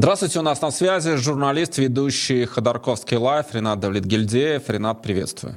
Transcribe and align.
Здравствуйте, 0.00 0.38
у 0.38 0.42
нас 0.42 0.62
на 0.62 0.70
связи 0.70 1.16
журналист, 1.16 1.76
ведущий 1.76 2.44
Ходорковский 2.44 3.16
лайф 3.16 3.52
Ренат 3.52 3.80
Давлетгильдеев. 3.80 4.70
Ренат, 4.70 5.02
приветствую. 5.02 5.56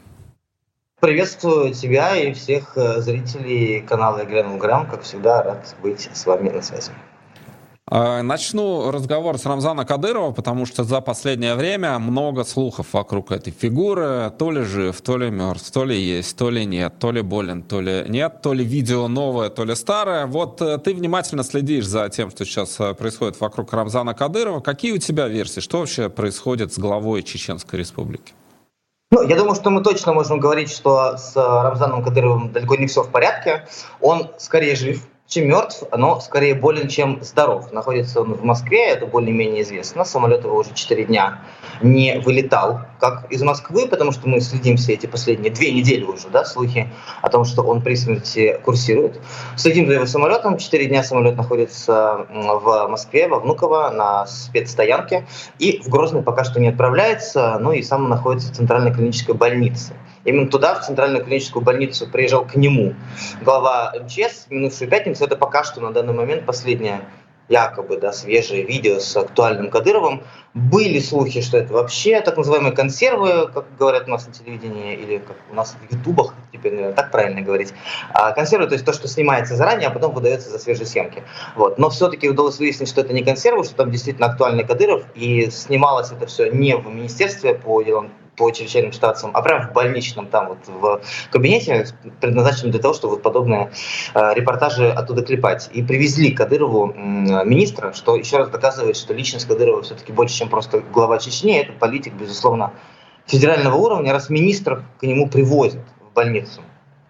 Приветствую 0.99 1.75
тебя 1.75 2.17
и 2.17 2.33
всех 2.33 2.75
э, 2.75 3.01
зрителей 3.01 3.81
канала 3.81 4.23
Игрянул 4.23 4.57
Грамм. 4.57 4.89
Как 4.89 5.03
всегда, 5.03 5.43
рад 5.43 5.75
быть 5.83 6.09
с 6.11 6.25
вами 6.25 6.49
на 6.49 6.63
связи. 6.63 6.91
А, 7.93 8.23
начну 8.23 8.89
разговор 8.89 9.37
с 9.37 9.45
Рамзана 9.45 9.83
Кадырова, 9.83 10.31
потому 10.31 10.65
что 10.65 10.85
за 10.85 11.01
последнее 11.01 11.55
время 11.55 11.99
много 11.99 12.45
слухов 12.45 12.93
вокруг 12.93 13.33
этой 13.33 13.51
фигуры. 13.51 14.31
То 14.39 14.49
ли 14.49 14.61
жив, 14.61 15.01
то 15.01 15.17
ли 15.17 15.29
мертв, 15.29 15.69
то 15.71 15.83
ли 15.83 15.99
есть, 15.99 16.37
то 16.37 16.49
ли 16.49 16.63
нет, 16.63 16.93
то 16.99 17.11
ли 17.11 17.21
болен, 17.21 17.63
то 17.63 17.81
ли 17.81 18.05
нет, 18.07 18.41
то 18.41 18.53
ли 18.53 18.63
видео 18.63 19.09
новое, 19.09 19.49
то 19.49 19.65
ли 19.65 19.75
старое. 19.75 20.25
Вот 20.25 20.61
э, 20.61 20.77
ты 20.77 20.93
внимательно 20.93 21.43
следишь 21.43 21.85
за 21.85 22.07
тем, 22.07 22.31
что 22.31 22.45
сейчас 22.45 22.79
э, 22.79 22.93
происходит 22.93 23.41
вокруг 23.41 23.73
Рамзана 23.73 24.13
Кадырова. 24.13 24.61
Какие 24.61 24.93
у 24.93 24.97
тебя 24.97 25.27
версии? 25.27 25.59
Что 25.59 25.79
вообще 25.79 26.07
происходит 26.07 26.73
с 26.73 26.79
главой 26.79 27.23
Чеченской 27.23 27.77
Республики? 27.77 28.31
Ну, 29.11 29.21
я 29.23 29.35
думаю, 29.35 29.55
что 29.55 29.69
мы 29.69 29.83
точно 29.83 30.13
можем 30.13 30.39
говорить, 30.39 30.71
что 30.71 31.17
с 31.17 31.35
Рамзаном 31.35 32.05
Кадыровым 32.05 32.53
далеко 32.53 32.77
не 32.77 32.87
все 32.87 33.03
в 33.03 33.09
порядке. 33.09 33.67
Он 33.99 34.29
скорее 34.37 34.77
жив, 34.77 35.05
чем 35.31 35.47
мертв, 35.47 35.83
но 35.97 36.19
скорее 36.19 36.55
болен, 36.55 36.89
чем 36.89 37.19
здоров. 37.21 37.71
Находится 37.71 38.19
он 38.19 38.33
в 38.33 38.43
Москве, 38.43 38.89
это 38.89 39.05
более-менее 39.05 39.61
известно. 39.61 40.03
Самолет 40.03 40.43
его 40.43 40.57
уже 40.57 40.73
4 40.73 41.05
дня 41.05 41.39
не 41.81 42.19
вылетал, 42.19 42.81
как 42.99 43.31
из 43.31 43.41
Москвы, 43.41 43.87
потому 43.87 44.11
что 44.11 44.27
мы 44.27 44.41
следим 44.41 44.75
все 44.75 44.93
эти 44.93 45.05
последние 45.05 45.49
две 45.49 45.71
недели 45.71 46.03
уже, 46.03 46.27
да, 46.27 46.43
слухи 46.43 46.91
о 47.21 47.29
том, 47.29 47.45
что 47.45 47.61
он 47.61 47.81
при 47.81 47.95
смерти 47.95 48.59
курсирует. 48.65 49.21
Следим 49.55 49.87
за 49.87 49.93
его 49.93 50.05
самолетом. 50.05 50.57
4 50.57 50.85
дня 50.87 51.01
самолет 51.01 51.37
находится 51.37 52.25
в 52.29 52.87
Москве, 52.89 53.29
во 53.29 53.39
Внуково, 53.39 53.89
на 53.89 54.27
спецстоянке. 54.27 55.25
И 55.59 55.81
в 55.81 55.87
Грозный 55.87 56.23
пока 56.23 56.43
что 56.43 56.59
не 56.59 56.67
отправляется, 56.67 57.57
ну 57.57 57.71
и 57.71 57.81
сам 57.83 58.09
находится 58.09 58.51
в 58.51 58.57
центральной 58.57 58.93
клинической 58.93 59.33
больнице. 59.33 59.93
Именно 60.23 60.49
туда, 60.49 60.75
в 60.75 60.85
центральную 60.85 61.23
клиническую 61.23 61.63
больницу, 61.63 62.07
приезжал 62.07 62.45
к 62.45 62.55
нему 62.55 62.93
глава 63.41 63.91
МЧС 64.03 64.47
минувшую 64.49 64.87
пятницу. 64.87 65.20
Это 65.21 65.35
пока 65.35 65.63
что 65.63 65.81
на 65.81 65.91
данный 65.91 66.13
момент 66.13 66.45
последнее 66.45 67.01
якобы 67.51 67.97
да, 67.97 68.13
свежее 68.13 68.63
видео 68.63 68.99
с 68.99 69.15
актуальным 69.15 69.69
Кадыровым. 69.69 70.23
Были 70.53 70.99
слухи, 70.99 71.41
что 71.41 71.57
это 71.57 71.73
вообще 71.73 72.21
так 72.21 72.37
называемые 72.37 72.73
консервы, 72.73 73.49
как 73.53 73.65
говорят 73.77 74.07
у 74.07 74.11
нас 74.11 74.25
на 74.25 74.33
телевидении, 74.33 74.95
или 74.95 75.17
как 75.17 75.35
у 75.51 75.55
нас 75.55 75.75
в 75.75 75.93
ютубах, 75.93 76.33
теперь, 76.51 76.73
наверное, 76.73 76.95
так 76.95 77.11
правильно 77.11 77.41
говорить. 77.41 77.73
А 78.13 78.31
консервы, 78.31 78.67
то 78.67 78.73
есть 78.73 78.85
то, 78.85 78.93
что 78.93 79.07
снимается 79.07 79.55
заранее, 79.55 79.87
а 79.89 79.91
потом 79.91 80.13
выдается 80.13 80.49
за 80.49 80.59
свежие 80.59 80.85
съемки. 80.85 81.23
Вот. 81.55 81.77
Но 81.77 81.89
все-таки 81.89 82.29
удалось 82.29 82.57
выяснить, 82.59 82.89
что 82.89 83.01
это 83.01 83.13
не 83.13 83.23
консервы, 83.23 83.63
что 83.63 83.75
там 83.75 83.91
действительно 83.91 84.27
актуальный 84.27 84.65
Кадыров, 84.65 85.03
и 85.15 85.49
снималось 85.51 86.11
это 86.11 86.25
все 86.27 86.49
не 86.49 86.75
в 86.75 86.87
Министерстве 86.87 87.53
по 87.55 87.81
делам 87.81 88.11
по 88.41 88.49
чрезвычайным 88.49 88.91
ситуациям, 88.91 89.33
а 89.35 89.41
прямо 89.43 89.67
в 89.67 89.71
больничном, 89.71 90.25
там 90.25 90.47
вот 90.47 90.57
в 90.67 91.01
кабинете, 91.29 91.85
предназначенном 92.21 92.71
для 92.71 92.81
того, 92.81 92.95
чтобы 92.95 93.13
вот 93.13 93.21
подобные 93.21 93.71
э, 94.15 94.33
репортажи 94.33 94.89
оттуда 94.89 95.21
клепать. 95.21 95.69
И 95.73 95.83
привезли 95.83 96.31
Кадырову 96.31 96.89
э, 96.89 96.95
министра, 97.45 97.93
что 97.93 98.15
еще 98.15 98.37
раз 98.37 98.49
доказывает, 98.49 98.97
что 98.97 99.13
личность 99.13 99.47
Кадырова 99.47 99.83
все-таки 99.83 100.11
больше, 100.11 100.39
чем 100.39 100.49
просто 100.49 100.79
глава 100.79 101.19
Чечни, 101.19 101.59
это 101.59 101.73
политик, 101.73 102.13
безусловно, 102.13 102.73
федерального 103.27 103.75
уровня, 103.75 104.11
раз 104.11 104.31
министров 104.31 104.79
к 104.99 105.03
нему 105.03 105.29
привозят 105.29 105.83
в 105.99 106.11
больницу. 106.15 106.61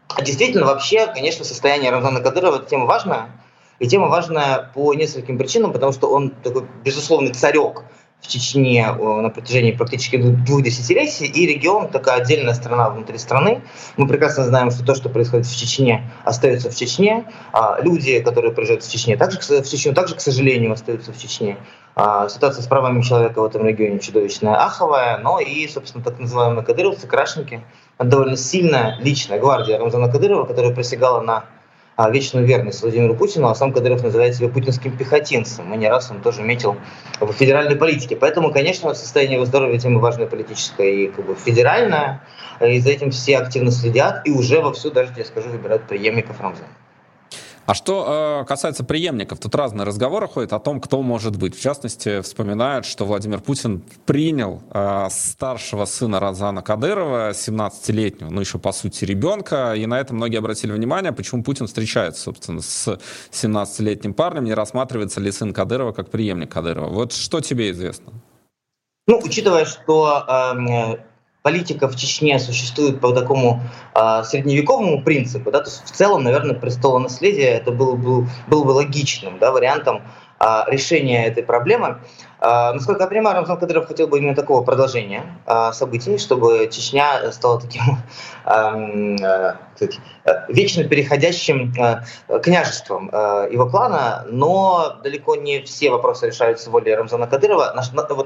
А 0.10 0.22
действительно, 0.24 0.66
вообще, 0.66 1.08
конечно, 1.08 1.46
состояние 1.46 1.92
Рамзана 1.92 2.20
Кадырова– 2.20 2.56
это 2.58 2.66
тема 2.66 2.88
важная, 2.88 3.30
и 3.80 3.88
тема 3.88 4.10
важная 4.10 4.70
по 4.74 4.94
нескольким 4.94 5.38
причинам, 5.38 5.72
потому 5.72 5.94
что 5.94 6.12
он 6.12 6.32
такой 6.32 6.66
безусловный 6.84 7.32
царек– 7.32 7.86
в 8.22 8.28
Чечне 8.28 8.88
на 8.92 9.30
протяжении 9.30 9.72
практически 9.72 10.18
двух 10.18 10.62
десятилетий, 10.62 11.26
и 11.26 11.48
регион 11.48 11.90
такая 11.90 12.22
отдельная 12.22 12.54
страна 12.54 12.90
внутри 12.90 13.18
страны. 13.18 13.62
Мы 13.98 14.08
прекрасно 14.08 14.44
знаем, 14.44 14.72
что 14.72 14.86
то, 14.86 14.96
что 14.96 15.10
происходит 15.10 15.48
в 15.48 15.60
Чечне, 15.60 16.10
остается 16.24 16.70
в 16.70 16.76
Чечне. 16.76 17.26
А 17.52 17.80
люди, 17.82 18.20
которые 18.20 18.54
приезжают 18.54 18.84
в 18.84 18.92
Чечне, 18.92 19.18
также 19.18 19.40
в 19.40 19.68
Чечню, 19.68 19.94
также, 19.94 20.16
к 20.16 20.22
сожалению, 20.22 20.72
остаются 20.72 21.12
в 21.12 21.18
Чечне. 21.18 21.58
А 21.96 22.30
ситуация 22.30 22.62
с 22.64 22.68
правами 22.68 23.02
человека 23.02 23.42
в 23.42 23.46
этом 23.46 23.66
регионе 23.66 24.00
чудовищная, 24.00 24.56
аховая, 24.56 25.18
но 25.18 25.40
и, 25.40 25.68
собственно, 25.68 26.04
так 26.04 26.20
называемые 26.20 26.64
кадыровцы, 26.64 27.08
крашенки, 27.08 27.62
довольно 28.00 28.38
сильная 28.38 28.98
личная 29.00 29.40
гвардия 29.40 29.78
Рамзана 29.78 30.10
Кадырова, 30.10 30.46
которая 30.46 30.74
присягала 30.74 31.22
на 31.22 31.46
вечную 32.10 32.46
верность 32.46 32.82
Владимиру 32.82 33.16
Путину, 33.16 33.48
а 33.48 33.56
сам 33.56 33.74
Кадыров 33.74 34.04
называет 34.04 34.36
себя 34.36 34.50
путинским 34.50 34.96
пехотинцем. 34.98 35.66
Мы 35.66 35.78
не 35.78 35.90
раз 35.90 36.10
он 36.10 36.22
тоже 36.22 36.42
метил 36.42 36.78
в 37.20 37.32
федеральной 37.34 37.76
политике. 37.76 38.16
Поэтому, 38.16 38.52
конечно, 38.52 38.94
состояние 38.94 39.36
его 39.36 39.46
здоровья 39.46 39.78
тема 39.78 40.00
важная 40.00 40.28
политическая 40.28 40.90
и 40.90 41.08
как 41.08 41.26
бы 41.26 41.36
федеральная. 41.36 42.24
И 42.60 42.80
за 42.80 42.90
этим 42.90 43.12
все 43.12 43.38
активно 43.38 43.72
следят 43.72 44.22
и 44.26 44.32
уже 44.32 44.62
вовсю, 44.62 44.92
даже, 44.92 45.12
я 45.18 45.26
скажу, 45.26 45.50
выбирают 45.50 45.84
преемников 45.84 46.40
Рамзана. 46.40 46.68
А 47.66 47.74
что 47.74 48.42
э, 48.42 48.46
касается 48.48 48.84
преемников, 48.84 49.40
тут 49.40 49.54
разные 49.56 49.86
разговоры 49.86 50.28
ходят 50.28 50.52
о 50.54 50.60
том, 50.60 50.82
кто 50.82 51.02
может 51.02 51.38
быть. 51.38 51.56
В 51.56 51.62
частности, 51.62 52.22
вспоминают, 52.22 52.86
что 52.86 53.06
Владимир 53.06 53.40
Путин 53.40 53.84
принял 54.06 54.62
э, 54.74 55.08
старшего 55.12 55.86
сына 55.86 56.20
Разана 56.20 56.62
Кадырова, 56.62 57.32
17-летнего, 57.32 58.30
ну 58.30 58.42
еще 58.42 58.58
по 58.58 58.72
сути 58.72 59.06
ребенка, 59.06 59.74
и 59.76 59.86
на 59.86 60.00
это 60.00 60.14
многие 60.14 60.38
обратили 60.38 60.72
внимание, 60.72 61.12
почему 61.12 61.44
Путин 61.44 61.68
встречается, 61.68 62.24
собственно, 62.24 62.62
с 62.62 63.00
17-летним 63.32 64.14
парнем, 64.14 64.46
не 64.46 64.54
рассматривается 64.54 65.20
ли 65.20 65.32
сын 65.32 65.54
Кадырова 65.54 65.92
как 65.92 66.10
преемник 66.10 66.52
Кадырова. 66.52 66.90
Вот 66.90 67.14
что 67.14 67.42
тебе 67.42 67.72
известно? 67.72 68.12
Ну, 69.08 69.20
учитывая, 69.24 69.66
что 69.66 70.26
э, 70.28 70.98
политика 71.42 71.88
в 71.88 71.96
Чечне 71.96 72.40
существует 72.40 73.00
по 73.00 73.14
такому 73.14 73.62
э, 73.96 74.24
средневековому 74.24 75.04
принципу, 75.04 75.52
да, 75.52 75.60
то 75.60 75.70
есть 75.70 75.84
в 75.86 75.92
целом, 75.92 76.24
наверное, 76.24 76.56
престолонаследие 76.56 77.50
это 77.50 77.72
было, 77.72 77.96
был, 77.96 78.28
был 78.48 78.64
бы 78.64 78.72
логичным 78.72 79.40
да, 79.40 79.52
вариантом 79.52 80.02
э, 80.40 80.46
решения 80.68 81.26
этой 81.26 81.44
проблемы. 81.44 82.00
Э, 82.40 82.74
насколько 82.74 83.04
я 83.04 83.08
понимаю, 83.08 83.38
Рамзан 83.38 83.58
Кадыров 83.58 83.88
хотел 83.88 84.08
бы 84.08 84.20
именно 84.20 84.36
такого 84.36 84.64
продолжения 84.64 85.24
э, 85.48 85.72
событий, 85.74 86.18
чтобы 86.18 86.70
Чечня 86.72 87.32
стала 87.32 87.60
таким 87.60 87.82
э, 88.46 89.56
э, 89.80 89.88
вечно 90.50 90.84
переходящим 90.84 91.74
э, 91.78 92.40
княжеством 92.40 93.10
э, 93.12 93.50
его 93.52 93.70
клана, 93.70 94.26
но 94.30 94.98
далеко 95.04 95.36
не 95.36 95.62
все 95.62 95.90
вопросы 95.90 96.28
решаются 96.28 96.70
волей 96.70 96.96
Рамзана 96.96 97.28
Кадырова. 97.28 97.74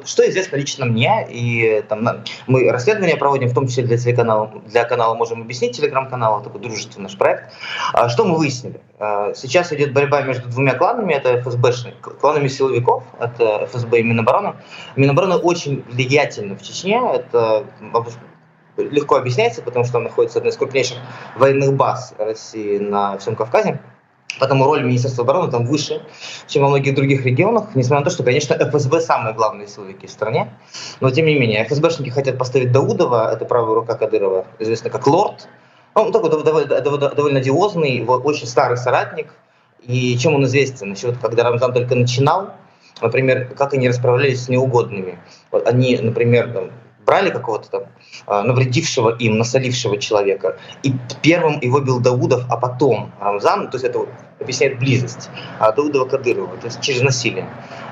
Что 0.06 0.30
известно 0.30 0.56
лично 0.58 0.86
мне, 0.86 1.28
и 1.30 1.84
там, 1.88 2.24
мы 2.48 2.70
расследования 2.72 3.18
проводим, 3.18 3.50
в 3.50 3.54
том 3.54 3.68
числе 3.68 3.84
для 3.84 3.98
телеканала, 3.98 4.52
для 4.68 4.84
канала 4.86 5.16
«Можем 5.16 5.42
объяснить», 5.42 5.78
телеграм-канала, 5.78 6.44
такой 6.44 6.62
дружественный 6.62 7.04
наш 7.04 7.18
проект. 7.18 7.52
А 7.94 8.10
что 8.10 8.26
мы 8.26 8.38
выяснили? 8.38 8.80
Сейчас 9.36 9.74
идет 9.74 9.94
борьба 9.94 10.22
между 10.22 10.48
двумя 10.48 10.74
кланами, 10.74 11.14
это 11.14 11.42
ФСБшные, 11.42 11.96
кланами 11.96 12.48
силовиков, 12.48 13.04
это 13.20 13.66
ФСБ 13.68 14.00
и 14.00 14.04
Минобороны. 14.04 14.56
Минобороны 14.96 15.36
очень 15.36 15.84
влиятельны 15.90 16.56
в 16.56 16.62
Чечне, 16.62 17.02
это 17.14 17.66
легко 18.78 19.16
объясняется, 19.16 19.62
потому 19.62 19.86
что 19.86 19.98
он 19.98 20.04
находится 20.04 20.40
одной 20.40 20.52
из 20.52 20.58
крупнейших 20.58 20.98
военных 21.36 21.74
баз 21.74 22.14
России 22.18 22.78
на 22.78 23.18
всем 23.18 23.36
Кавказе. 23.36 23.80
Поэтому 24.40 24.66
роль 24.66 24.84
Министерства 24.84 25.24
обороны 25.24 25.50
там 25.50 25.66
выше, 25.66 26.02
чем 26.48 26.64
во 26.64 26.70
многих 26.70 26.94
других 26.94 27.26
регионах, 27.26 27.74
несмотря 27.74 28.00
на 28.00 28.06
то, 28.06 28.12
что, 28.12 28.24
конечно, 28.24 28.56
ФСБ 28.56 29.00
самые 29.00 29.34
главные 29.34 29.68
силовики 29.68 30.08
в 30.08 30.12
стране. 30.12 30.52
Но, 31.00 31.10
тем 31.10 31.26
не 31.26 31.40
менее, 31.40 31.64
ФСБшники 31.64 32.10
хотят 32.10 32.38
поставить 32.38 32.72
Даудова, 32.72 33.32
это 33.32 33.46
правая 33.46 33.76
рука 33.76 33.96
Кадырова, 33.96 34.46
известный 34.60 34.92
как 34.92 35.08
Лорд. 35.08 35.48
Он 35.94 36.12
такой 36.12 36.30
довольно, 36.30 36.82
довольно 37.10 37.40
одиозный, 37.40 38.04
очень 38.06 38.48
старый 38.48 38.78
соратник. 38.78 39.34
И 39.84 40.18
чем 40.18 40.36
он 40.36 40.44
известен? 40.46 40.92
Еще 40.92 41.14
когда 41.14 41.44
Рамзан 41.44 41.72
только 41.72 41.96
начинал, 41.96 42.54
например, 43.02 43.54
как 43.56 43.74
они 43.74 43.88
расправлялись 43.88 44.44
с 44.44 44.50
неугодными. 44.50 45.20
Вот 45.52 45.66
они, 45.68 45.98
например, 45.98 46.52
там, 46.52 46.72
брали 47.06 47.30
какого-то 47.30 47.70
там 47.70 47.84
а, 48.26 48.44
навредившего 48.44 49.16
им, 49.16 49.38
насолившего 49.38 49.98
человека, 49.98 50.58
и 50.84 50.94
первым 51.22 51.60
его 51.60 51.80
бил 51.80 52.00
Даудов, 52.00 52.44
а 52.50 52.58
потом 52.58 53.12
Рамзан, 53.20 53.70
то 53.70 53.76
есть 53.76 53.86
это 53.86 54.06
объясняет 54.40 54.80
близость 54.80 55.30
а, 55.60 55.72
Даудова 55.72 56.06
Кадырова, 56.06 56.58
то 56.58 56.66
есть 56.66 56.82
через 56.82 57.02
насилие. 57.02 57.48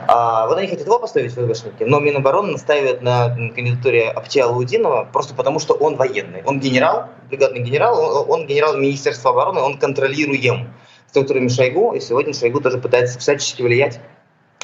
А, 0.08 0.48
вот 0.48 0.58
они 0.58 0.68
хотят 0.68 0.86
его 0.86 1.00
поставить 1.00 1.32
в 1.32 1.36
ФСБшники, 1.36 1.84
но 1.84 2.00
Минобороны 2.00 2.52
настаивает 2.52 3.02
на 3.02 3.30
кандидатуре 3.30 4.10
Аптия 4.10 4.46
Лаудинова 4.46 5.08
просто 5.12 5.34
потому, 5.34 5.60
что 5.60 5.74
он 5.76 5.96
военный. 5.96 6.44
Он 6.46 6.60
генерал, 6.60 7.10
бригадный 7.30 7.62
генерал, 7.62 8.26
он 8.30 8.46
генерал 8.46 8.76
Министерства 8.76 9.32
обороны, 9.32 9.62
он 9.62 9.78
контролируем 9.78 10.74
структурами 11.08 11.48
Шойгу, 11.48 11.94
и 11.94 12.00
сегодня 12.00 12.34
Шойгу 12.34 12.60
тоже 12.60 12.80
пытается 12.80 13.20
всячески 13.20 13.62
влиять 13.62 14.00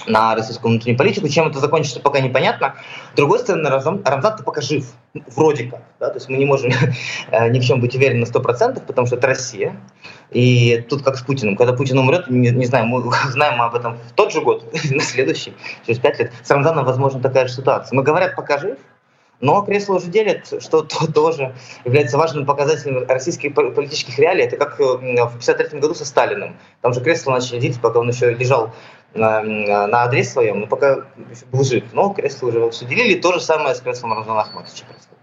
на 0.07 0.35
российскую 0.35 0.71
внутреннюю 0.71 0.97
политику. 0.97 1.27
Чем 1.27 1.47
это 1.47 1.59
закончится, 1.59 1.99
пока 1.99 2.19
непонятно. 2.19 2.75
С 3.13 3.15
другой 3.15 3.39
стороны, 3.39 3.69
Рамзан, 3.69 4.01
Рамзан 4.03 4.37
пока 4.43 4.61
жив, 4.61 4.85
вроде 5.35 5.65
как. 5.65 5.81
Да? 5.99 6.09
То 6.09 6.15
есть 6.15 6.29
мы 6.29 6.37
не 6.37 6.45
можем 6.45 6.71
э, 7.31 7.49
ни 7.49 7.59
в 7.59 7.63
чем 7.63 7.81
быть 7.81 7.95
уверены 7.95 8.25
на 8.25 8.29
100%, 8.29 8.85
потому 8.85 9.07
что 9.07 9.15
это 9.15 9.27
Россия. 9.27 9.75
И 10.31 10.85
тут 10.89 11.03
как 11.03 11.17
с 11.17 11.21
Путиным. 11.21 11.55
Когда 11.55 11.73
Путин 11.73 11.97
умрет, 11.97 12.29
не, 12.29 12.49
не 12.49 12.65
знаю, 12.65 12.85
мы 12.85 13.01
знаем 13.31 13.57
мы 13.57 13.65
об 13.65 13.75
этом 13.75 13.97
в 13.97 14.11
тот 14.13 14.31
же 14.31 14.41
год, 14.41 14.63
на 14.91 15.01
следующий, 15.01 15.53
через 15.85 15.99
пять 15.99 16.19
лет. 16.19 16.31
С 16.43 16.49
Рамзаном, 16.49 16.85
возможно, 16.85 17.19
такая 17.19 17.47
же 17.47 17.53
ситуация. 17.53 17.95
Мы 17.95 18.03
говорят, 18.03 18.35
пока 18.35 18.57
жив, 18.57 18.77
но 19.41 19.61
кресло 19.61 19.95
уже 19.95 20.07
делит, 20.07 20.47
что 20.61 20.81
то, 20.81 21.07
тоже 21.11 21.55
является 21.85 22.17
важным 22.17 22.45
показателем 22.45 23.05
российских 23.07 23.53
политических 23.53 24.19
реалий. 24.19 24.43
Это 24.43 24.57
как 24.57 24.79
э, 24.79 24.83
в 24.83 24.95
1953 24.95 25.79
году 25.79 25.93
со 25.93 26.05
Сталиным. 26.05 26.57
Там 26.81 26.93
же 26.93 27.01
кресло 27.01 27.31
начали 27.31 27.59
делить, 27.59 27.79
пока 27.79 27.99
он 27.99 28.09
еще 28.09 28.33
лежал 28.33 28.73
на, 29.13 29.41
на 29.41 30.03
адрес 30.03 30.31
своем, 30.31 30.61
но 30.61 30.67
пока 30.67 31.06
был. 31.51 31.63
Но 31.94 32.13
кресло 32.13 32.47
уже 32.47 32.85
делили. 32.85 33.19
То 33.19 33.33
же 33.33 33.41
самое 33.41 33.75
с 33.75 33.81
креслом 33.81 34.13
Рамзана 34.13 34.41
Ахматовича 34.41 34.85
происходит. 34.85 35.19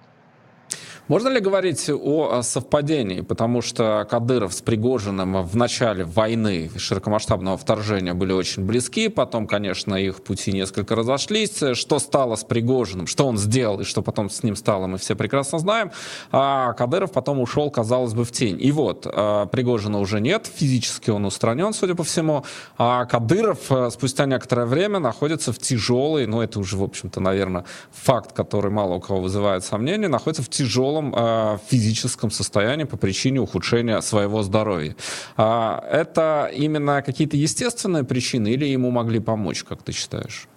Можно 1.09 1.29
ли 1.29 1.39
говорить 1.39 1.89
о 1.89 2.43
совпадении? 2.43 3.21
Потому 3.21 3.63
что 3.63 4.05
Кадыров 4.11 4.53
с 4.53 4.61
Пригожиным 4.61 5.45
в 5.45 5.57
начале 5.57 6.03
войны 6.03 6.69
широкомасштабного 6.77 7.57
вторжения 7.57 8.13
были 8.13 8.33
очень 8.33 8.65
близки, 8.65 9.07
потом, 9.07 9.47
конечно, 9.47 9.95
их 9.95 10.25
пути 10.25 10.51
несколько 10.51 10.97
разошлись. 10.97 11.63
Что 11.75 12.01
стало 12.01 12.35
с 12.35 12.43
Пригожиным, 12.43 13.07
что 13.07 13.25
он 13.25 13.39
сделал 13.39 13.79
и 13.79 13.85
что 13.85 14.03
потом 14.03 14.29
с 14.29 14.43
ним 14.43 14.57
стало, 14.57 14.89
мы 14.89 14.99
все 14.99 15.15
прекрасно 15.15 15.61
знаем. 15.61 15.93
А 16.33 16.73
Кадыров 16.73 17.13
потом 17.13 17.39
ушел, 17.39 17.71
казалось 17.71 18.13
бы, 18.13 18.25
в 18.25 18.33
тень. 18.33 18.59
И 18.61 18.73
вот, 18.73 19.07
а, 19.07 19.47
Пригожина 19.47 20.01
уже 20.01 20.21
нет, 20.21 20.51
физически 20.53 21.11
он 21.11 21.25
устранен, 21.25 21.73
судя 21.73 21.95
по 21.95 22.03
всему, 22.03 22.45
а 22.79 23.05
Кадыров 23.05 23.71
э, 23.71 23.91
спустя 23.91 24.27
некоторое 24.27 24.67
время 24.67 24.99
находится 24.99 25.53
в 25.53 25.59
тяжелой, 25.59 26.27
ну 26.27 26.41
это 26.41 26.59
уже, 26.59 26.77
в 26.77 26.83
общем-то, 26.83 27.21
наверное, 27.21 27.65
факт, 27.93 28.33
который 28.33 28.73
мало 28.73 28.95
у 28.95 29.01
кого 29.01 29.21
вызывает 29.21 29.65
сомнения, 29.65 30.09
находится 30.09 30.43
в 30.43 30.49
тяжелой 30.49 30.96
тяжелом 30.97 31.15
э, 31.17 31.59
физическом 31.69 32.31
состоянии 32.31 32.85
по 32.85 32.97
причине 32.97 33.41
ухудшения 33.41 34.01
своего 34.01 34.43
здоровья. 34.43 34.97
А 35.37 35.85
это 35.91 36.51
именно 36.53 37.03
какие-то 37.03 37.37
естественные 37.37 38.05
причины 38.05 38.49
или 38.49 38.65
ему 38.65 38.91
могли 38.91 39.21
помочь, 39.21 39.65
как 39.65 39.83
ты 39.83 39.93
считаешь? 39.93 40.49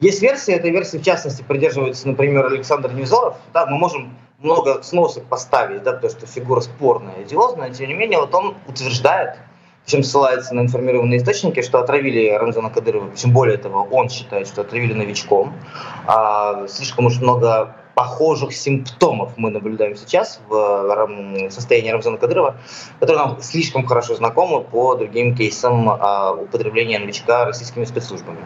Есть 0.00 0.22
версии, 0.22 0.52
этой 0.52 0.70
версии 0.70 0.98
в 0.98 1.02
частности 1.02 1.42
придерживается, 1.42 2.06
например, 2.06 2.46
Александр 2.46 2.92
Невзоров. 2.92 3.36
Да, 3.54 3.66
мы 3.66 3.78
можем 3.78 4.14
много 4.40 4.82
сносок 4.82 5.24
поставить, 5.24 5.82
да, 5.82 5.92
потому 5.92 6.12
что 6.12 6.26
фигура 6.26 6.60
спорная, 6.60 7.22
идиозная, 7.22 7.70
тем 7.70 7.88
не 7.88 7.94
менее, 7.94 8.18
вот 8.18 8.34
он 8.34 8.54
утверждает, 8.68 9.38
причем 9.86 10.02
ссылается 10.02 10.54
на 10.54 10.60
информированные 10.60 11.18
источники, 11.18 11.62
что 11.62 11.78
отравили 11.78 12.28
Рамзана 12.28 12.68
Кадырова, 12.68 13.08
причем 13.08 13.32
более 13.32 13.56
того, 13.56 13.88
он 13.90 14.10
считает, 14.10 14.48
что 14.48 14.60
отравили 14.60 14.92
новичком. 14.92 15.54
А, 16.06 16.66
слишком 16.68 17.06
уж 17.06 17.18
много 17.20 17.74
похожих 17.96 18.52
симптомов 18.52 19.32
мы 19.38 19.50
наблюдаем 19.50 19.96
сейчас 19.96 20.38
в 20.50 21.48
состоянии 21.50 21.90
Рамзана 21.90 22.18
Кадырова, 22.18 22.56
которые 23.00 23.24
нам 23.24 23.40
слишком 23.40 23.86
хорошо 23.86 24.14
знакомы 24.14 24.60
по 24.60 24.96
другим 24.96 25.34
кейсам 25.34 25.88
а, 25.88 26.34
употребления 26.34 26.98
новичка 26.98 27.46
российскими 27.46 27.86
спецслужбами. 27.86 28.44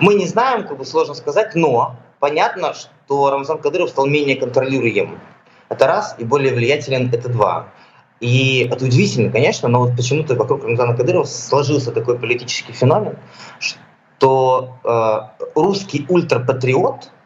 Мы 0.00 0.14
не 0.14 0.24
знаем, 0.24 0.66
как 0.66 0.78
бы 0.78 0.86
сложно 0.86 1.12
сказать, 1.12 1.54
но 1.54 1.96
понятно, 2.18 2.72
что 2.72 3.30
Рамзан 3.30 3.58
Кадыров 3.58 3.90
стал 3.90 4.06
менее 4.06 4.36
контролируемым. 4.36 5.20
Это 5.68 5.86
раз, 5.86 6.14
и 6.16 6.24
более 6.24 6.54
влиятелен 6.54 7.10
это 7.12 7.28
два. 7.28 7.66
И 8.20 8.70
это 8.72 8.86
удивительно, 8.86 9.30
конечно, 9.30 9.68
но 9.68 9.80
вот 9.80 9.96
почему-то 9.96 10.34
вокруг 10.34 10.64
Рамзана 10.64 10.96
Кадырова 10.96 11.24
сложился 11.24 11.92
такой 11.92 12.18
политический 12.18 12.72
феномен, 12.72 13.18
что 13.58 14.78
э, 14.82 15.44
русский 15.54 16.06
ультрапатриот– 16.08 17.10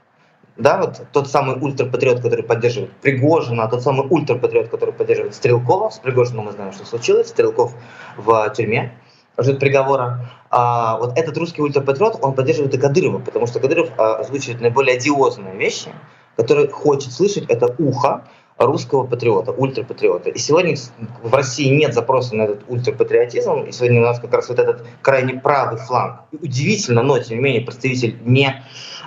да, 0.57 0.79
вот 0.79 1.03
тот 1.13 1.29
самый 1.29 1.57
ультрапатриот, 1.57 2.21
который 2.21 2.45
поддерживает 2.45 2.93
Пригожина, 2.97 3.69
тот 3.69 3.83
самый 3.83 4.07
ультрапатриот, 4.09 4.69
который 4.69 4.93
поддерживает 4.93 5.35
Стрелкова, 5.35 5.91
с 5.91 5.99
Пригожиным 5.99 6.47
мы 6.47 6.53
знаем, 6.53 6.73
что 6.73 6.85
случилось, 6.85 7.29
Стрелков 7.29 7.75
в 8.17 8.53
тюрьме, 8.55 8.93
ждет 9.39 9.59
приговора. 9.59 10.29
А, 10.51 10.99
вот 10.99 11.17
этот 11.17 11.37
русский 11.39 11.63
ультрапатриот, 11.63 12.19
он 12.21 12.35
поддерживает 12.35 12.75
и 12.75 12.79
Кадырова, 12.79 13.19
потому 13.19 13.47
что 13.47 13.61
Кадыров 13.61 13.89
а, 13.97 14.17
озвучивает 14.17 14.61
наиболее 14.61 14.97
одиозные 14.97 15.57
вещи, 15.57 15.91
которые 16.37 16.69
хочет 16.69 17.13
слышать, 17.13 17.47
это 17.49 17.75
ухо 17.79 18.25
русского 18.59 19.07
патриота, 19.07 19.53
ультрапатриота. 19.53 20.31
И 20.31 20.39
сегодня 20.39 20.77
в 21.23 21.35
России 21.35 21.75
нет 21.75 21.95
запроса 21.95 22.37
на 22.37 22.43
этот 22.43 22.65
ультрапатриотизм, 22.69 23.65
и 23.65 23.73
сегодня 23.73 24.01
у 24.01 24.05
нас 24.05 24.21
как 24.21 24.33
раз 24.35 24.49
вот 24.49 24.59
этот 24.59 24.85
крайне 25.01 25.41
правый 25.41 25.79
фланг. 25.79 26.21
И 26.33 26.37
удивительно, 26.37 27.03
но 27.03 27.19
тем 27.19 27.39
не 27.39 27.43
менее 27.43 27.63
представитель 27.63 28.19
не 28.25 28.63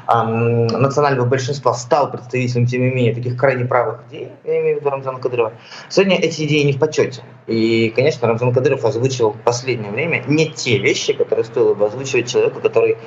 национального 0.07 1.25
большинства 1.25 1.73
стал 1.73 2.11
представителем, 2.11 2.65
тем 2.65 2.81
не 2.81 2.91
менее, 2.91 3.15
таких 3.15 3.37
крайне 3.37 3.65
правых 3.65 4.01
идей, 4.09 4.29
я 4.43 4.61
имею 4.61 4.77
в 4.77 4.79
виду 4.81 4.89
Рамзана 4.89 5.19
Кадырова, 5.19 5.53
сегодня 5.89 6.17
эти 6.17 6.43
идеи 6.45 6.63
не 6.63 6.73
в 6.73 6.79
почете. 6.79 7.23
И, 7.47 7.91
конечно, 7.95 8.27
Рамзан 8.27 8.53
Кадыров 8.53 8.85
озвучил 8.85 9.31
в 9.31 9.41
последнее 9.41 9.91
время 9.91 10.23
не 10.27 10.49
те 10.49 10.77
вещи, 10.77 11.13
которые 11.13 11.45
стоило 11.45 11.73
бы 11.73 11.85
озвучивать 11.85 12.29
человеку, 12.29 12.59
который 12.61 12.97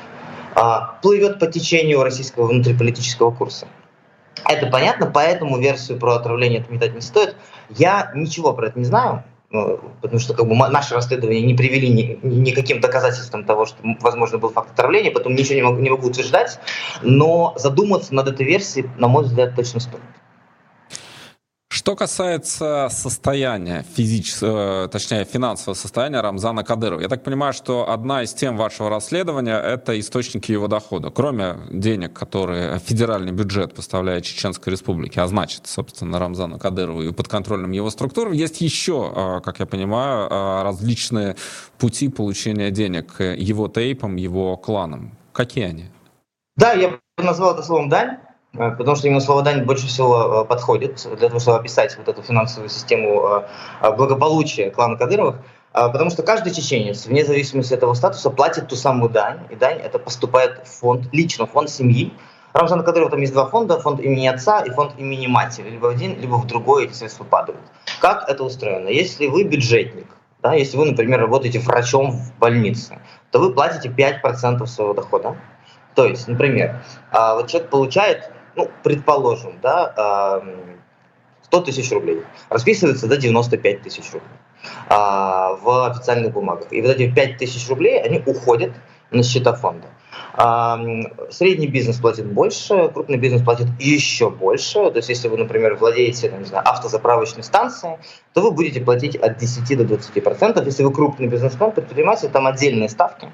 а, 0.54 0.98
плывет 1.02 1.38
по 1.38 1.46
течению 1.46 2.02
российского 2.02 2.46
внутриполитического 2.46 3.30
курса. 3.30 3.66
Это 4.44 4.66
понятно, 4.66 5.06
поэтому 5.06 5.58
версию 5.58 5.98
про 5.98 6.14
отравление 6.14 6.60
отметать 6.60 6.94
не 6.94 7.00
стоит. 7.00 7.36
Я 7.68 8.10
ничего 8.14 8.52
про 8.54 8.68
это 8.68 8.78
не 8.78 8.84
знаю. 8.84 9.24
Ну, 9.50 9.80
потому 10.02 10.20
что 10.20 10.34
как 10.34 10.46
бы, 10.46 10.54
наши 10.54 10.94
расследования 10.94 11.40
не 11.40 11.54
привели 11.54 11.88
ни, 11.88 12.18
никаким 12.22 12.80
доказательствам 12.80 13.44
того, 13.44 13.64
что, 13.64 13.78
возможно, 14.00 14.36
был 14.36 14.50
факт 14.50 14.72
отравления, 14.72 15.10
поэтому 15.10 15.34
ничего 15.34 15.54
не 15.54 15.62
могу, 15.62 15.78
не 15.78 15.88
могу 15.88 16.08
утверждать, 16.08 16.58
но 17.00 17.54
задуматься 17.56 18.14
над 18.14 18.28
этой 18.28 18.44
версией, 18.44 18.90
на 18.98 19.08
мой 19.08 19.24
взгляд, 19.24 19.54
точно 19.56 19.80
стоит. 19.80 20.02
Что 21.88 21.96
касается 21.96 22.88
состояния, 22.90 23.82
физического, 23.96 24.84
э, 24.84 24.88
точнее 24.88 25.24
финансового 25.24 25.72
состояния 25.72 26.20
Рамзана 26.20 26.62
Кадырова, 26.62 27.00
я 27.00 27.08
так 27.08 27.24
понимаю, 27.24 27.54
что 27.54 27.90
одна 27.90 28.22
из 28.22 28.34
тем 28.34 28.58
вашего 28.58 28.90
расследования— 28.90 29.58
это 29.74 29.98
источники 29.98 30.52
его 30.52 30.68
дохода. 30.68 31.08
Кроме 31.08 31.56
денег, 31.70 32.12
которые 32.12 32.78
федеральный 32.80 33.32
бюджет 33.32 33.74
поставляет 33.74 34.24
Чеченской 34.24 34.70
Республике, 34.70 35.22
а 35.22 35.26
значит, 35.28 35.66
собственно, 35.66 36.18
Рамзану 36.18 36.58
Кадырову 36.58 37.04
и 37.04 37.10
подконтрольным 37.10 37.70
его 37.70 37.88
структурам, 37.88 38.34
есть 38.34 38.60
еще, 38.60 39.10
э, 39.16 39.40
как 39.42 39.58
я 39.58 39.64
понимаю, 39.64 40.28
э, 40.28 40.62
различные 40.64 41.36
пути 41.78 42.10
получения 42.10 42.70
денег 42.70 43.18
его 43.18 43.66
тейпом, 43.68 44.16
его 44.16 44.58
кланом. 44.58 45.12
Какие 45.32 45.64
они? 45.64 45.86
Да, 46.54 46.74
я 46.74 46.98
назвал 47.16 47.54
это 47.54 47.62
словом 47.62 47.88
«дань». 47.88 48.18
Э, 48.54 48.70
потому 48.70 48.96
что 48.96 49.06
именно 49.06 49.20
слово 49.20 49.42
«дань» 49.42 49.64
больше 49.64 49.86
всего 49.86 50.42
э, 50.42 50.44
подходит 50.44 51.06
для 51.18 51.28
того, 51.28 51.40
чтобы 51.40 51.58
описать 51.58 51.96
вот 51.98 52.08
эту 52.08 52.22
финансовую 52.22 52.68
систему 52.70 53.44
э, 53.82 53.90
благополучия 53.92 54.70
клана 54.70 54.96
Кадыровых. 54.96 55.36
Потому 55.70 56.10
что 56.10 56.22
каждый 56.22 56.52
чеченец, 56.52 57.06
вне 57.06 57.24
зависимости 57.26 57.74
от 57.74 57.82
его 57.82 57.94
статуса, 57.94 58.30
платит 58.30 58.68
ту 58.68 58.74
самую 58.74 59.10
дань. 59.10 59.40
И 59.50 59.54
дань 59.54 59.78
это 59.78 59.98
поступает 59.98 60.66
в 60.66 60.80
фонд, 60.80 61.08
лично 61.12 61.46
в 61.46 61.52
фонд 61.52 61.68
семьи. 61.68 62.12
Рамзана 62.54 62.82
Кадырова 62.82 63.10
там 63.10 63.20
есть 63.20 63.34
два 63.34 63.46
фонда, 63.46 63.78
фонд 63.78 64.00
имени 64.00 64.26
отца 64.26 64.62
и 64.62 64.70
фонд 64.70 64.94
имени 64.96 65.26
матери. 65.26 65.68
Либо 65.68 65.86
в 65.86 65.88
один, 65.90 66.18
либо 66.18 66.36
в 66.36 66.46
другой 66.46 66.86
эти 66.86 66.94
средства 66.94 67.24
падают. 67.24 67.60
Как 68.00 68.28
это 68.28 68.42
устроено? 68.44 68.88
Если 68.88 69.26
вы 69.26 69.44
бюджетник, 69.44 70.06
да, 70.42 70.54
если 70.54 70.78
вы, 70.78 70.86
например, 70.86 71.20
работаете 71.20 71.58
врачом 71.58 72.12
в 72.12 72.34
больнице, 72.38 72.98
то 73.30 73.38
вы 73.38 73.52
платите 73.52 73.90
5% 73.90 74.66
своего 74.66 74.94
дохода. 74.94 75.36
То 75.94 76.06
есть, 76.06 76.26
например, 76.28 76.80
вот 77.12 77.48
человек 77.48 77.70
получает 77.70 78.30
ну, 78.58 78.68
предположим, 78.82 79.58
да, 79.62 80.42
100 81.44 81.60
тысяч 81.62 81.90
рублей, 81.92 82.22
расписывается 82.50 83.06
до 83.06 83.16
95 83.16 83.82
тысяч 83.82 84.12
рублей 84.12 84.36
а, 84.88 85.54
в 85.54 85.90
официальных 85.90 86.32
бумагах. 86.32 86.72
И 86.72 86.82
вот 86.82 86.90
эти 86.90 87.10
5 87.10 87.38
тысяч 87.38 87.68
рублей, 87.68 88.02
они 88.02 88.22
уходят 88.26 88.72
на 89.10 89.22
счета 89.22 89.54
фонда. 89.54 89.86
Средний 91.30 91.66
бизнес 91.66 91.96
платит 91.96 92.26
больше, 92.26 92.90
крупный 92.94 93.18
бизнес 93.18 93.42
платит 93.42 93.66
еще 93.80 94.30
больше. 94.30 94.90
То 94.90 94.98
есть, 94.98 95.08
если 95.08 95.26
вы, 95.26 95.36
например, 95.36 95.74
владеете 95.74 96.32
не 96.38 96.44
знаю, 96.44 96.62
автозаправочной 96.68 97.42
станцией, 97.42 97.96
то 98.34 98.42
вы 98.42 98.52
будете 98.52 98.80
платить 98.80 99.16
от 99.16 99.36
10 99.38 99.76
до 99.76 99.84
20 99.84 100.22
процентов. 100.22 100.64
Если 100.64 100.84
вы 100.84 100.92
крупный 100.92 101.26
бизнесмен, 101.26 101.72
предприниматель, 101.72 102.28
там 102.28 102.46
отдельные 102.46 102.88
ставки 102.88 103.32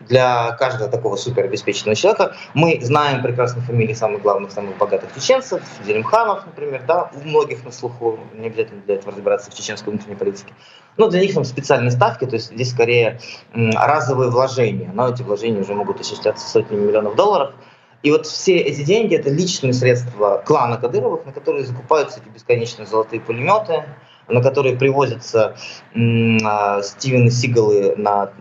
для 0.00 0.52
каждого 0.52 0.90
такого 0.90 1.16
суперобеспеченного 1.16 1.94
человека. 1.94 2.34
Мы 2.54 2.78
знаем 2.80 3.22
прекрасно 3.22 3.60
фамилии 3.60 3.94
самых 3.94 4.22
главных, 4.22 4.50
самых 4.50 4.78
богатых 4.78 5.14
чеченцев, 5.14 5.62
Зелимханов, 5.84 6.46
например, 6.46 6.82
да, 6.86 7.10
у 7.14 7.28
многих 7.28 7.64
на 7.64 7.72
слуху, 7.72 8.18
не 8.34 8.46
обязательно 8.46 8.80
для 8.82 8.94
этого 8.94 9.12
разбираться 9.12 9.50
в 9.50 9.54
чеченской 9.54 9.92
внутренней 9.92 10.16
политике. 10.16 10.54
Но 10.96 11.08
для 11.08 11.20
них 11.20 11.34
там 11.34 11.44
специальные 11.44 11.90
ставки, 11.90 12.24
то 12.24 12.34
есть 12.34 12.52
здесь 12.52 12.70
скорее 12.70 13.20
разовые 13.52 14.30
вложения, 14.30 14.90
но 14.92 15.08
эти 15.08 15.22
вложения 15.22 15.60
уже 15.60 15.74
могут 15.74 16.00
осуществляться 16.00 16.48
сотнями 16.48 16.86
миллионов 16.86 17.16
долларов. 17.16 17.54
И 18.02 18.10
вот 18.10 18.26
все 18.26 18.56
эти 18.56 18.82
деньги– 18.82 19.16
это 19.16 19.30
личные 19.30 19.72
средства 19.72 20.42
клана 20.46 20.76
Кадыровых, 20.76 21.26
на 21.26 21.32
которые 21.32 21.64
закупаются 21.64 22.20
эти 22.20 22.28
бесконечные 22.28 22.86
золотые 22.86 23.20
пулеметы, 23.20 23.84
на 24.28 24.42
которые 24.42 24.76
привозятся 24.76 25.56
э, 25.94 26.82
Стивены 26.82 27.30
Сигалы 27.30 27.94
на 27.96 28.32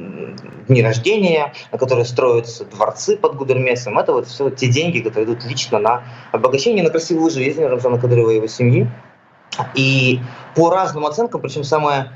дни 0.68 0.82
рождения, 0.82 1.54
на 1.72 1.78
которые 1.78 2.06
строятся 2.06 2.66
дворцы 2.66 3.18
под 3.18 3.36
Гудермесом. 3.36 3.98
Это 3.98 4.14
вот 4.14 4.28
все 4.28 4.50
те 4.50 4.68
деньги, 4.68 5.00
которые 5.00 5.26
идут 5.26 5.46
лично 5.46 5.80
на 5.80 6.04
обогащение, 6.32 6.84
на 6.84 6.90
красивую 6.90 7.30
жизнь 7.30 7.64
Рамзана 7.64 8.00
Кадырова 8.00 8.32
и 8.32 8.36
его 8.36 8.48
семьи. 8.48 8.90
И 9.74 10.20
по 10.56 10.70
разным 10.70 11.06
оценкам, 11.06 11.42
причем 11.42 11.64
самое 11.64 12.12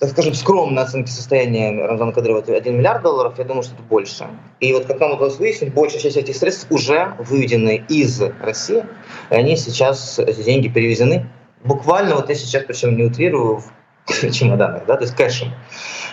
так 0.00 0.10
скажем, 0.10 0.34
скромные 0.34 0.82
оценки 0.82 1.10
состояния 1.10 1.70
Рамзана 1.86 2.12
Кадырова 2.12 2.40
это 2.40 2.54
1 2.54 2.76
миллиард 2.76 3.02
долларов, 3.02 3.38
я 3.38 3.44
думаю, 3.44 3.62
что 3.62 3.74
это 3.74 3.82
больше. 3.82 4.26
И 4.60 4.72
вот 4.72 4.86
как 4.86 4.98
нам 4.98 5.12
удалось 5.12 5.36
выяснить, 5.38 5.72
большая 5.72 6.00
часть 6.00 6.16
этих 6.16 6.36
средств 6.36 6.66
уже 6.70 7.14
выведены 7.18 7.84
из 7.88 8.20
России, 8.40 8.84
и 9.30 9.34
они 9.34 9.56
сейчас, 9.56 10.18
эти 10.18 10.42
деньги 10.42 10.68
перевезены 10.68 11.26
буквально, 11.62 12.16
вот 12.16 12.28
я 12.28 12.34
сейчас, 12.34 12.64
причем 12.64 12.96
не 12.96 13.04
утрирую, 13.04 13.58
в 13.58 13.72
чемоданах, 14.30 14.84
да, 14.86 14.96
то 14.96 15.04
есть 15.04 15.14
кэшем. 15.14 15.52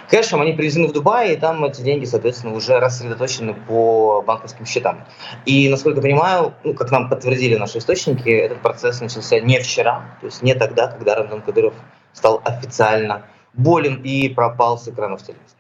Кэшем 0.10 0.42
они 0.42 0.54
привезены 0.54 0.88
в 0.88 0.94
Дубай, 0.94 1.34
и 1.34 1.38
там 1.38 1.64
эти 1.66 1.82
деньги, 1.82 2.06
соответственно, 2.06 2.54
уже 2.54 2.80
рассредоточены 2.80 3.54
по 3.54 4.22
банковским 4.22 4.66
счетам. 4.66 5.06
И, 5.46 5.70
насколько 5.70 5.98
я 5.98 6.02
понимаю, 6.02 6.54
ну, 6.64 6.74
как 6.74 6.92
нам 6.92 7.10
подтвердили 7.10 7.56
наши 7.56 7.80
источники, 7.80 8.30
этот 8.30 8.62
процесс 8.62 9.02
начался 9.02 9.40
не 9.40 9.60
вчера, 9.60 10.18
то 10.20 10.26
есть 10.28 10.42
не 10.42 10.54
тогда, 10.54 10.88
когда 10.88 11.16
Рамзан 11.16 11.42
Кадыров 11.42 11.74
стал 12.14 12.42
официально 12.44 13.24
болен 13.54 14.02
и 14.04 14.30
пропал 14.30 14.78
с 14.78 14.88
экранов 14.88 15.22
телевизора. 15.22 15.58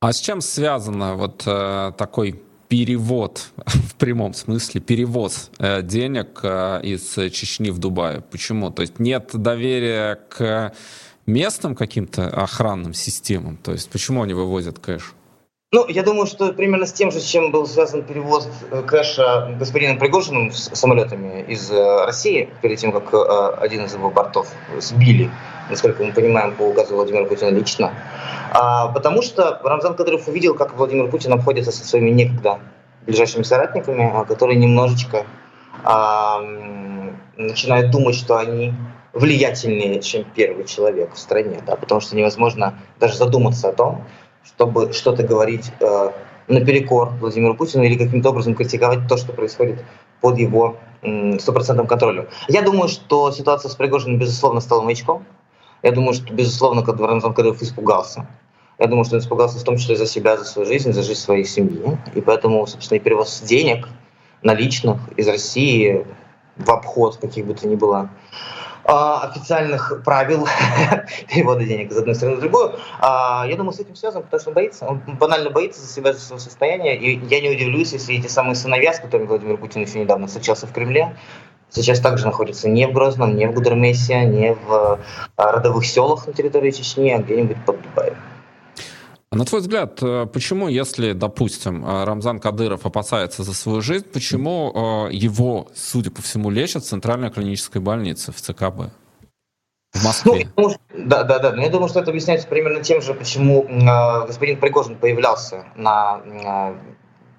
А 0.00 0.12
с 0.12 0.20
чем 0.20 0.40
связано 0.40 1.14
вот 1.14 1.44
э, 1.46 1.92
такой 1.96 2.42
перевод, 2.68 3.50
в 3.66 3.94
прямом 3.96 4.34
смысле, 4.34 4.80
перевоз 4.80 5.50
э, 5.58 5.82
денег 5.82 6.40
э, 6.42 6.80
из 6.82 7.14
Чечни 7.32 7.70
в 7.70 7.78
Дубай? 7.78 8.20
Почему? 8.20 8.70
То 8.70 8.82
есть 8.82 8.98
нет 8.98 9.30
доверия 9.32 10.16
к 10.28 10.74
местным 11.26 11.74
каким-то 11.74 12.28
охранным 12.28 12.92
системам? 12.92 13.56
То 13.56 13.72
есть 13.72 13.90
почему 13.90 14.22
они 14.22 14.34
вывозят 14.34 14.78
кэш? 14.78 15.14
Ну, 15.74 15.88
я 15.88 16.04
думаю, 16.04 16.26
что 16.26 16.52
примерно 16.52 16.86
с 16.86 16.92
тем 16.92 17.10
же, 17.10 17.18
с 17.18 17.24
чем 17.24 17.50
был 17.50 17.66
связан 17.66 18.04
перевоз 18.04 18.48
э, 18.70 18.82
кэша 18.82 19.56
господином 19.58 19.98
Пригожиным 19.98 20.52
с 20.52 20.70
самолетами 20.72 21.44
из 21.48 21.68
э, 21.68 22.04
России, 22.04 22.48
перед 22.62 22.78
тем, 22.78 22.92
как 22.92 23.12
э, 23.12 23.56
один 23.58 23.84
из 23.86 23.92
его 23.92 24.08
бортов 24.08 24.46
сбили, 24.78 25.32
насколько 25.70 26.02
мы 26.02 26.12
понимаем, 26.12 26.54
по 26.54 26.62
указу 26.62 26.94
Владимира 26.94 27.24
Путина 27.24 27.50
лично. 27.50 27.92
А, 28.52 28.88
потому 28.88 29.22
что 29.22 29.60
Рамзан 29.62 29.94
Кадыров 29.94 30.28
увидел, 30.28 30.54
как 30.54 30.76
Владимир 30.76 31.08
Путин 31.08 31.32
обходится 31.32 31.72
со 31.72 31.86
своими 31.86 32.10
некогда 32.10 32.60
ближайшими 33.06 33.42
соратниками, 33.42 34.10
а, 34.14 34.24
которые 34.24 34.58
немножечко 34.58 35.26
а, 35.82 36.40
начинают 37.36 37.90
думать, 37.90 38.14
что 38.14 38.36
они 38.36 38.72
влиятельнее, 39.12 40.00
чем 40.00 40.24
первый 40.34 40.64
человек 40.64 41.14
в 41.14 41.18
стране, 41.18 41.60
да, 41.66 41.76
потому 41.76 42.00
что 42.00 42.16
невозможно 42.16 42.78
даже 42.98 43.16
задуматься 43.16 43.68
о 43.68 43.72
том, 43.72 44.04
чтобы 44.44 44.92
что-то 44.92 45.22
говорить 45.22 45.70
э, 45.80 46.10
наперекор 46.48 47.10
Владимиру 47.20 47.54
Путину 47.54 47.84
или 47.84 47.96
каким-то 47.96 48.30
образом 48.30 48.54
критиковать 48.54 49.08
то, 49.08 49.16
что 49.16 49.32
происходит 49.32 49.84
под 50.20 50.38
его 50.38 50.76
стопроцентным 51.38 51.86
контролем. 51.86 52.28
Я 52.48 52.62
думаю, 52.62 52.88
что 52.88 53.30
ситуация 53.30 53.68
с 53.68 53.74
Пригожиным, 53.74 54.18
безусловно, 54.18 54.60
стала 54.60 54.82
маячком. 54.82 55.26
Я 55.84 55.92
думаю, 55.92 56.14
что, 56.14 56.32
безусловно, 56.32 56.82
Рамзан 56.82 57.34
Кадыров 57.34 57.60
испугался. 57.60 58.26
Я 58.78 58.86
думаю, 58.86 59.04
что 59.04 59.16
он 59.16 59.20
испугался 59.20 59.58
в 59.58 59.64
том 59.64 59.76
числе 59.76 59.96
за 59.96 60.06
себя, 60.06 60.38
за 60.38 60.44
свою 60.44 60.66
жизнь, 60.66 60.92
за 60.92 61.02
жизнь 61.02 61.20
своей 61.20 61.44
семьи. 61.44 61.98
И 62.14 62.22
поэтому, 62.22 62.66
собственно, 62.66 62.96
и 62.96 63.00
перевоз 63.02 63.42
денег 63.42 63.86
наличных 64.42 64.96
из 65.18 65.28
России 65.28 66.06
в 66.56 66.70
обход 66.70 67.18
каких 67.18 67.44
бы 67.44 67.52
то 67.52 67.68
ни 67.68 67.76
было 67.76 68.08
а, 68.84 69.28
официальных 69.28 70.02
правил 70.04 70.46
перевода 71.28 71.64
денег 71.64 71.90
из 71.90 71.98
одной 71.98 72.14
страны 72.14 72.36
в 72.36 72.40
другую. 72.40 72.76
А, 73.00 73.44
я 73.46 73.56
думаю, 73.56 73.74
с 73.74 73.80
этим 73.80 73.94
связано, 73.94 74.22
потому 74.22 74.40
что 74.40 74.50
он 74.50 74.54
боится. 74.54 74.86
Он 74.86 75.02
банально 75.18 75.50
боится 75.50 75.82
за 75.82 75.92
себя, 75.92 76.14
за 76.14 76.20
свое 76.20 76.40
состояние. 76.40 76.96
И 76.96 77.26
я 77.26 77.42
не 77.42 77.50
удивлюсь, 77.50 77.92
если 77.92 78.16
эти 78.16 78.28
самые 78.28 78.54
сыновья, 78.54 78.94
с 78.94 79.00
которыми 79.00 79.26
Владимир 79.26 79.58
Путин 79.58 79.82
еще 79.82 80.00
недавно 80.00 80.28
встречался 80.28 80.66
в 80.66 80.72
Кремле, 80.72 81.14
сейчас 81.82 82.00
также 82.00 82.26
находятся 82.26 82.68
не 82.68 82.86
в 82.86 82.92
Грозном, 82.92 83.36
не 83.36 83.46
в 83.46 83.54
Гудермесе, 83.54 84.24
не 84.24 84.54
в 84.54 85.00
а, 85.36 85.52
родовых 85.52 85.84
селах 85.84 86.26
на 86.26 86.32
территории 86.32 86.70
Чечни, 86.70 87.10
а 87.10 87.18
где-нибудь 87.18 87.56
под 87.64 87.82
Дубаем. 87.82 88.14
А 89.30 89.36
на 89.36 89.44
твой 89.44 89.62
взгляд, 89.62 90.00
э, 90.00 90.26
почему, 90.32 90.68
если, 90.68 91.12
допустим, 91.12 91.84
э, 91.84 92.04
Рамзан 92.04 92.38
Кадыров 92.38 92.86
опасается 92.86 93.42
за 93.42 93.52
свою 93.52 93.80
жизнь, 93.80 94.06
почему 94.12 95.08
э, 95.08 95.12
его, 95.12 95.66
судя 95.74 96.12
по 96.12 96.22
всему, 96.22 96.50
лечат 96.50 96.84
в 96.84 96.86
Центральной 96.86 97.30
клинической 97.30 97.80
больнице 97.80 98.30
в 98.30 98.40
ЦКБ? 98.40 98.92
В 99.92 100.04
Москве. 100.04 100.48
Ну, 100.56 100.76
да, 100.96 101.24
да, 101.24 101.38
да. 101.40 101.52
Но 101.52 101.62
я 101.62 101.68
думаю, 101.68 101.88
что 101.88 102.00
это 102.00 102.10
объясняется 102.10 102.46
примерно 102.46 102.82
тем 102.82 103.02
же, 103.02 103.12
почему 103.12 103.64
э, 103.64 104.26
господин 104.26 104.58
Пригожин 104.60 104.96
появлялся 104.96 105.64
на 105.74 106.20
э, 106.24 106.74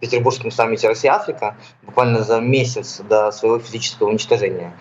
Петербургском 0.05 0.51
саммите 0.51 0.87
Россия-Африка 0.87 1.55
буквально 1.83 2.23
за 2.23 2.39
месяц 2.39 3.01
до 3.09 3.31
своего 3.31 3.59
физического 3.59 4.09
уничтожения. 4.09 4.73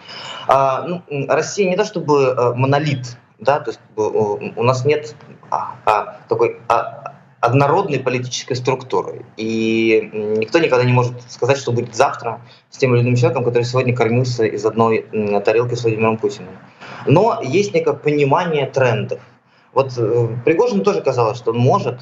А, 0.46 0.82
ну, 0.82 1.02
Россия 1.28 1.68
не 1.70 1.76
то 1.76 1.84
чтобы 1.84 2.34
э, 2.36 2.54
монолит, 2.54 3.16
да, 3.38 3.60
то 3.60 3.70
есть 3.70 3.80
у 3.96 4.62
нас 4.62 4.84
нет 4.84 5.14
а, 5.50 5.76
а, 5.86 6.18
такой 6.28 6.60
а, 6.68 7.14
однородной 7.40 8.00
политической 8.00 8.54
структуры. 8.54 9.24
И 9.36 10.10
никто 10.12 10.58
никогда 10.58 10.84
не 10.84 10.92
может 10.92 11.14
сказать, 11.30 11.58
что 11.58 11.72
будет 11.72 11.94
завтра 11.94 12.40
с 12.70 12.78
тем 12.78 12.94
или 12.94 13.02
иным 13.02 13.16
человеком, 13.16 13.44
который 13.44 13.64
сегодня 13.64 13.94
кормился 13.94 14.44
из 14.44 14.64
одной 14.64 15.06
тарелки 15.44 15.74
с 15.74 15.82
Владимиром 15.82 16.16
Путиным. 16.16 16.56
Но 17.06 17.40
есть 17.42 17.74
некое 17.74 17.94
понимание 17.94 18.66
трендов. 18.66 19.20
Вот 19.74 19.92
э, 19.96 20.28
Пригожин 20.44 20.82
тоже 20.82 21.00
казалось, 21.00 21.36
что 21.36 21.50
он 21.50 21.58
может 21.58 22.00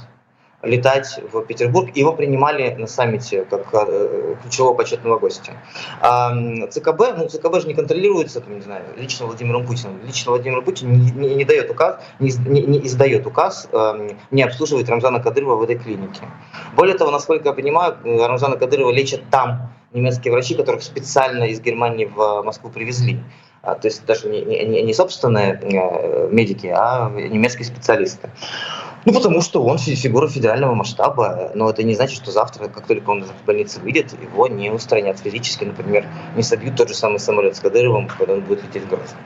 летать 0.62 1.20
в 1.32 1.42
Петербург. 1.42 1.94
Его 1.96 2.12
принимали 2.12 2.74
на 2.74 2.86
саммите 2.86 3.44
как 3.44 3.66
э, 3.72 4.36
ключевого 4.42 4.74
почетного 4.74 5.18
гостя. 5.18 5.52
А 6.00 6.32
ЦКБ, 6.70 7.16
ну 7.16 7.28
ЦКБ 7.28 7.60
же 7.60 7.68
не 7.68 7.74
контролируется, 7.74 8.40
там, 8.40 8.54
не 8.54 8.60
знаю, 8.60 8.84
лично 8.96 9.26
Владимиром 9.26 9.66
Путиным. 9.66 10.00
Лично 10.04 10.30
Владимир 10.30 10.62
Путин 10.62 10.92
не, 10.92 11.10
не, 11.10 11.34
не 11.34 11.44
дает 11.44 11.70
указ, 11.70 12.00
не, 12.20 12.32
не, 12.46 12.62
не 12.62 12.86
издает 12.86 13.26
указ 13.26 13.68
э, 13.72 14.10
не 14.30 14.42
обслуживать 14.42 14.88
Рамзана 14.88 15.20
Кадырова 15.20 15.56
в 15.56 15.62
этой 15.62 15.78
клинике. 15.78 16.22
Более 16.76 16.96
того, 16.96 17.10
насколько 17.10 17.48
я 17.48 17.54
понимаю, 17.54 17.96
Рамзана 18.04 18.56
Кадырова 18.56 18.90
лечат 18.90 19.22
там 19.30 19.72
немецкие 19.92 20.32
врачи, 20.32 20.54
которых 20.54 20.82
специально 20.82 21.44
из 21.44 21.60
Германии 21.60 22.06
в 22.06 22.42
Москву 22.42 22.70
привезли. 22.70 23.20
А, 23.62 23.76
то 23.76 23.86
есть 23.86 24.04
даже 24.06 24.28
не, 24.28 24.42
не, 24.42 24.82
не 24.82 24.94
собственные 24.94 25.60
э, 25.62 26.28
медики, 26.30 26.66
а 26.66 27.10
немецкие 27.10 27.64
специалисты. 27.64 28.30
Ну, 29.04 29.12
потому 29.12 29.40
что 29.40 29.64
он 29.64 29.78
фигура 29.78 30.28
федерального 30.28 30.74
масштаба, 30.74 31.50
но 31.54 31.68
это 31.70 31.82
не 31.82 31.94
значит, 31.94 32.22
что 32.22 32.30
завтра, 32.30 32.68
как 32.68 32.86
только 32.86 33.10
он 33.10 33.24
из 33.24 33.28
больницы 33.44 33.80
выйдет, 33.80 34.12
его 34.20 34.46
не 34.46 34.70
устранят 34.70 35.18
физически, 35.18 35.64
например, 35.64 36.06
не 36.36 36.42
собьют 36.42 36.76
тот 36.76 36.88
же 36.88 36.94
самый 36.94 37.18
самолет 37.18 37.56
с 37.56 37.60
Кадыровым, 37.60 38.08
когда 38.08 38.34
он 38.34 38.42
будет 38.42 38.62
лететь 38.62 38.84
в 38.84 38.88
Грозный. 38.88 39.18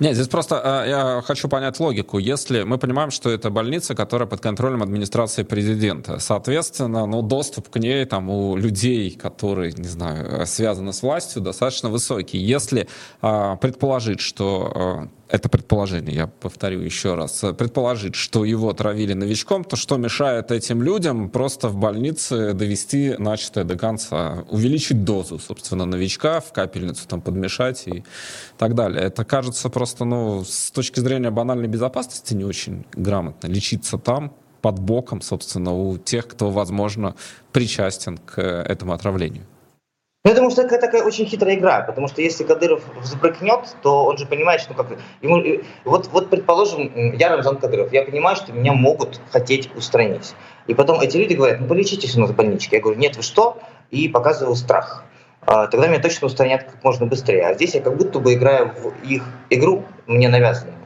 Нет, 0.00 0.14
здесь 0.14 0.28
просто 0.28 0.84
э, 0.84 0.88
я 0.90 1.22
хочу 1.26 1.48
понять 1.48 1.80
логику. 1.80 2.18
Если 2.18 2.62
мы 2.62 2.78
понимаем, 2.78 3.10
что 3.10 3.30
это 3.30 3.50
больница, 3.50 3.96
которая 3.96 4.28
под 4.28 4.40
контролем 4.40 4.82
администрации 4.82 5.42
президента, 5.42 6.20
соответственно, 6.20 7.04
ну, 7.06 7.20
доступ 7.22 7.68
к 7.68 7.76
ней 7.78 8.04
там 8.04 8.30
у 8.30 8.56
людей, 8.56 9.10
которые, 9.10 9.72
не 9.72 9.88
знаю, 9.88 10.46
связаны 10.46 10.92
с 10.92 11.02
властью, 11.02 11.42
достаточно 11.42 11.88
высокий. 11.88 12.38
Если 12.38 12.86
э, 13.22 13.56
предположить, 13.60 14.20
что 14.20 15.08
э, 15.10 15.17
это 15.28 15.48
предположение, 15.48 16.14
я 16.14 16.26
повторю 16.26 16.80
еще 16.80 17.14
раз, 17.14 17.44
предположить, 17.56 18.14
что 18.14 18.44
его 18.44 18.72
травили 18.72 19.12
новичком, 19.12 19.64
то 19.64 19.76
что 19.76 19.96
мешает 19.96 20.50
этим 20.50 20.82
людям 20.82 21.28
просто 21.28 21.68
в 21.68 21.76
больнице 21.76 22.54
довести 22.54 23.14
начатое 23.18 23.64
до 23.64 23.76
конца, 23.76 24.44
увеличить 24.48 25.04
дозу, 25.04 25.38
собственно, 25.38 25.84
новичка, 25.84 26.40
в 26.40 26.52
капельницу 26.52 27.06
там 27.06 27.20
подмешать 27.20 27.86
и 27.86 28.04
так 28.56 28.74
далее. 28.74 29.02
Это 29.02 29.24
кажется 29.24 29.68
просто, 29.68 30.04
ну, 30.04 30.44
с 30.44 30.70
точки 30.70 31.00
зрения 31.00 31.30
банальной 31.30 31.68
безопасности 31.68 32.34
не 32.34 32.44
очень 32.44 32.86
грамотно 32.94 33.48
лечиться 33.48 33.98
там, 33.98 34.32
под 34.60 34.78
боком, 34.78 35.20
собственно, 35.20 35.72
у 35.72 35.98
тех, 35.98 36.26
кто, 36.26 36.50
возможно, 36.50 37.14
причастен 37.52 38.18
к 38.18 38.40
этому 38.40 38.92
отравлению. 38.92 39.46
Ну, 40.24 40.30
я 40.30 40.34
думаю, 40.34 40.50
что 40.50 40.62
это 40.62 40.78
такая 40.78 41.04
очень 41.04 41.26
хитрая 41.26 41.54
игра, 41.54 41.82
потому 41.82 42.08
что 42.08 42.20
если 42.20 42.42
Кадыров 42.42 42.82
взбрыкнет, 43.00 43.76
то 43.82 44.04
он 44.04 44.18
же 44.18 44.26
понимает, 44.26 44.60
что 44.60 44.74
как 44.74 44.88
ему 45.22 45.62
вот 45.84 46.08
вот 46.08 46.28
предположим, 46.28 47.12
я 47.14 47.28
Рамзан 47.28 47.56
Кадыров, 47.58 47.92
я 47.92 48.02
понимаю, 48.02 48.36
что 48.36 48.52
меня 48.52 48.72
могут 48.72 49.20
хотеть 49.30 49.70
устранить, 49.76 50.34
и 50.66 50.74
потом 50.74 51.00
эти 51.00 51.16
люди 51.16 51.34
говорят, 51.34 51.60
ну 51.60 51.68
полечитесь 51.68 52.16
у 52.16 52.20
нас 52.20 52.30
в 52.30 52.34
больничке, 52.34 52.76
я 52.76 52.82
говорю, 52.82 52.98
нет, 52.98 53.16
вы 53.16 53.22
что, 53.22 53.58
и 53.90 54.08
показываю 54.08 54.56
страх. 54.56 55.04
А, 55.42 55.66
тогда 55.68 55.86
меня 55.86 56.00
точно 56.00 56.26
устранят 56.26 56.64
как 56.64 56.84
можно 56.84 57.06
быстрее. 57.06 57.46
А 57.46 57.54
здесь 57.54 57.74
я 57.74 57.80
как 57.80 57.96
будто 57.96 58.18
бы 58.18 58.34
играю 58.34 58.74
в 58.74 59.06
их 59.06 59.24
игру, 59.50 59.84
мне 60.06 60.28
навязанную. 60.28 60.76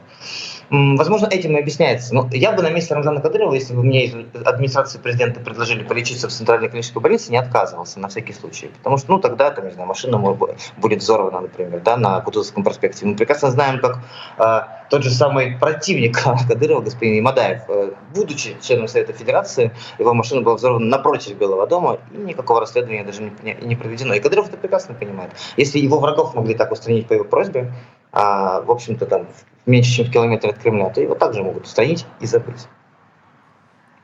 Возможно, 0.69 1.27
этим 1.27 1.55
и 1.55 1.59
объясняется. 1.59 2.13
Но 2.13 2.29
я 2.31 2.51
бы 2.51 2.63
на 2.63 2.69
месте 2.69 2.93
Рамзана 2.93 3.21
Кадырова, 3.21 3.53
если 3.53 3.73
бы 3.73 3.83
мне 3.83 4.05
из 4.05 4.13
администрации 4.45 4.97
президента 4.97 5.39
предложили 5.39 5.83
полечиться 5.83 6.27
в 6.27 6.31
центральной 6.31 6.69
клинической 6.69 7.01
больнице, 7.01 7.31
не 7.31 7.37
отказывался 7.37 7.99
на 7.99 8.07
всякий 8.07 8.33
случай. 8.33 8.71
Потому 8.77 8.97
что, 8.97 9.11
ну, 9.11 9.19
тогда, 9.19 9.51
там, 9.51 9.65
не 9.65 9.71
знаю, 9.71 9.87
машина 9.87 10.17
будет 10.17 11.01
взорвана, 11.01 11.41
например, 11.41 11.81
да, 11.81 11.97
на 11.97 12.21
Кутузовском 12.21 12.63
проспекте. 12.63 13.05
Мы 13.05 13.15
прекрасно 13.15 13.51
знаем, 13.51 13.79
как 13.79 13.99
э, 14.37 14.61
тот 14.89 15.03
же 15.03 15.09
самый 15.09 15.57
противник 15.57 16.17
Кадырова, 16.47 16.81
господин 16.81 17.23
Мадаев, 17.23 17.61
э, 17.67 17.91
будучи 18.13 18.57
членом 18.61 18.87
Совета 18.87 19.13
Федерации, 19.13 19.71
его 19.99 20.13
машина 20.13 20.41
была 20.41 20.55
взорвана 20.55 20.85
напротив 20.85 21.37
Белого 21.37 21.67
дома, 21.67 21.99
и 22.11 22.17
никакого 22.17 22.61
расследования 22.61 23.03
даже 23.03 23.23
не, 23.23 23.31
не, 23.43 23.57
не 23.61 23.75
проведено. 23.75 24.13
И 24.13 24.19
Кадыров 24.19 24.49
это 24.49 24.57
прекрасно 24.57 24.95
понимает. 24.95 25.31
Если 25.57 25.79
его 25.79 25.99
врагов 25.99 26.33
могли 26.33 26.55
так 26.55 26.71
устранить 26.71 27.07
по 27.07 27.13
его 27.13 27.25
просьбе, 27.25 27.73
а, 28.13 28.61
в 28.61 28.71
общем-то, 28.71 29.05
там, 29.05 29.27
меньше, 29.65 29.91
чем 29.91 30.05
в 30.05 30.11
километре 30.11 30.51
от 30.51 30.59
Кремля, 30.59 30.89
то 30.89 31.01
его 31.01 31.15
также 31.15 31.43
могут 31.43 31.65
устранить 31.65 32.05
и 32.21 32.25
забыть. 32.25 32.67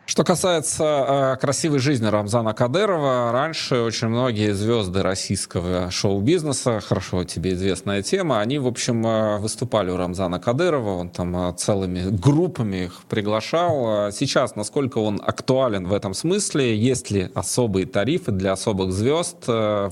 Что 0.09 0.23
касается 0.23 0.83
э, 0.83 1.37
красивой 1.39 1.77
жизни 1.77 2.07
Рамзана 2.07 2.55
Кадырова, 2.55 3.31
раньше 3.31 3.81
очень 3.81 4.07
многие 4.07 4.55
звезды 4.55 5.03
российского 5.03 5.91
шоу-бизнеса, 5.91 6.79
хорошо 6.79 7.23
тебе 7.25 7.53
известная 7.53 8.01
тема, 8.01 8.39
они, 8.39 8.57
в 8.57 8.65
общем, 8.65 9.05
э, 9.05 9.37
выступали 9.37 9.91
у 9.91 9.97
Рамзана 9.97 10.39
Кадырова, 10.39 10.97
он 10.97 11.09
там 11.09 11.37
э, 11.37 11.53
целыми 11.53 12.09
группами 12.09 12.85
их 12.85 13.03
приглашал. 13.07 14.11
Сейчас, 14.11 14.55
насколько 14.55 14.97
он 14.97 15.21
актуален 15.23 15.85
в 15.85 15.93
этом 15.93 16.15
смысле, 16.15 16.75
есть 16.75 17.11
ли 17.11 17.29
особые 17.35 17.85
тарифы 17.85 18.31
для 18.31 18.53
особых 18.53 18.91
звезд 18.91 19.43
э, 19.47 19.91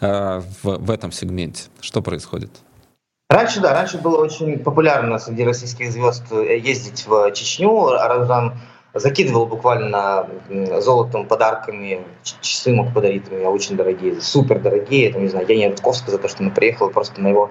в, 0.00 0.04
э, 0.04 0.42
в 0.62 0.90
этом 0.90 1.12
сегменте? 1.12 1.66
Что 1.80 2.02
происходит? 2.02 2.50
Раньше, 3.28 3.60
да, 3.60 3.74
раньше 3.74 3.98
было 3.98 4.18
очень 4.18 4.58
популярно 4.58 5.18
среди 5.18 5.42
российских 5.44 5.90
звезд 5.90 6.24
э, 6.30 6.58
ездить 6.58 7.06
в 7.06 7.32
Чечню. 7.32 7.90
Рамзан 7.90 8.54
закидывал 8.98 9.46
буквально 9.46 10.28
золотом, 10.80 11.26
подарками, 11.26 12.00
часы 12.22 12.72
мог 12.72 12.92
подарить 12.92 13.30
мне 13.30 13.48
очень 13.48 13.76
дорогие, 13.76 14.20
супер 14.20 14.60
дорогие, 14.60 15.12
там, 15.12 15.22
не 15.22 15.28
знаю, 15.28 15.46
Яне 15.48 15.68
Рудковска 15.68 16.10
за 16.10 16.18
то, 16.18 16.28
что 16.28 16.42
она 16.42 16.50
приехала 16.50 16.88
просто 16.88 17.20
на 17.20 17.28
его 17.28 17.50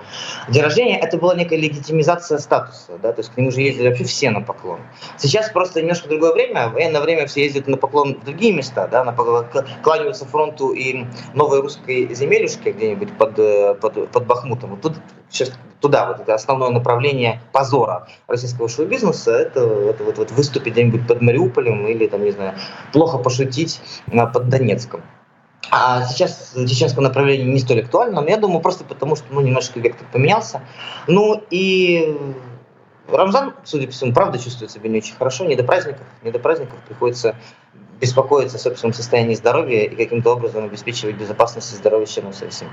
день 0.49 0.63
рождения. 0.63 0.99
Это 0.99 1.17
была 1.17 1.35
некая 1.35 1.57
легитимизация 1.57 2.37
статуса, 2.37 2.97
да, 3.01 3.13
то 3.13 3.21
есть 3.21 3.33
к 3.33 3.37
нему 3.37 3.51
же 3.51 3.61
ездили 3.61 3.89
вообще 3.89 4.03
все 4.03 4.29
на 4.29 4.41
поклон. 4.41 4.79
Сейчас 5.17 5.49
просто 5.49 5.81
немножко 5.81 6.09
другое 6.09 6.33
время, 6.33 6.69
военное 6.69 7.01
время 7.01 7.27
все 7.27 7.43
ездят 7.43 7.67
на 7.67 7.77
поклон 7.77 8.15
в 8.15 8.25
другие 8.25 8.53
места, 8.53 8.87
да, 8.87 9.03
на, 9.03 9.13
кланяются 9.83 10.25
фронту 10.25 10.71
и 10.71 11.05
новой 11.33 11.61
русской 11.61 12.13
земелюшке 12.13 12.71
где-нибудь 12.71 13.17
под, 13.17 13.39
э, 13.39 13.75
под, 13.75 14.09
под 14.09 14.25
Бахмутом. 14.25 14.71
Вот 14.71 14.81
тут 14.81 14.93
сейчас 15.29 15.51
туда, 15.81 16.07
вот 16.07 16.21
это 16.21 16.33
основное 16.33 16.69
направление 16.69 17.41
позора 17.51 18.07
российского 18.27 18.67
шоу-бизнеса, 18.67 19.31
это, 19.31 19.59
это 19.61 20.03
вот, 20.03 20.17
вот 20.17 20.31
выступить 20.31 20.73
где-нибудь 20.73 21.07
под 21.07 21.21
Мариуполем 21.35 21.87
или, 21.87 22.07
там, 22.07 22.23
не 22.23 22.31
знаю, 22.31 22.55
плохо 22.91 23.17
пошутить 23.17 23.81
под 24.07 24.49
Донецком. 24.49 25.01
А 25.71 26.03
сейчас 26.05 26.53
чеченское 26.55 27.03
направление 27.03 27.51
не 27.51 27.59
столь 27.59 27.81
актуально, 27.81 28.21
но 28.21 28.29
я 28.29 28.37
думаю, 28.37 28.61
просто 28.61 28.83
потому 28.83 29.15
что 29.15 29.25
ну, 29.31 29.41
немножко 29.41 29.79
вектор 29.79 30.07
поменялся. 30.11 30.61
Ну 31.07 31.43
и 31.49 32.15
Рамзан, 33.09 33.55
судя 33.63 33.87
по 33.87 33.93
всему, 33.93 34.13
правда 34.13 34.37
чувствует 34.37 34.71
себя 34.71 34.89
не 34.89 34.99
очень 34.99 35.15
хорошо. 35.15 35.45
Не 35.45 35.55
до 35.55 35.63
праздников, 35.63 36.05
не 36.23 36.31
до 36.31 36.39
праздников 36.39 36.77
приходится 36.87 37.35
беспокоиться 37.99 38.57
о 38.57 38.59
собственном 38.59 38.93
состоянии 38.93 39.35
здоровья 39.35 39.83
и 39.83 39.95
каким-то 39.95 40.33
образом 40.33 40.65
обеспечивать 40.65 41.15
безопасность 41.15 41.73
и 41.73 41.75
здоровье 41.75 42.05
членов 42.05 42.35
своей 42.35 42.51
семьи. 42.51 42.71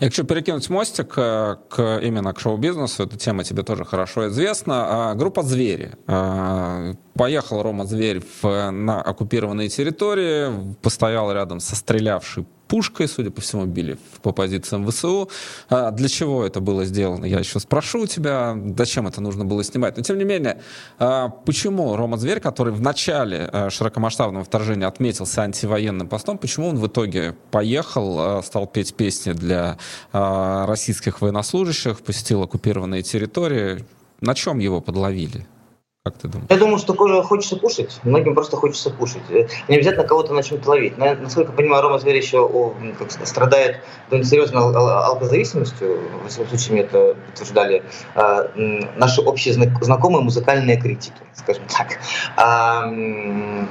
Я 0.00 0.08
хочу 0.08 0.24
перекинуть 0.24 0.68
мостик 0.70 1.14
э, 1.16 1.56
к, 1.68 1.98
именно 2.02 2.32
к 2.32 2.40
шоу-бизнесу. 2.40 3.04
Эта 3.04 3.16
тема 3.16 3.44
тебе 3.44 3.62
тоже 3.62 3.84
хорошо 3.84 4.28
известна. 4.28 5.10
А, 5.10 5.14
группа 5.14 5.42
«Звери». 5.42 5.92
А, 6.06 6.92
поехал 7.14 7.62
Рома 7.62 7.84
Зверь 7.84 8.22
на 8.42 9.00
оккупированные 9.02 9.68
территории, 9.68 10.74
постоял 10.82 11.32
рядом 11.32 11.60
со 11.60 11.76
стрелявшей 11.76 12.46
пушкой, 12.72 13.06
судя 13.06 13.30
по 13.30 13.42
всему, 13.42 13.66
били 13.66 13.98
по 14.22 14.32
позициям 14.32 14.90
ВСУ. 14.90 15.28
А 15.68 15.90
для 15.90 16.08
чего 16.08 16.42
это 16.42 16.60
было 16.60 16.86
сделано? 16.86 17.26
Я 17.26 17.40
еще 17.40 17.60
спрошу 17.60 18.04
у 18.04 18.06
тебя, 18.06 18.56
зачем 18.78 19.06
это 19.06 19.20
нужно 19.20 19.44
было 19.44 19.62
снимать. 19.62 19.98
Но, 19.98 20.02
тем 20.02 20.16
не 20.16 20.24
менее, 20.24 20.58
а 20.98 21.28
почему 21.28 21.94
Рома 21.96 22.16
Зверь, 22.16 22.40
который 22.40 22.72
в 22.72 22.80
начале 22.80 23.46
а, 23.52 23.68
широкомасштабного 23.68 24.42
вторжения 24.42 24.86
отметился 24.86 25.42
антивоенным 25.42 26.08
постом, 26.08 26.38
почему 26.38 26.68
он 26.68 26.78
в 26.78 26.86
итоге 26.86 27.36
поехал, 27.50 28.16
а, 28.18 28.42
стал 28.42 28.66
петь 28.66 28.94
песни 28.94 29.32
для 29.32 29.76
российских 30.12 31.20
военнослужащих, 31.20 32.00
посетил 32.00 32.42
оккупированные 32.42 33.02
территории? 33.02 33.84
На 34.22 34.34
чем 34.34 34.60
его 34.60 34.80
подловили? 34.80 35.46
Как 36.04 36.18
ты 36.18 36.26
думаешь? 36.26 36.50
Я 36.50 36.56
думаю, 36.56 36.78
что 36.78 36.94
хочется 37.22 37.54
кушать. 37.54 38.00
Многим 38.02 38.34
просто 38.34 38.56
хочется 38.56 38.90
кушать. 38.90 39.22
Э, 39.30 39.46
не 39.68 39.76
обязательно 39.76 40.04
кого-то 40.04 40.34
на 40.34 40.42
чем-то 40.42 40.68
ловить. 40.68 40.98
Насколько 40.98 41.52
я 41.52 41.56
понимаю, 41.56 41.80
Рома 41.84 42.00
Зверь 42.00 42.16
еще 42.16 42.40
о, 42.40 42.74
как 42.98 43.12
страдает 43.12 43.76
довольно 44.10 44.28
серьезной 44.28 44.62
ал- 44.62 45.04
алкозависимостью. 45.04 46.00
В 46.24 46.28
всяком 46.28 46.48
случае, 46.48 46.72
мне 46.72 46.82
это 46.82 47.14
подтверждали 47.26 47.84
а, 48.16 48.50
наши 48.96 49.20
общие 49.20 49.54
знакомые 49.54 50.24
музыкальные 50.24 50.76
критики, 50.76 51.22
скажем 51.34 51.62
так, 51.68 52.00
а, 52.36 52.82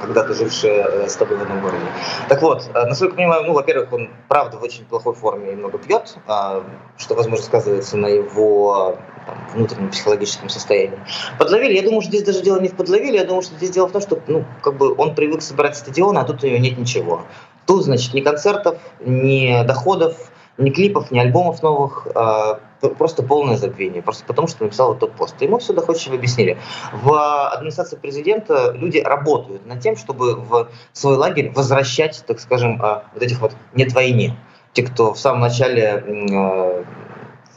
когда-то 0.00 0.32
жившие 0.32 0.86
э, 0.88 1.08
с 1.10 1.16
тобой 1.16 1.36
в 1.36 1.42
одном 1.42 1.60
городе. 1.60 1.84
Так 2.30 2.40
вот, 2.40 2.66
э, 2.72 2.86
насколько 2.86 3.12
я 3.12 3.16
понимаю, 3.16 3.44
ну, 3.44 3.52
во-первых, 3.52 3.92
он 3.92 4.08
правда 4.28 4.56
в 4.56 4.62
очень 4.62 4.86
плохой 4.86 5.12
форме 5.12 5.52
и 5.52 5.54
много 5.54 5.76
пьет, 5.76 6.16
а, 6.26 6.64
что, 6.96 7.14
возможно, 7.14 7.44
сказывается 7.44 7.98
на 7.98 8.06
его 8.06 8.96
там, 9.26 9.38
внутреннем 9.54 9.90
психологическом 9.90 10.48
состоянии. 10.48 10.98
Подловили, 11.38 11.74
я 11.74 11.82
думаю, 11.82 12.02
что 12.02 12.10
здесь 12.10 12.24
даже 12.24 12.42
дело 12.42 12.60
не 12.60 12.68
в 12.68 12.74
подловили, 12.74 13.16
я 13.16 13.24
думаю, 13.24 13.42
что 13.42 13.54
здесь 13.56 13.70
дело 13.70 13.88
в 13.88 13.92
том, 13.92 14.02
что 14.02 14.20
ну, 14.26 14.44
как 14.62 14.76
бы 14.76 14.94
он 14.96 15.14
привык 15.14 15.42
собирать 15.42 15.76
стадионы, 15.76 16.18
а 16.18 16.24
тут 16.24 16.42
у 16.44 16.46
него 16.46 16.58
нет 16.58 16.78
ничего. 16.78 17.22
Тут, 17.66 17.84
значит, 17.84 18.14
ни 18.14 18.20
концертов, 18.20 18.78
ни 19.00 19.64
доходов, 19.64 20.32
ни 20.58 20.70
клипов, 20.70 21.10
ни 21.10 21.18
альбомов 21.18 21.62
новых, 21.62 22.06
а, 22.14 22.60
просто 22.98 23.22
полное 23.22 23.56
забвение, 23.56 24.02
просто 24.02 24.24
потому 24.24 24.48
что 24.48 24.64
написал 24.64 24.88
вот 24.88 25.00
тот 25.00 25.12
пост. 25.12 25.40
Ему 25.40 25.58
все 25.58 25.72
доходчиво 25.72 26.16
объяснили. 26.16 26.58
В 26.92 27.48
администрации 27.50 27.96
президента 27.96 28.72
люди 28.72 28.98
работают 28.98 29.66
над 29.66 29.80
тем, 29.80 29.96
чтобы 29.96 30.36
в 30.36 30.68
свой 30.92 31.16
лагерь 31.16 31.52
возвращать, 31.54 32.24
так 32.26 32.40
скажем, 32.40 32.80
а, 32.82 33.04
вот 33.14 33.22
этих 33.22 33.40
вот 33.40 33.52
«нет 33.74 33.92
войне». 33.92 34.36
Те, 34.72 34.84
кто 34.84 35.12
в 35.12 35.18
самом 35.18 35.40
начале 35.40 36.04
а, 36.32 36.84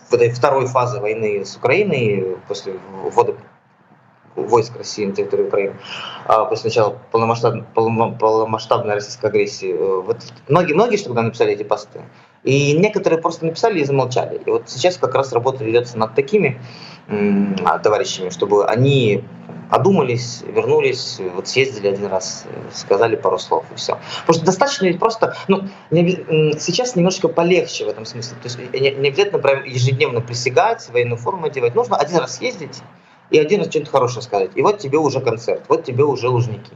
второй 0.09 0.67
фазы 0.67 0.99
войны 0.99 1.45
с 1.45 1.55
Украиной, 1.55 2.37
после 2.47 2.73
ввода 3.11 3.35
войск 4.35 4.75
России 4.77 5.05
на 5.05 5.13
территорию 5.13 5.47
Украины, 5.47 5.75
а 6.25 6.45
после 6.45 6.69
начала 6.69 6.97
полномасштабной, 7.11 7.63
полномасштабной 7.73 8.95
российской 8.95 9.27
агрессии. 9.27 9.73
Э, 9.73 10.01
вот 10.01 10.17
многие, 10.47 10.73
многие 10.73 10.97
что 10.97 11.07
тогда 11.07 11.23
написали 11.23 11.53
эти 11.53 11.63
посты. 11.63 12.01
И 12.43 12.73
некоторые 12.73 13.19
просто 13.21 13.45
написали 13.45 13.79
и 13.79 13.83
замолчали. 13.83 14.39
И 14.45 14.49
вот 14.49 14.69
сейчас 14.69 14.97
как 14.97 15.15
раз 15.15 15.33
работа 15.33 15.63
ведется 15.63 15.97
над 15.97 16.13
такими 16.13 16.59
товарищами, 17.83 18.29
чтобы 18.29 18.65
они 18.67 19.23
одумались, 19.75 20.41
вернулись, 20.47 21.19
вот 21.35 21.47
съездили 21.47 21.88
один 21.88 22.05
раз, 22.05 22.45
сказали 22.73 23.15
пару 23.15 23.38
слов 23.38 23.65
и 23.73 23.75
все. 23.75 23.99
Просто 24.25 24.45
достаточно 24.45 24.85
ведь 24.85 24.99
просто, 24.99 25.35
ну, 25.47 25.67
не, 25.91 26.11
сейчас 26.59 26.95
немножко 26.95 27.27
полегче 27.27 27.85
в 27.85 27.89
этом 27.89 28.05
смысле. 28.05 28.38
То 28.41 28.47
есть 28.47 28.57
не, 28.73 28.91
не 28.91 29.09
обязательно 29.09 29.39
прям 29.39 29.65
ежедневно 29.65 30.21
присягать, 30.21 30.88
военную 30.89 31.17
форму 31.17 31.47
одевать. 31.47 31.75
Нужно 31.75 31.97
один 31.97 32.17
раз 32.19 32.38
съездить 32.38 32.81
и 33.31 33.38
один 33.38 33.59
раз 33.59 33.69
что-нибудь 33.69 33.91
хорошее 33.91 34.21
сказать. 34.21 34.51
И 34.55 34.61
вот 34.61 34.79
тебе 34.79 34.97
уже 34.97 35.19
концерт, 35.19 35.63
вот 35.67 35.83
тебе 35.83 36.05
уже 36.05 36.29
лужники. 36.29 36.71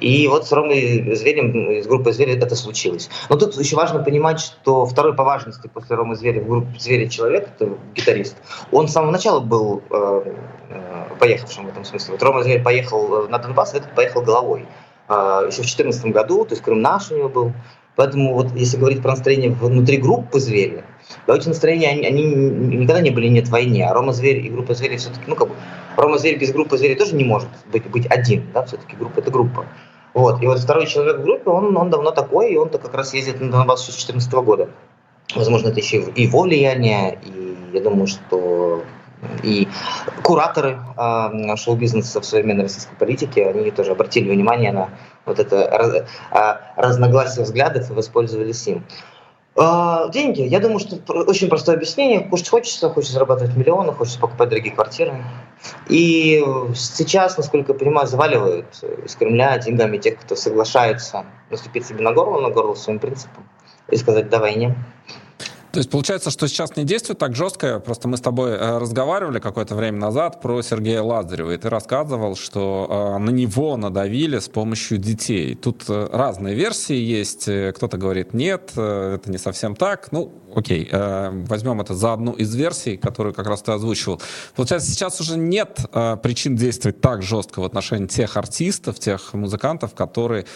И 0.00 0.26
вот 0.28 0.46
с 0.46 0.52
Ромой 0.52 1.14
Зверем 1.14 1.70
из 1.70 1.86
группы 1.86 2.12
Звери 2.12 2.36
это 2.36 2.54
случилось. 2.56 3.08
Но 3.28 3.36
тут 3.36 3.56
еще 3.56 3.76
важно 3.76 4.02
понимать, 4.02 4.40
что 4.40 4.86
второй 4.86 5.14
по 5.14 5.24
важности 5.24 5.68
после 5.68 5.96
Ромы 5.96 6.16
Зверя 6.16 6.42
в 6.42 6.48
группе 6.48 6.78
Звери 6.78 7.06
человек, 7.06 7.48
это 7.56 7.70
гитарист, 7.94 8.36
он 8.72 8.88
с 8.88 8.92
самого 8.92 9.10
начала 9.10 9.40
был 9.40 9.82
э, 9.90 10.32
э, 10.70 11.14
поехавшим 11.18 11.66
в 11.66 11.68
этом 11.68 11.84
смысле. 11.84 12.12
Вот 12.12 12.22
Рома 12.22 12.42
Зверь 12.42 12.62
поехал 12.62 13.24
э, 13.24 13.28
на 13.28 13.38
Донбасс, 13.38 13.74
этот 13.74 13.94
поехал 13.94 14.22
головой. 14.22 14.66
Э, 15.08 15.44
еще 15.46 15.62
в 15.62 15.66
2014 15.66 16.06
году, 16.06 16.44
то 16.44 16.52
есть 16.52 16.62
Крым 16.62 16.80
наш 16.80 17.10
у 17.10 17.16
него 17.16 17.28
был. 17.28 17.52
Поэтому 17.96 18.34
вот 18.34 18.54
если 18.54 18.76
говорить 18.76 19.02
про 19.02 19.12
настроение 19.12 19.50
внутри 19.50 19.96
группы 19.96 20.38
Звери, 20.38 20.84
эти 21.26 21.48
настроения, 21.48 21.90
они, 21.90 22.06
они 22.06 22.22
никогда 22.22 23.00
не 23.00 23.10
были 23.10 23.28
нет 23.28 23.48
войне, 23.48 23.88
а 23.88 23.94
Рома 23.94 24.12
Зверь 24.12 24.44
и 24.44 24.48
группа 24.48 24.74
Звери 24.74 24.96
все-таки, 24.96 25.24
ну 25.26 25.36
как 25.36 25.48
бы, 25.48 25.54
Рома 25.96 26.18
Зверь 26.18 26.38
без 26.38 26.52
группы 26.52 26.76
Звери 26.76 26.94
тоже 26.94 27.14
не 27.14 27.24
может 27.24 27.48
быть, 27.72 27.88
быть 27.90 28.06
один, 28.06 28.46
да, 28.52 28.64
все-таки 28.64 28.96
группа 28.96 29.20
это 29.20 29.30
группа. 29.30 29.66
Вот, 30.14 30.42
и 30.42 30.46
вот 30.46 30.58
второй 30.58 30.86
человек 30.86 31.18
в 31.18 31.22
группе, 31.22 31.50
он, 31.50 31.76
он 31.76 31.90
давно 31.90 32.10
такой, 32.10 32.52
и 32.52 32.56
он-то 32.56 32.78
как 32.78 32.94
раз 32.94 33.12
ездит 33.12 33.40
на 33.40 33.50
Донбасс 33.50 33.82
с 33.82 33.86
2014 33.86 34.32
года. 34.32 34.70
Возможно, 35.34 35.68
это 35.68 35.80
еще 35.80 35.98
и 35.98 36.22
его 36.22 36.42
влияние, 36.42 37.18
и 37.22 37.56
я 37.74 37.80
думаю, 37.80 38.06
что 38.06 38.82
и 39.42 39.68
кураторы 40.22 40.78
э, 40.96 41.56
шоу-бизнеса 41.56 42.20
в 42.20 42.24
современной 42.24 42.62
российской 42.62 42.94
политике, 42.96 43.48
они 43.48 43.70
тоже 43.70 43.92
обратили 43.92 44.30
внимание 44.30 44.72
на 44.72 44.90
вот 45.24 45.38
это 45.38 45.68
раз, 45.70 45.94
э, 45.94 46.04
разногласие 46.76 47.44
взглядов 47.44 47.90
и 47.90 47.94
воспользовались 47.94 48.66
им. 48.66 48.84
А, 49.58 50.08
деньги. 50.08 50.42
Я 50.42 50.60
думаю, 50.60 50.78
что 50.78 50.96
очень 51.22 51.48
простое 51.48 51.76
объяснение. 51.76 52.20
Кушать 52.20 52.48
хочется, 52.48 52.90
хочется 52.90 53.14
зарабатывать 53.14 53.56
миллионы, 53.56 53.92
хочется 53.92 54.20
покупать 54.20 54.50
дорогие 54.50 54.74
квартиры. 54.74 55.24
И 55.88 56.44
сейчас, 56.74 57.38
насколько 57.38 57.72
я 57.72 57.78
понимаю, 57.78 58.06
заваливают 58.06 58.66
из 59.04 59.16
Кремля 59.16 59.56
деньгами 59.58 59.96
тех, 59.96 60.20
кто 60.20 60.36
соглашается 60.36 61.24
наступить 61.50 61.86
себе 61.86 62.02
на 62.02 62.12
горло, 62.12 62.40
на 62.40 62.50
горло 62.50 62.74
своим 62.74 62.98
принципам 62.98 63.48
и 63.90 63.96
сказать 63.96 64.28
«да 64.28 64.40
войне». 64.40 64.76
То 65.76 65.80
есть 65.80 65.90
получается, 65.90 66.30
что 66.30 66.48
сейчас 66.48 66.74
не 66.76 66.84
действует 66.84 67.18
так 67.18 67.36
жестко. 67.36 67.80
Просто 67.80 68.08
мы 68.08 68.16
с 68.16 68.22
тобой 68.22 68.52
э, 68.52 68.78
разговаривали 68.78 69.40
какое-то 69.40 69.74
время 69.74 69.98
назад 69.98 70.40
про 70.40 70.62
Сергея 70.62 71.02
Лазарева, 71.02 71.50
и 71.50 71.58
ты 71.58 71.68
рассказывал, 71.68 72.34
что 72.34 73.14
э, 73.18 73.18
на 73.18 73.28
него 73.28 73.76
надавили 73.76 74.38
с 74.38 74.48
помощью 74.48 74.96
детей. 74.96 75.54
Тут 75.54 75.84
э, 75.90 76.08
разные 76.10 76.54
версии 76.54 76.96
есть. 76.96 77.44
Кто-то 77.44 77.98
говорит, 77.98 78.32
нет, 78.32 78.70
это 78.70 79.24
не 79.26 79.36
совсем 79.36 79.76
так. 79.76 80.12
Ну, 80.12 80.32
окей, 80.54 80.88
возьмем 80.90 81.82
это 81.82 81.94
за 81.94 82.14
одну 82.14 82.32
из 82.32 82.54
версий, 82.54 82.96
которую 82.96 83.34
как 83.34 83.46
раз 83.46 83.60
ты 83.60 83.72
озвучивал. 83.72 84.22
Получается, 84.54 84.90
сейчас 84.90 85.20
уже 85.20 85.36
нет 85.36 85.78
причин 86.22 86.56
действовать 86.56 87.02
так 87.02 87.22
жестко 87.22 87.60
в 87.60 87.64
отношении 87.64 88.06
тех 88.06 88.38
артистов, 88.38 88.98
тех 88.98 89.34
музыкантов, 89.34 89.94
которые 89.94 90.46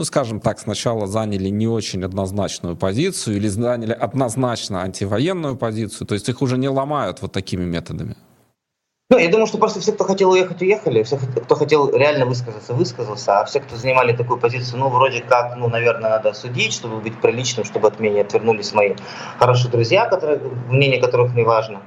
ну, 0.00 0.04
скажем 0.04 0.40
так, 0.40 0.58
сначала 0.58 1.06
заняли 1.06 1.50
не 1.50 1.68
очень 1.68 2.02
однозначную 2.02 2.74
позицию 2.74 3.36
или 3.36 3.48
заняли 3.48 3.92
однозначно 3.92 4.80
антивоенную 4.80 5.56
позицию, 5.56 6.06
то 6.06 6.14
есть 6.14 6.26
их 6.30 6.40
уже 6.40 6.56
не 6.56 6.70
ломают 6.70 7.20
вот 7.20 7.32
такими 7.32 7.66
методами? 7.66 8.16
Ну, 9.10 9.18
я 9.18 9.28
думаю, 9.28 9.46
что 9.46 9.58
просто 9.58 9.80
все, 9.80 9.92
кто 9.92 10.04
хотел 10.04 10.30
уехать, 10.30 10.62
уехали, 10.62 11.02
все, 11.02 11.18
кто 11.18 11.54
хотел 11.54 11.94
реально 11.94 12.24
высказаться, 12.24 12.72
высказался, 12.72 13.40
а 13.40 13.44
все, 13.44 13.60
кто 13.60 13.76
занимали 13.76 14.16
такую 14.16 14.40
позицию, 14.40 14.78
ну, 14.78 14.88
вроде 14.88 15.20
как, 15.20 15.56
ну, 15.58 15.68
наверное, 15.68 16.08
надо 16.08 16.32
судить, 16.32 16.72
чтобы 16.72 16.96
быть 17.02 17.20
приличным, 17.20 17.66
чтобы 17.66 17.88
от 17.88 18.00
меня 18.00 18.22
отвернулись 18.22 18.72
мои 18.72 18.94
хорошие 19.38 19.70
друзья, 19.70 20.06
которые, 20.06 20.40
мнение 20.70 20.98
которых 20.98 21.34
не 21.34 21.42
важно. 21.42 21.82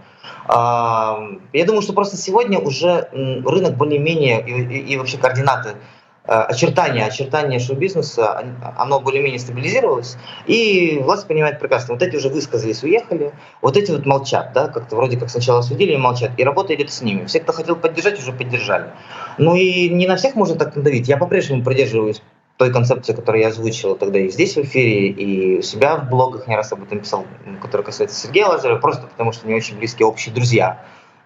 А, 0.46 1.18
я 1.52 1.66
думаю, 1.66 1.82
что 1.82 1.94
просто 1.94 2.16
сегодня 2.18 2.60
уже 2.60 3.10
рынок 3.12 3.76
более-менее 3.76 4.46
и, 4.46 4.52
и, 4.52 4.94
и 4.94 4.98
вообще 4.98 5.18
координаты 5.18 5.78
очертания, 6.26 7.06
очертания 7.06 7.60
шоу-бизнеса, 7.60 8.44
оно 8.78 9.00
более-менее 9.00 9.40
стабилизировалось, 9.40 10.18
и 10.46 11.00
власть 11.04 11.28
понимает 11.28 11.60
прекрасно, 11.60 11.96
вот 11.96 12.04
эти 12.04 12.16
уже 12.16 12.30
высказались, 12.30 12.84
уехали, 12.84 13.34
вот 13.62 13.76
эти 13.76 13.92
вот 13.92 14.06
молчат, 14.06 14.52
да, 14.54 14.68
как-то 14.68 14.96
вроде 14.96 15.18
как 15.18 15.30
сначала 15.30 15.62
судили 15.62 15.94
и 15.94 15.98
молчат, 15.98 16.32
и 16.38 16.44
работа 16.44 16.74
идет 16.76 16.92
с 16.92 17.02
ними. 17.02 17.26
Все, 17.26 17.40
кто 17.40 17.52
хотел 17.52 17.76
поддержать, 17.76 18.20
уже 18.20 18.32
поддержали. 18.32 18.92
Ну 19.38 19.56
и 19.56 19.90
не 19.90 20.08
на 20.08 20.16
всех 20.16 20.36
можно 20.36 20.56
так 20.56 20.76
надавить. 20.76 21.08
Я 21.08 21.18
по-прежнему 21.18 21.64
придерживаюсь 21.64 22.22
той 22.58 22.72
концепции, 22.72 23.14
которую 23.14 23.42
я 23.42 23.50
озвучил 23.50 23.96
тогда 23.96 24.20
и 24.20 24.30
здесь 24.30 24.56
в 24.56 24.62
эфире, 24.62 25.08
и 25.08 25.60
у 25.60 25.62
себя 25.62 25.98
в 25.98 26.10
блогах 26.10 26.48
не 26.48 26.56
раз 26.56 26.72
об 26.72 26.84
этом 26.84 27.00
писал, 27.00 27.26
который 27.62 27.82
касается 27.82 28.16
Сергея 28.16 28.46
Лазарева, 28.46 28.78
просто 28.78 29.08
потому 29.08 29.32
что 29.34 29.48
не 29.48 29.56
очень 29.56 29.78
близкие 29.78 30.06
общие 30.06 30.34
друзья 30.34 30.80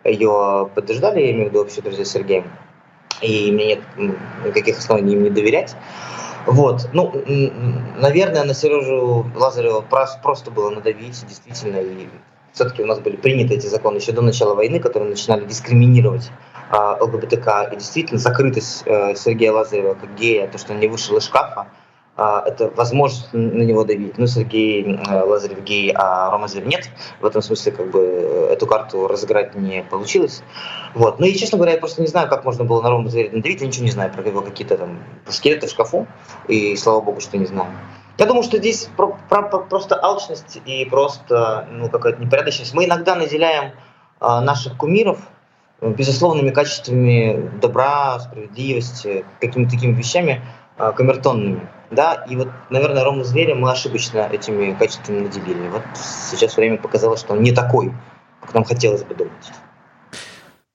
ее 0.04 0.70
подтверждали, 0.74 1.20
я 1.20 1.32
имею 1.32 1.48
в 1.48 1.50
виду 1.50 1.62
общие 1.62 1.84
друзья 1.84 2.06
с 2.06 2.10
Сергеем 2.10 2.46
и 3.22 3.52
мне 3.52 3.66
нет 3.66 3.80
никаких 4.46 4.78
оснований 4.78 5.14
им 5.14 5.24
не 5.24 5.30
доверять. 5.30 5.76
Вот, 6.46 6.90
ну, 6.94 7.12
наверное, 7.98 8.46
на 8.46 8.54
Сережу 8.54 9.26
Лазарева 9.36 9.82
просто 9.82 10.50
было 10.50 10.70
надавить, 10.70 11.26
действительно, 11.28 11.78
и 11.78 12.08
все-таки 12.54 12.82
у 12.82 12.86
нас 12.86 13.00
были 13.00 13.18
приняты 13.18 13.56
эти 13.56 13.68
законы 13.68 13.98
еще 13.98 14.14
до 14.14 14.22
начала 14.22 14.56
войны, 14.56 14.80
которые 14.80 15.10
начинали 15.10 15.46
дискриминировать 15.46 16.32
а, 16.70 16.98
ЛГБТК, 17.02 17.70
и 17.74 17.76
действительно 17.76 18.20
закрытость 18.20 18.88
а, 18.88 19.14
Сергея 19.14 19.52
Лазарева 19.52 19.94
как 19.96 20.16
гея, 20.16 20.48
то, 20.48 20.58
что 20.58 20.74
он 20.74 20.80
не 20.80 20.88
вышел 20.88 21.18
из 21.18 21.26
шкафа, 21.26 21.68
это 22.18 22.72
возможность 22.76 23.32
на 23.32 23.62
него 23.62 23.84
давить. 23.84 24.18
Ну, 24.18 24.26
Сергей 24.26 25.00
Лазарев 25.08 25.64
гей, 25.64 25.92
а 25.96 26.32
Рома 26.32 26.48
Зверь 26.48 26.66
нет. 26.66 26.90
В 27.22 27.26
этом 27.26 27.44
смысле 27.44 27.72
как 27.72 27.92
бы 27.92 28.00
э, 28.00 28.54
эту 28.54 28.66
карту 28.66 29.08
разыграть 29.08 29.54
не 29.56 29.84
получилось. 29.84 30.42
Вот. 30.96 31.20
Ну 31.20 31.28
и, 31.28 31.36
честно 31.36 31.58
говоря, 31.58 31.74
я 31.74 31.80
просто 31.80 32.02
не 32.02 32.08
знаю, 32.08 32.28
как 32.28 32.44
можно 32.44 32.66
было 32.66 32.82
на 32.82 32.90
Рома 32.90 33.10
Зверя 33.10 33.30
надавить. 33.32 33.62
Я 33.62 33.68
ничего 33.68 33.86
не 33.86 33.92
знаю 33.92 34.12
про 34.12 34.24
его 34.24 34.42
какие-то 34.42 34.78
там 34.78 34.98
скелеты 35.28 35.68
в 35.68 35.70
шкафу. 35.70 36.08
И 36.48 36.76
слава 36.76 37.02
богу, 37.02 37.22
что 37.22 37.38
не 37.38 37.46
знаю. 37.46 37.70
Я 38.18 38.26
думаю, 38.26 38.42
что 38.42 38.58
здесь 38.58 38.90
про, 38.98 39.16
про, 39.30 39.44
про, 39.44 39.60
просто 39.60 40.00
алчность 40.02 40.60
и 40.66 40.86
просто 40.86 41.68
ну, 41.72 41.88
какая-то 41.88 42.20
непорядочность. 42.20 42.74
Мы 42.74 42.86
иногда 42.86 43.14
наделяем 43.14 43.74
а, 44.20 44.42
наших 44.42 44.76
кумиров 44.76 45.20
безусловными 45.82 46.50
качествами 46.50 47.52
добра, 47.62 48.20
справедливости, 48.20 49.24
какими-то 49.40 49.72
такими 49.72 49.94
вещами 49.94 50.42
а, 50.78 50.94
камертонными. 50.94 51.70
Да, 51.90 52.26
и 52.30 52.36
вот, 52.36 52.50
наверное, 52.70 53.04
Рому 53.04 53.24
Зверя 53.24 53.56
мы 53.56 53.72
ошибочно 53.72 54.28
этими 54.32 54.74
качествами 54.74 55.22
наделили. 55.22 55.70
Вот 55.70 55.84
сейчас 55.96 56.58
время 56.58 56.78
показало, 56.78 57.16
что 57.18 57.34
он 57.34 57.42
не 57.42 57.54
такой, 57.54 57.94
как 58.42 58.54
нам 58.54 58.64
хотелось 58.66 59.04
бы 59.04 59.16
думать. 59.16 59.52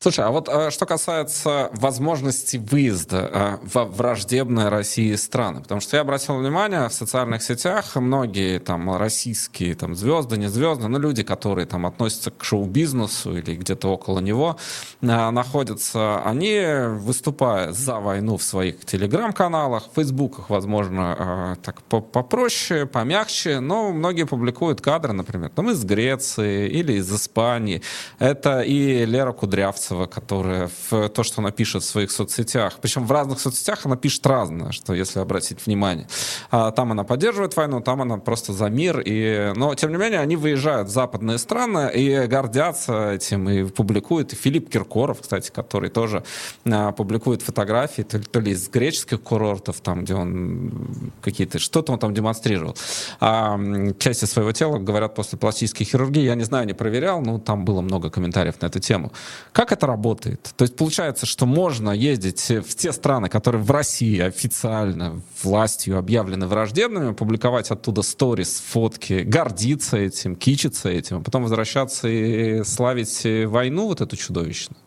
Слушай, 0.03 0.25
а 0.25 0.31
вот 0.33 0.49
а, 0.49 0.73
что 0.73 0.85
касается 0.85 1.71
возможности 1.75 2.57
выезда 2.57 3.31
а, 3.33 3.61
во 3.63 3.85
враждебные 3.85 4.69
России 4.69 5.15
страны, 5.15 5.61
потому 5.61 5.81
что 5.81 5.97
я 5.97 6.01
обратил 6.01 6.39
внимание, 6.39 6.89
в 6.89 6.93
социальных 6.93 7.41
сетях 7.41 7.95
многие 7.95 8.59
там 8.59 8.97
российские 8.97 9.77
там 9.77 9.95
звезды, 9.95 10.39
не 10.39 10.49
звезды, 10.49 10.89
но 10.89 10.99
люди, 10.99 11.23
которые 11.23 11.67
там 11.67 11.87
относятся 11.87 12.33
к 12.33 12.43
шоу-бизнесу 12.43 13.39
или 13.39 13.55
где-то 13.55 13.91
около 13.93 14.19
него 14.19 14.57
а, 15.03 15.31
находятся, 15.31 16.21
они, 16.25 16.61
выступая 16.99 17.71
за 17.71 18.01
войну 18.01 18.39
в 18.39 18.43
своих 18.43 18.85
телеграм-каналах, 18.85 19.85
в 19.89 19.95
фейсбуках, 19.95 20.51
возможно, 20.51 21.57
так 21.63 21.81
попроще, 21.85 22.87
помягче, 22.87 23.61
но 23.61 23.93
многие 23.93 24.27
публикуют 24.27 24.81
кадры, 24.81 25.13
например, 25.13 25.51
там 25.51 25.71
из 25.71 25.85
Греции 25.85 26.69
или 26.69 26.95
из 26.95 27.15
Испании. 27.15 27.83
Это 28.19 28.63
и 28.63 29.05
Лера 29.07 29.31
Кудрявцева, 29.31 29.92
Мальцева, 29.93 30.07
которая 30.07 30.71
в 30.91 31.09
то, 31.09 31.23
что 31.23 31.41
она 31.41 31.51
пишет 31.51 31.83
в 31.83 31.87
своих 31.87 32.11
соцсетях, 32.11 32.79
причем 32.81 33.07
в 33.07 33.13
разных 33.13 33.41
соцсетях 33.41 33.87
она 33.87 33.97
пишет 33.97 34.27
разное, 34.27 34.73
что 34.73 34.95
если 34.95 35.21
обратить 35.21 35.67
внимание. 35.67 36.07
А 36.51 36.71
там 36.71 36.93
она 36.93 37.05
поддерживает 37.05 37.57
войну, 37.57 37.81
там 37.81 38.03
она 38.03 38.17
просто 38.19 38.53
за 38.53 38.69
мир. 38.69 39.01
И... 39.05 39.53
Но, 39.57 39.75
тем 39.75 39.91
не 39.91 39.99
менее, 39.99 40.21
они 40.21 40.37
выезжают 40.37 40.89
в 40.89 40.91
западные 40.91 41.39
страны 41.39 41.91
и 41.95 42.27
гордятся 42.27 43.13
этим, 43.13 43.49
и 43.49 43.65
публикуют. 43.65 44.33
И 44.33 44.37
Филипп 44.37 44.71
Киркоров, 44.71 45.21
кстати, 45.21 45.51
который 45.51 45.91
тоже 45.91 46.25
а, 46.65 46.93
публикует 46.93 47.43
фотографии, 47.43 48.03
то, 48.03 48.19
то 48.19 48.41
ли 48.41 48.53
из 48.53 48.69
греческих 48.69 49.21
курортов, 49.21 49.81
там, 49.81 50.05
где 50.05 50.15
он 50.15 51.13
какие-то... 51.21 51.59
Что-то 51.59 51.93
он 51.93 51.99
там 51.99 52.15
демонстрировал. 52.15 52.77
А, 53.21 53.59
части 53.99 54.25
своего 54.25 54.53
тела, 54.53 54.79
говорят, 54.79 55.15
после 55.15 55.39
пластической 55.39 55.87
хирургии. 55.87 56.23
Я 56.23 56.35
не 56.35 56.45
знаю, 56.45 56.67
не 56.67 56.75
проверял, 56.75 57.21
но 57.21 57.39
там 57.39 57.65
было 57.65 57.81
много 57.81 58.11
комментариев 58.11 58.61
на 58.61 58.67
эту 58.67 58.81
тему. 58.81 59.13
Как 59.53 59.73
это 59.73 59.82
это 59.83 59.87
работает. 59.89 60.53
То 60.57 60.63
есть 60.63 60.77
получается, 60.77 61.27
что 61.27 61.45
можно 61.47 61.91
ездить 61.91 62.51
в 62.51 62.75
те 62.77 62.93
страны, 62.93 63.29
которые 63.29 63.63
в 63.63 63.71
России 63.71 64.21
официально 64.21 65.21
властью 65.43 65.99
объявлены 65.99 66.47
враждебными, 66.47 67.13
публиковать 67.13 67.71
оттуда 67.71 68.03
сторис, 68.03 68.63
фотки, 68.65 69.23
гордиться 69.25 69.97
этим, 69.97 70.37
кичиться 70.37 70.89
этим, 70.89 71.19
а 71.19 71.21
потом 71.21 71.43
возвращаться 71.43 72.09
и 72.09 72.63
славить 72.63 73.27
войну 73.47 73.89
вот 73.89 74.01
эту 74.01 74.17
чудовищную. 74.17 74.81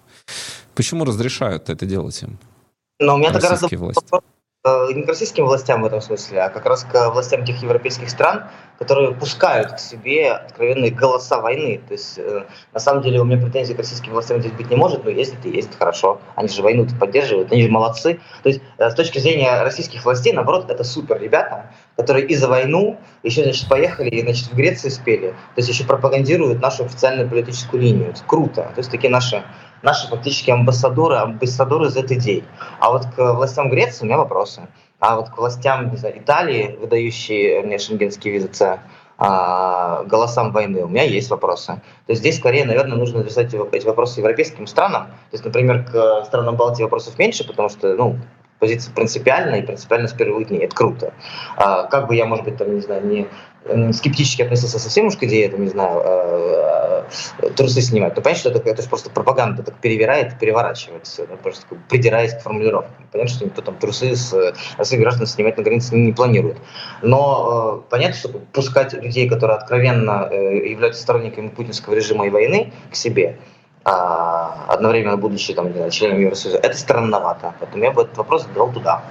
Почему 0.75 1.03
разрешают 1.05 1.69
это 1.69 1.86
делать 1.86 2.21
им? 2.23 2.39
Но 2.99 3.15
у 3.15 3.17
меня 3.17 3.31
гораздо 3.31 3.77
власти? 3.77 4.05
Э, 4.67 4.88
не 4.91 5.04
к 5.04 5.08
российским 5.08 5.45
властям 5.45 5.84
в 5.84 5.86
этом 5.86 6.01
смысле, 6.01 6.41
а 6.41 6.49
как 6.49 6.65
раз 6.65 6.84
к 6.86 7.12
властям 7.12 7.45
тех 7.45 7.62
европейских 7.62 8.10
стран, 8.10 8.45
которые 8.80 9.13
пускают 9.13 9.73
к 9.73 9.78
себе 9.78 10.32
откровенные 10.32 10.89
голоса 10.89 11.39
войны. 11.39 11.80
То 11.88 11.93
есть, 11.93 12.17
э, 12.17 12.45
на 12.73 12.80
самом 12.80 13.04
деле, 13.04 13.21
у 13.21 13.25
меня 13.25 13.39
претензий 13.39 13.75
к 13.75 13.78
российским 13.78 14.12
властям 14.13 14.39
здесь 14.39 14.54
быть 14.54 14.71
не 14.71 14.75
может, 14.75 15.04
но 15.04 15.12
ездят 15.12 15.45
и 15.45 15.51
ездят 15.51 15.75
хорошо. 15.75 16.19
Они 16.34 16.47
же 16.47 16.63
войну 16.63 16.88
поддерживают, 16.99 17.51
они 17.51 17.62
же 17.62 17.69
молодцы. 17.69 18.19
То 18.41 18.49
есть, 18.49 18.62
э, 18.80 18.89
с 18.89 18.95
точки 18.95 19.19
зрения 19.19 19.62
российских 19.62 20.04
властей, 20.04 20.34
наоборот, 20.34 20.67
это 20.67 20.84
супер 20.84 21.21
ребята, 21.21 21.69
которые 21.95 22.25
и 22.25 22.36
за 22.36 22.47
войну 22.47 22.97
еще, 23.21 23.43
значит, 23.43 23.69
поехали 23.69 24.10
и, 24.10 24.21
значит, 24.23 24.47
в 24.47 24.56
Греции 24.56 24.89
спели. 24.89 25.30
То 25.30 25.58
есть, 25.58 25.69
еще 25.69 25.84
пропагандируют 25.84 26.60
нашу 26.60 26.86
официальную 26.86 27.30
политическую 27.30 27.84
линию. 27.84 28.10
Это 28.10 28.23
круто. 28.25 28.63
То 28.73 28.80
есть, 28.80 28.89
такие 28.89 29.12
наши 29.12 29.43
наши 29.86 30.08
фактически 30.10 30.50
амбассадоры, 30.50 31.15
амбассадоры 31.15 31.88
идеи. 31.89 32.43
А 32.80 32.91
вот 32.91 33.06
к 33.06 33.34
властям 33.34 33.69
Греции 33.69 34.04
у 34.04 34.06
меня 34.08 34.17
вопросы. 34.17 34.67
А 35.00 35.15
вот 35.15 35.30
к 35.30 35.38
властям 35.38 35.91
не 35.91 35.98
знаю, 35.98 36.17
Италии, 36.17 36.76
выдающие 36.82 37.62
мне 37.62 37.78
шенгенские 37.78 38.34
визы 38.34 38.50
С, 38.52 38.80
а, 39.17 40.04
голосам 40.04 40.52
войны, 40.52 40.84
у 40.84 40.88
меня 40.88 41.04
есть 41.04 41.30
вопросы. 41.30 41.67
То 42.08 42.12
есть 42.12 42.21
здесь 42.21 42.38
скорее, 42.38 42.65
наверное, 42.65 42.98
нужно 42.98 43.19
адресовать 43.19 43.54
эти 43.54 43.86
вопросы 43.86 44.19
европейским 44.19 44.67
странам. 44.67 45.04
То 45.04 45.34
есть, 45.34 45.45
например, 45.45 45.86
к 45.86 46.26
странам 46.26 46.56
Балтии 46.56 46.84
вопросов 46.84 47.17
меньше, 47.19 47.48
потому 47.48 47.69
что, 47.69 47.95
ну, 47.95 48.17
позиция 48.60 48.93
принципиальная, 48.93 49.60
и 49.60 49.65
принципиально 49.65 50.08
с 50.08 50.13
первых 50.13 50.48
дней. 50.48 50.65
Это 50.65 50.76
круто. 50.76 51.13
А, 51.58 51.84
как 51.84 52.08
бы 52.08 52.15
я, 52.15 52.26
может 52.26 52.43
быть, 52.43 52.58
там, 52.58 52.74
не 52.74 52.82
знаю, 52.82 53.06
не 53.06 53.28
скептически 53.93 54.43
относился 54.43 54.80
совсем 54.80 55.08
уж 55.08 55.17
к 55.17 55.24
идее, 55.24 55.50
там, 55.50 55.62
не 55.62 55.69
знаю, 55.69 56.02
э, 57.39 57.50
трусы 57.50 57.82
снимать. 57.82 58.15
Ну, 58.15 58.22
понятно, 58.22 58.39
что 58.39 58.50
это, 58.50 58.70
это 58.70 58.82
же 58.82 58.89
просто 58.89 59.10
пропаганда 59.10 59.63
так 59.63 59.76
перевирает, 59.76 60.39
переворачивает 60.39 61.06
все, 61.06 61.26
да, 61.26 61.36
просто 61.36 61.65
придираясь 61.89 62.34
к 62.34 62.41
формулировкам. 62.41 63.08
Понятно, 63.12 63.34
что 63.34 63.46
никто 63.46 63.62
там 63.62 63.76
трусы 63.76 64.15
с 64.15 64.30
своих 64.82 65.02
граждан 65.02 65.28
снимать 65.28 65.58
на 65.58 65.63
границе 65.63 65.96
не 65.96 66.13
планирует. 66.13 66.58
Но 67.02 67.84
э, 67.86 67.89
понятно, 67.89 68.15
что 68.15 68.30
пускать 68.54 68.94
людей, 68.94 69.30
которые 69.30 69.58
откровенно 69.58 70.28
э, 70.32 70.70
являются 70.70 71.02
сторонниками 71.02 71.50
путинского 71.50 71.94
режима 71.94 72.28
и 72.28 72.30
войны, 72.30 72.74
к 72.91 72.96
себе, 72.96 73.38
а, 73.88 74.65
одновременно 74.68 75.15
будучи 75.15 75.54
там, 75.54 75.72
знаю, 75.72 75.91
членом 75.91 76.20
Евросоюза, 76.20 76.58
это 76.58 76.76
странновато. 76.76 77.54
Поэтому 77.60 77.84
я 77.84 77.91
бы 77.91 78.02
этот 78.02 78.18
вопрос 78.18 78.44
задал 78.44 78.72
туда. 78.72 79.04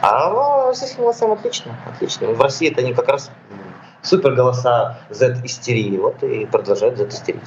А 0.00 0.30
ну, 0.30 0.68
российским 0.68 1.02
властям 1.02 1.32
отлично, 1.32 1.76
отлично. 1.86 2.28
В 2.28 2.40
России 2.40 2.70
это 2.70 2.80
они 2.80 2.94
как 2.94 3.08
раз 3.08 3.30
супер 4.02 4.34
голоса 4.34 4.98
Z-истерии, 5.10 5.96
вот 5.98 6.22
и 6.22 6.46
продолжают 6.46 6.98
Z-истерить. 6.98 7.42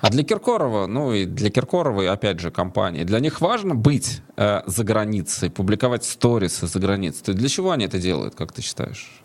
А 0.00 0.10
для 0.10 0.22
Киркорова, 0.22 0.86
ну 0.86 1.12
и 1.12 1.24
для 1.24 1.50
Киркорова, 1.50 2.02
и 2.02 2.06
опять 2.06 2.38
же 2.38 2.50
компании, 2.50 3.04
для 3.04 3.20
них 3.20 3.40
важно 3.40 3.74
быть 3.74 4.20
э, 4.36 4.60
за 4.66 4.84
границей, 4.84 5.48
публиковать 5.48 6.04
сторисы 6.04 6.66
за 6.66 6.78
границей. 6.78 7.32
Для 7.32 7.48
чего 7.48 7.70
они 7.70 7.86
это 7.86 7.98
делают, 7.98 8.34
как 8.34 8.52
ты 8.52 8.60
считаешь? 8.60 9.23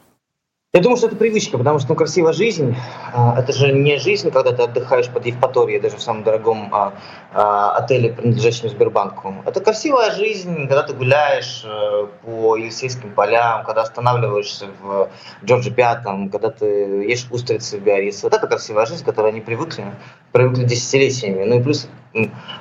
Я 0.72 0.82
думаю, 0.82 0.98
что 0.98 1.08
это 1.08 1.16
привычка, 1.16 1.58
потому 1.58 1.80
что 1.80 1.90
ну, 1.90 1.96
красивая 1.96 2.32
жизнь 2.32 2.76
а, 3.12 3.40
это 3.40 3.54
же 3.54 3.74
не 3.74 3.98
жизнь, 3.98 4.30
когда 4.30 4.52
ты 4.52 4.62
отдыхаешь 4.62 5.10
под 5.10 5.26
Евпаторией, 5.26 5.80
даже 5.80 5.98
в 5.98 6.02
самом 6.04 6.22
дорогом 6.22 6.70
а, 6.72 6.94
а, 7.34 7.72
отеле, 7.78 8.14
принадлежащем 8.14 8.70
Сбербанку. 8.70 9.34
Это 9.48 9.62
красивая 9.62 10.12
жизнь, 10.12 10.68
когда 10.68 10.84
ты 10.84 10.94
гуляешь 10.94 11.64
а, 11.66 12.06
по 12.24 12.56
Елисейским 12.56 13.16
полям, 13.16 13.64
когда 13.66 13.82
останавливаешься 13.82 14.68
в 14.80 15.10
Джорджи 15.44 15.72
Пятом, 15.72 16.30
когда 16.30 16.52
ты 16.52 16.66
ешь 16.66 17.26
устрицы 17.32 17.80
в 17.80 17.82
Биаррице. 17.82 18.28
Вот 18.28 18.36
это 18.36 18.46
красивая 18.46 18.86
жизнь, 18.86 19.02
к 19.02 19.08
которой 19.08 19.32
они 19.32 19.42
привыкли, 19.42 19.86
привыкли 20.34 20.66
десятилетиями. 20.66 21.46
Ну 21.46 21.62
и 21.62 21.64
плюс, 21.64 21.90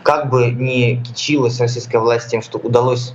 как 0.02 0.30
бы 0.30 0.50
не 0.50 0.96
кичилась 1.02 1.60
российская 1.60 1.98
власть 1.98 2.30
тем, 2.30 2.40
что 2.40 2.56
удалось 2.56 3.12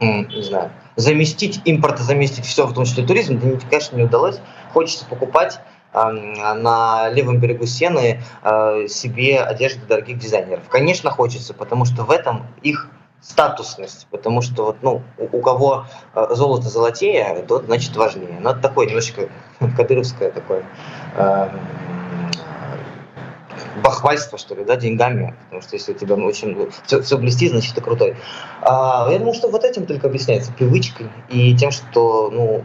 не 0.00 0.42
знаю, 0.42 0.70
заместить, 0.96 1.60
импорта 1.64 2.02
заместить 2.02 2.44
все, 2.44 2.66
в 2.66 2.74
том 2.74 2.84
числе 2.84 3.06
туризм, 3.06 3.38
да, 3.38 3.58
конечно, 3.68 3.96
не 3.96 4.04
удалось. 4.04 4.40
Хочется 4.72 5.06
покупать 5.06 5.60
на 5.92 7.08
левом 7.10 7.38
берегу 7.38 7.64
Сены 7.64 8.20
э, 8.42 8.86
себе 8.88 9.40
одежды 9.40 9.86
дорогих 9.86 10.18
дизайнеров. 10.18 10.68
Конечно, 10.68 11.10
хочется, 11.10 11.54
потому 11.54 11.86
что 11.86 12.04
в 12.04 12.10
этом 12.10 12.46
их 12.62 12.90
статусность, 13.22 14.06
потому 14.10 14.42
что 14.42 14.66
вот, 14.66 14.76
ну, 14.82 15.02
у, 15.18 15.38
у 15.38 15.40
кого 15.40 15.86
э, 16.14 16.26
золото 16.30 16.68
золотее, 16.68 17.44
тот, 17.48 17.64
значит, 17.64 17.96
важнее. 17.96 18.38
Но 18.40 18.50
это 18.50 18.60
такое 18.60 18.86
немножечко 18.86 19.28
кадыровское 19.76 20.30
такое 20.30 20.64
э, 21.16 21.48
бахвальство, 23.82 24.38
что 24.38 24.54
ли, 24.54 24.64
да, 24.64 24.76
деньгами, 24.76 25.34
потому 25.44 25.62
что 25.62 25.76
если 25.76 25.92
у 25.92 25.94
тебя 25.94 26.14
очень 26.16 26.68
все, 26.84 27.02
все 27.02 27.18
блестит, 27.18 27.50
значит, 27.50 27.74
ты 27.74 27.80
крутой. 27.80 28.16
А, 28.62 29.08
я 29.10 29.18
думаю, 29.18 29.34
что 29.34 29.48
вот 29.48 29.64
этим 29.64 29.86
только 29.86 30.08
объясняется, 30.08 30.52
привычкой 30.52 31.08
и 31.28 31.54
тем, 31.56 31.70
что, 31.70 32.30
ну, 32.30 32.64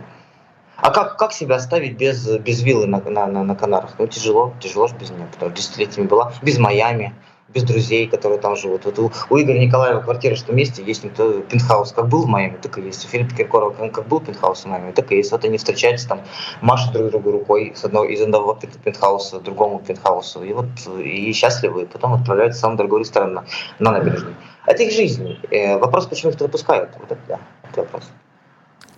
а 0.78 0.90
как, 0.92 1.18
как 1.18 1.32
себя 1.32 1.58
оставить 1.58 1.98
без, 1.98 2.28
без 2.40 2.62
виллы 2.64 2.88
на, 2.88 3.00
на, 3.02 3.28
на, 3.28 3.44
на 3.44 3.56
Канарах? 3.56 3.94
Ну, 4.00 4.08
тяжело, 4.08 4.54
тяжело 4.60 4.88
же 4.88 4.96
без 4.96 5.12
нее, 5.12 5.28
потому 5.32 5.52
что 5.52 5.62
десятилетиями 5.62 6.08
была, 6.08 6.34
без 6.42 6.58
Майами, 6.58 7.14
без 7.54 7.64
друзей, 7.64 8.08
которые 8.08 8.40
там 8.40 8.56
живут. 8.56 8.86
Вот 8.86 9.00
у, 9.00 9.12
у 9.30 9.40
Игоря 9.40 9.60
Николаева 9.60 10.02
квартира 10.02 10.36
в 10.36 10.42
том 10.42 10.56
месте 10.56 10.84
есть 10.84 11.04
никто, 11.04 11.42
пентхаус 11.42 11.92
как 11.92 12.08
был 12.08 12.24
в 12.24 12.28
Майами, 12.28 12.58
так 12.62 12.78
и 12.78 12.82
есть. 12.82 13.06
У 13.06 13.08
Филиппа 13.08 13.36
Киркорова 13.36 13.90
как, 13.90 14.08
был 14.08 14.20
пентхаус 14.20 14.64
в 14.64 14.66
Майами, 14.66 14.92
так 14.92 15.12
и 15.12 15.18
есть. 15.18 15.32
Вот 15.32 15.44
они 15.44 15.58
встречаются 15.58 16.08
там, 16.08 16.22
машут 16.62 16.94
друг 16.94 17.12
другу 17.12 17.32
рукой 17.32 17.74
с 17.76 17.84
одного, 17.84 18.06
из 18.06 18.22
одного 18.22 18.58
пентхауса 18.84 19.40
другому 19.40 19.80
пентхаусу. 19.80 20.44
И 20.44 20.54
вот 20.54 20.68
и 21.04 21.32
счастливы, 21.34 21.84
и 21.84 21.86
потом 21.86 22.14
отправляются 22.14 22.60
в 22.60 22.62
самый 22.62 22.78
дорогой 22.78 23.02
ресторан 23.02 23.34
на, 23.34 23.46
на 23.80 23.92
набережной. 23.92 24.36
Это 24.66 24.84
их 24.84 24.94
жизнь. 24.94 25.38
Э, 25.50 25.78
вопрос, 25.78 26.06
почему 26.06 26.30
их 26.30 26.36
это 26.36 26.46
выпускают? 26.46 26.92
Вот 27.00 27.12
это, 27.12 27.22
да, 27.28 27.40
это 27.70 27.82
вопрос. 27.82 28.04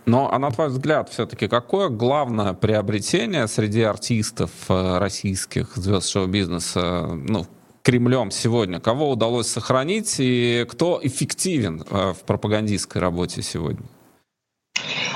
Но, 0.05 0.29
а 0.31 0.37
на 0.37 0.51
твой 0.51 0.67
взгляд, 0.67 1.09
все-таки 1.09 1.47
какое 1.47 1.87
главное 1.87 2.53
приобретение 2.53 3.47
среди 3.47 3.83
артистов 3.83 4.51
э, 4.67 4.97
российских 4.97 5.75
звезд 5.75 6.09
шоу-бизнеса, 6.09 7.07
ну, 7.13 7.45
Кремлем 7.83 8.31
сегодня? 8.31 8.79
Кого 8.79 9.09
удалось 9.09 9.47
сохранить 9.47 10.15
и 10.17 10.65
кто 10.69 10.99
эффективен 11.03 11.83
э, 11.89 12.13
в 12.13 12.23
пропагандистской 12.25 13.01
работе 13.01 13.41
сегодня? 13.41 13.85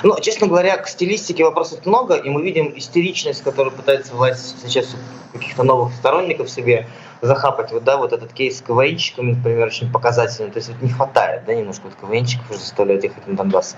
Ну, 0.04 0.20
честно 0.20 0.48
говоря, 0.48 0.76
к 0.78 0.88
стилистике 0.90 1.46
вопросов 1.46 1.86
много, 1.86 2.16
и 2.16 2.30
мы 2.30 2.44
видим 2.44 2.78
истеричность, 2.78 3.42
которую 3.42 3.74
пытается 3.74 4.14
власть 4.14 4.58
сейчас 4.62 4.96
каких-то 5.32 5.64
новых 5.64 5.94
сторонников 5.94 6.50
себе 6.50 6.88
захапать. 7.22 7.72
Вот, 7.72 7.86
да, 7.86 7.96
вот 7.96 8.12
этот 8.12 8.34
кейс 8.34 8.58
с 8.58 8.62
КВНчиками, 8.62 9.34
например, 9.34 9.68
очень 9.68 9.90
показательный. 9.90 10.52
То 10.52 10.58
есть 10.58 10.68
вот 10.68 10.82
не 10.82 10.90
хватает, 10.90 11.46
да, 11.46 11.54
немножко 11.56 11.86
вот 11.86 11.96
КВНчиков 11.96 12.52
уже 12.52 12.60
заставляют 12.60 13.04
ехать 13.04 13.26
на 13.28 13.38
Донбасс. 13.38 13.78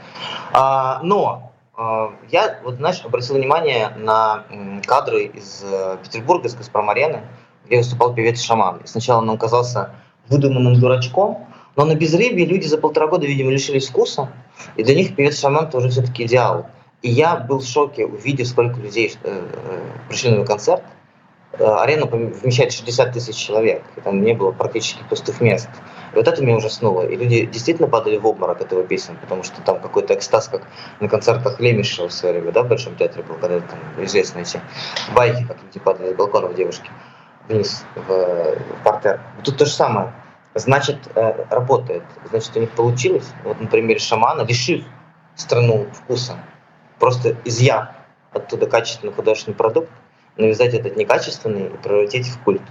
А, 0.51 0.99
но 1.03 1.53
а, 1.75 2.11
я, 2.31 2.59
вот, 2.63 2.75
знаешь, 2.75 3.01
обратил 3.05 3.35
внимание 3.35 3.89
на 3.97 4.45
кадры 4.85 5.25
из 5.25 5.63
э, 5.63 5.97
Петербурга, 6.03 6.47
из 6.47 6.55
Газпром-арены, 6.55 7.23
где 7.69 7.77
выступал 7.77 8.13
певец-шаман. 8.15 8.81
Сначала 8.85 9.21
он 9.21 9.37
казался 9.37 9.91
выдуманным 10.27 10.79
дурачком, 10.79 11.47
но 11.75 11.85
на 11.85 11.95
безрыбье 11.95 12.45
люди 12.45 12.65
за 12.65 12.77
полтора 12.79 13.07
года, 13.07 13.27
видимо, 13.27 13.51
лишились 13.51 13.87
вкуса, 13.87 14.29
и 14.75 14.83
для 14.83 14.95
них 14.95 15.15
певец-шаман 15.15 15.69
тоже 15.69 15.89
все-таки 15.89 16.25
идеал. 16.25 16.65
И 17.03 17.11
я 17.11 17.37
был 17.37 17.59
в 17.59 17.65
шоке, 17.65 18.05
увидев, 18.05 18.47
сколько 18.47 18.79
людей 18.79 19.15
э, 19.23 19.41
пришли 20.09 20.31
на 20.31 20.45
концерт. 20.45 20.83
Э, 21.53 21.63
арена 21.63 22.07
вмещает 22.07 22.73
60 22.73 23.13
тысяч 23.13 23.35
человек, 23.35 23.83
и 23.95 24.01
там 24.01 24.21
не 24.21 24.33
было 24.33 24.51
практически 24.51 25.03
пустых 25.07 25.39
мест. 25.39 25.69
И 26.11 26.15
вот 26.15 26.27
это 26.27 26.43
меня 26.43 26.57
ужаснуло. 26.57 27.03
И 27.07 27.15
люди 27.15 27.45
действительно 27.45 27.87
падали 27.87 28.17
в 28.17 28.25
обморок 28.25 28.61
этого 28.61 28.83
песен, 28.83 29.15
потому 29.21 29.43
что 29.43 29.61
там 29.61 29.79
какой-то 29.79 30.15
экстаз, 30.15 30.47
как 30.47 30.63
на 30.99 31.07
концертах 31.07 31.59
Лемиша 31.59 32.07
в 32.07 32.11
свое 32.11 32.33
время, 32.33 32.51
да, 32.51 32.63
в 32.63 32.67
Большом 32.67 32.95
театре 32.95 33.23
был, 33.23 33.35
когда 33.35 33.59
там 33.61 33.79
известные 34.03 34.41
эти 34.41 34.59
байки, 35.15 35.45
как 35.47 35.57
люди 35.63 35.79
падали 35.79 36.13
с 36.13 36.15
балконов 36.15 36.55
девушки 36.55 36.89
вниз 37.49 37.83
в 37.95 38.57
партер. 38.83 39.19
Тут 39.43 39.57
то 39.57 39.65
же 39.65 39.71
самое. 39.71 40.13
Значит, 40.55 40.97
э, 41.15 41.45
работает. 41.49 42.03
Значит, 42.29 42.55
у 42.55 42.59
них 42.59 42.71
получилось. 42.71 43.27
Вот 43.43 43.59
на 43.59 43.67
примере 43.67 43.99
шамана, 43.99 44.41
лишив 44.41 44.85
страну 45.35 45.87
вкуса, 45.93 46.37
просто 46.99 47.35
изъяв 47.45 47.89
оттуда 48.31 48.67
качественный 48.67 49.13
художественный 49.13 49.55
продукт, 49.55 49.89
навязать 50.37 50.73
этот 50.73 50.95
некачественный 50.95 51.67
и 51.67 51.77
превратить 51.77 52.27
в 52.27 52.39
культ. 52.43 52.61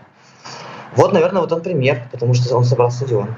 Вот, 0.95 1.13
наверное, 1.13 1.43
вот 1.43 1.53
он 1.53 1.63
пример, 1.63 2.09
потому 2.11 2.35
что 2.35 2.57
он 2.57 2.65
собрал 2.65 2.91
стадион. 2.91 3.35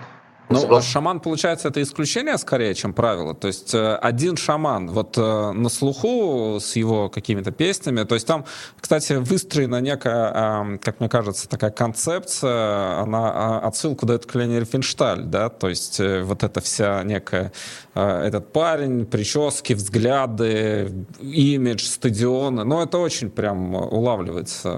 Ну, 0.50 0.74
а 0.74 0.82
шаман, 0.82 1.20
получается, 1.20 1.68
это 1.68 1.80
исключение 1.80 2.36
скорее, 2.36 2.74
чем 2.74 2.92
правило. 2.92 3.34
То 3.34 3.46
есть 3.46 3.72
э, 3.72 3.94
один 3.94 4.36
шаман 4.36 4.90
вот 4.90 5.16
э, 5.16 5.52
на 5.52 5.68
слуху 5.68 6.58
с 6.60 6.74
его 6.74 7.08
какими-то 7.08 7.52
песнями. 7.52 8.02
То 8.02 8.16
есть 8.16 8.26
там, 8.26 8.44
кстати, 8.80 9.12
выстроена 9.12 9.80
некая, 9.80 10.78
как 10.82 10.98
мне 10.98 11.08
кажется, 11.08 11.48
такая 11.48 11.70
концепция, 11.70 12.98
она 12.98 13.30
а, 13.32 13.58
отсылку 13.60 14.06
дает 14.06 14.26
к 14.26 14.34
Лене 14.34 14.58
Рифеншталь, 14.58 15.22
да, 15.22 15.50
то 15.50 15.68
есть 15.68 16.00
э, 16.00 16.22
вот 16.22 16.42
эта 16.42 16.60
вся 16.60 17.02
некая, 17.04 17.52
этот 17.94 18.52
парень, 18.52 19.06
прически, 19.06 19.74
взгляды, 19.74 21.06
имидж, 21.20 21.84
стадионы. 21.84 22.64
Ну, 22.64 22.82
это 22.82 22.98
очень 22.98 23.30
прям 23.30 23.74
улавливается, 23.74 24.70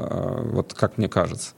вот 0.53 0.75
как 0.75 0.99
мне 0.99 1.09
кажется. 1.09 1.53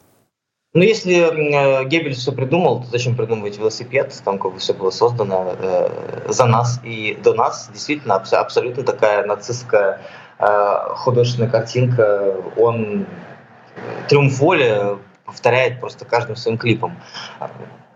Ну, 0.74 0.82
если 0.82 1.14
э, 1.14 1.84
Геббельс 1.84 2.18
все 2.18 2.32
придумал, 2.32 2.82
то 2.82 2.88
зачем 2.88 3.14
придумывать 3.14 3.56
велосипед? 3.58 4.12
Там 4.24 4.40
как 4.40 4.54
бы 4.54 4.58
все 4.58 4.74
было 4.74 4.90
создано 4.90 5.54
э, 5.56 6.26
за 6.28 6.46
нас 6.46 6.80
и 6.82 7.16
до 7.22 7.32
нас. 7.32 7.70
Действительно, 7.72 8.16
аб- 8.16 8.32
абсолютно 8.32 8.82
такая 8.82 9.24
нацистская 9.24 10.00
э, 10.40 10.76
художественная 10.96 11.48
картинка. 11.48 12.34
Он 12.56 13.06
триумф 14.08 14.36
воли 14.40 14.98
повторяет 15.24 15.78
просто 15.78 16.04
каждым 16.04 16.34
своим 16.34 16.58
клипом 16.58 17.00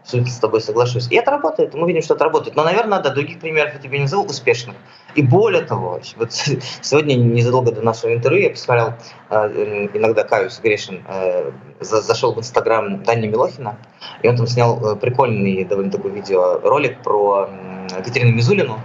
абсолютно 0.08 0.32
с 0.32 0.38
тобой 0.38 0.60
соглашусь. 0.62 1.08
И 1.10 1.16
это 1.16 1.30
работает, 1.30 1.74
мы 1.74 1.86
видим, 1.86 2.00
что 2.00 2.14
это 2.14 2.24
работает. 2.24 2.56
Но, 2.56 2.64
наверное, 2.64 3.00
да, 3.00 3.10
других 3.10 3.40
примеров 3.40 3.74
я 3.74 3.78
тебе 3.78 3.98
не 3.98 4.04
назову 4.04 4.24
успешных. 4.24 4.74
И 5.14 5.22
более 5.22 5.62
того, 5.62 6.00
вот 6.16 6.32
сегодня, 6.32 7.14
незадолго 7.14 7.72
до 7.72 7.82
нашего 7.82 8.14
интервью, 8.14 8.44
я 8.44 8.50
посмотрел, 8.50 8.94
э, 9.28 9.88
иногда 9.92 10.24
каюсь, 10.24 10.58
грешен, 10.62 11.04
э, 11.06 11.50
зашел 11.80 12.32
в 12.32 12.38
Инстаграм 12.38 13.02
Дани 13.02 13.26
Милохина, 13.26 13.76
и 14.22 14.28
он 14.28 14.36
там 14.36 14.46
снял 14.46 14.82
э, 14.82 14.96
прикольный 14.96 15.64
довольно 15.64 15.90
такой 15.90 16.10
видеоролик 16.12 17.02
про 17.02 17.50
Катерину 18.02 18.32
Мизулину, 18.32 18.80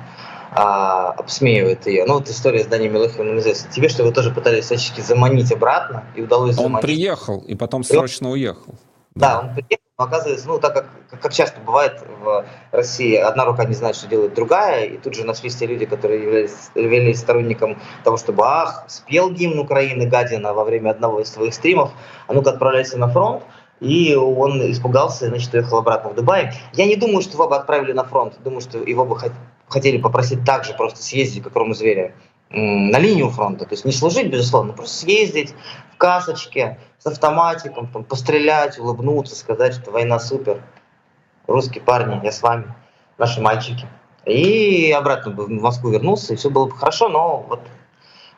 а, 0.56 1.12
обсмеивает 1.12 1.88
ее. 1.88 2.06
Ну, 2.06 2.16
вот 2.16 2.30
история 2.30 2.64
с 2.64 2.68
Данием 2.68 2.94
Милохиным 2.94 3.40
известна. 3.40 3.72
Тебе, 3.72 3.90
что 3.90 4.04
вы 4.04 4.12
тоже 4.12 4.30
пытались 4.30 4.66
всячески 4.66 5.02
заманить 5.02 5.52
обратно, 5.52 6.04
и 6.16 6.22
удалось 6.22 6.58
Он 6.58 6.66
заманить. 6.66 6.86
приехал, 6.86 7.40
и 7.40 7.56
потом 7.56 7.84
срочно 7.84 8.26
и 8.26 8.28
он... 8.28 8.34
уехал. 8.34 8.76
Да, 9.16 9.28
да 9.28 9.40
он 9.40 9.56
приехал, 9.56 9.83
оказывается, 10.04 10.48
ну, 10.48 10.60
так 10.60 10.74
как, 10.74 10.86
как 11.22 11.34
часто 11.34 11.60
бывает 11.60 12.04
в 12.22 12.46
России, 12.72 13.16
одна 13.16 13.46
рука 13.46 13.66
не 13.66 13.74
знает, 13.74 13.96
что 13.96 14.08
делает 14.08 14.34
другая, 14.34 14.86
и 14.86 14.98
тут 14.98 15.16
же 15.16 15.24
нашлись 15.24 15.56
те 15.56 15.66
люди, 15.66 15.86
которые 15.86 16.24
являлись, 16.24 16.72
являлись 16.76 17.20
сторонником 17.20 17.78
того, 18.04 18.18
чтобы, 18.18 18.44
ах, 18.46 18.86
спел 18.88 19.32
гимн 19.32 19.60
Украины 19.60 20.06
Гадина 20.08 20.54
во 20.54 20.63
время 20.63 20.92
одного 20.92 21.22
из 21.22 21.30
своих 21.30 21.54
стримов, 21.54 21.92
а 22.28 22.34
ну-ка 22.34 22.52
отправляйся 22.52 22.98
на 22.98 23.08
фронт, 23.08 23.44
и 23.80 24.16
он 24.16 24.72
испугался, 24.72 25.28
значит, 25.28 25.54
уехал 25.54 25.80
обратно 25.80 26.12
в 26.12 26.16
Дубай. 26.16 26.54
Я 26.74 26.86
не 26.86 26.96
думаю, 26.96 27.22
что 27.22 27.34
его 27.34 27.50
бы 27.50 27.56
отправили 27.56 27.92
на 27.92 28.04
фронт, 28.04 28.36
думаю, 28.44 28.62
что 28.62 28.78
его 28.78 29.06
бы 29.06 29.18
хотели 29.68 29.98
попросить 29.98 30.46
также 30.46 30.74
просто 30.74 31.02
съездить, 31.02 31.44
как 31.44 31.56
Рому 31.56 31.74
Зверя, 31.74 32.13
на 32.54 33.00
линию 33.00 33.30
фронта. 33.30 33.66
То 33.66 33.74
есть 33.74 33.86
не 33.86 33.92
служить, 33.92 34.30
безусловно, 34.30 34.74
просто 34.74 35.00
съездить 35.00 35.54
в 35.94 35.98
касочке 35.98 36.80
с 37.00 37.08
автоматиком, 37.08 37.88
там, 37.88 38.04
пострелять, 38.04 38.78
улыбнуться, 38.80 39.36
сказать, 39.36 39.74
что 39.74 39.92
война 39.92 40.20
супер. 40.20 40.62
Русские 41.48 41.84
парни, 41.84 42.22
я 42.24 42.32
с 42.32 42.42
вами, 42.42 42.74
наши 43.18 43.42
мальчики. 43.42 43.88
И 44.26 44.92
обратно 44.92 45.32
бы 45.32 45.46
в 45.46 45.50
Москву 45.50 45.89
вернулся, 45.89 46.34
и 46.34 46.38
все 46.38 46.50
было 46.50 46.68
бы 46.68 46.78
хорошо, 46.78 47.10
но 47.10 47.46
вот 47.50 47.60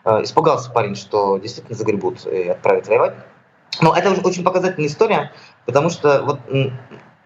э, 0.05 0.23
испугался 0.23 0.71
парень, 0.71 0.95
что 0.95 1.37
действительно 1.37 1.77
загребут 1.77 2.25
и 2.25 2.47
отправят 2.47 2.87
воевать. 2.87 3.13
Но 3.81 3.95
это 3.95 4.09
уже 4.09 4.21
очень 4.21 4.43
показательная 4.43 4.87
история, 4.87 5.31
потому 5.65 5.89
что 5.89 6.23
вот 6.23 6.39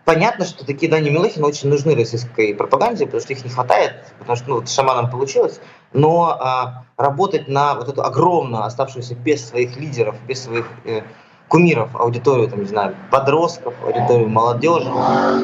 понятно, 0.10 0.44
что 0.44 0.66
такие 0.66 0.92
Дани 0.92 1.12
Милохины 1.12 1.46
очень 1.46 1.70
нужны 1.70 1.94
российской 1.94 2.56
пропаганде, 2.56 3.06
потому 3.06 3.22
что 3.22 3.34
их 3.34 3.44
не 3.44 3.52
хватает, 3.52 3.94
потому 4.18 4.36
что 4.36 4.50
ну, 4.50 4.56
вот 4.56 4.68
шаманом 4.68 5.12
получилось, 5.12 5.60
но 5.94 6.36
а, 6.40 6.86
работать 6.98 7.48
на 7.48 7.76
вот 7.76 7.90
эту 7.90 8.02
огромную, 8.02 8.64
оставшуюся 8.64 9.14
без 9.14 9.48
своих 9.48 9.78
лидеров, 9.78 10.16
без 10.28 10.46
своих 10.46 10.66
э, 10.86 11.04
кумиров, 11.48 11.96
аудиторию, 11.96 12.50
там, 12.50 12.62
не 12.62 12.66
знаю, 12.66 12.96
подростков, 13.12 13.76
аудиторию 13.84 14.30
молодежи, 14.30 14.92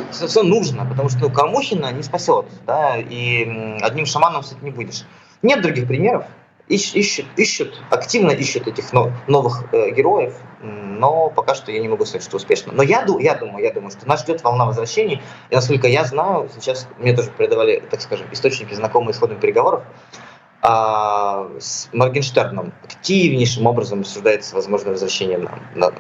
все, 0.10 0.25
все 0.25 0.41
нужно, 0.41 0.84
потому 0.84 1.10
что 1.10 1.19
ну, 1.19 1.30
Кормухина 1.30 1.91
не 1.91 2.01
спасет, 2.01 2.47
да, 2.65 2.97
и 2.97 3.78
одним 3.84 4.08
шаманом 4.08 4.41
с 4.41 4.54
этим 4.54 4.65
не 4.65 4.71
будешь. 4.71 5.06
Нет 5.43 5.62
других 5.62 5.88
примеров, 5.88 6.25
ищ, 6.67 6.95
ищут, 6.95 7.28
ищут, 7.38 7.80
активно 7.91 8.32
ищут 8.32 8.67
этих 8.67 8.91
новых 9.28 9.65
э, 9.71 9.91
героев, 9.91 10.34
но 10.65 11.30
пока 11.30 11.56
что 11.56 11.71
я 11.71 11.80
не 11.80 11.88
могу 11.88 12.06
сказать, 12.06 12.23
что 12.23 12.38
успешно. 12.38 12.73
Но 12.73 12.84
я, 12.84 13.06
я 13.19 13.36
думаю, 13.36 13.63
я 13.63 13.73
думаю, 13.73 13.91
что 13.91 14.08
нас 14.08 14.21
ждет 14.21 14.43
волна 14.43 14.65
возвращений, 14.65 15.21
и 15.49 15.56
насколько 15.56 15.88
я 15.88 16.04
знаю, 16.06 16.49
сейчас 16.54 16.88
мне 16.97 17.13
тоже 17.13 17.32
передавали, 17.32 17.84
так 17.91 18.01
скажем, 18.01 18.28
источники, 18.32 18.73
знакомые 18.73 19.13
с 19.13 19.19
ходом 19.19 19.39
переговоров, 19.39 19.84
а, 20.62 21.47
с 21.60 21.89
Моргенштерном 21.93 22.73
активнейшим 22.84 23.67
образом 23.67 24.01
обсуждается 24.01 24.56
возможное 24.56 24.93
возвращение 24.93 25.38
на, 25.38 25.60
на, 25.75 25.91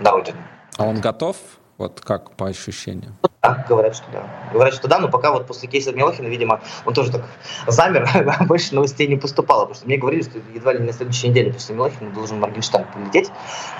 на 0.00 0.10
родину. 0.10 0.38
А 0.78 0.84
он 0.84 1.00
готов? 1.00 1.36
Вот 1.76 2.00
как 2.00 2.36
по 2.36 2.46
ощущениям? 2.46 3.16
Да, 3.44 3.62
говорят, 3.68 3.94
что 3.94 4.06
да. 4.10 4.22
Говорят, 4.54 4.72
что 4.72 4.88
да, 4.88 4.98
но 4.98 5.08
пока 5.10 5.30
вот 5.30 5.46
после 5.46 5.68
кейса 5.68 5.92
Милохина, 5.92 6.28
видимо, 6.28 6.62
он 6.86 6.94
тоже 6.94 7.12
так 7.12 7.24
замер, 7.66 8.08
а 8.14 8.44
больше 8.44 8.74
новостей 8.74 9.06
не 9.06 9.16
поступало, 9.16 9.66
потому 9.66 9.74
что 9.74 9.86
мне 9.86 9.98
говорили, 9.98 10.22
что 10.22 10.38
едва 10.54 10.72
ли 10.72 10.78
не 10.78 10.86
на 10.86 10.92
следующей 10.94 11.28
неделе 11.28 11.52
после 11.52 11.74
Милохина 11.74 12.10
должен 12.10 12.40
Моргенштерн 12.40 12.86
полететь. 12.86 13.30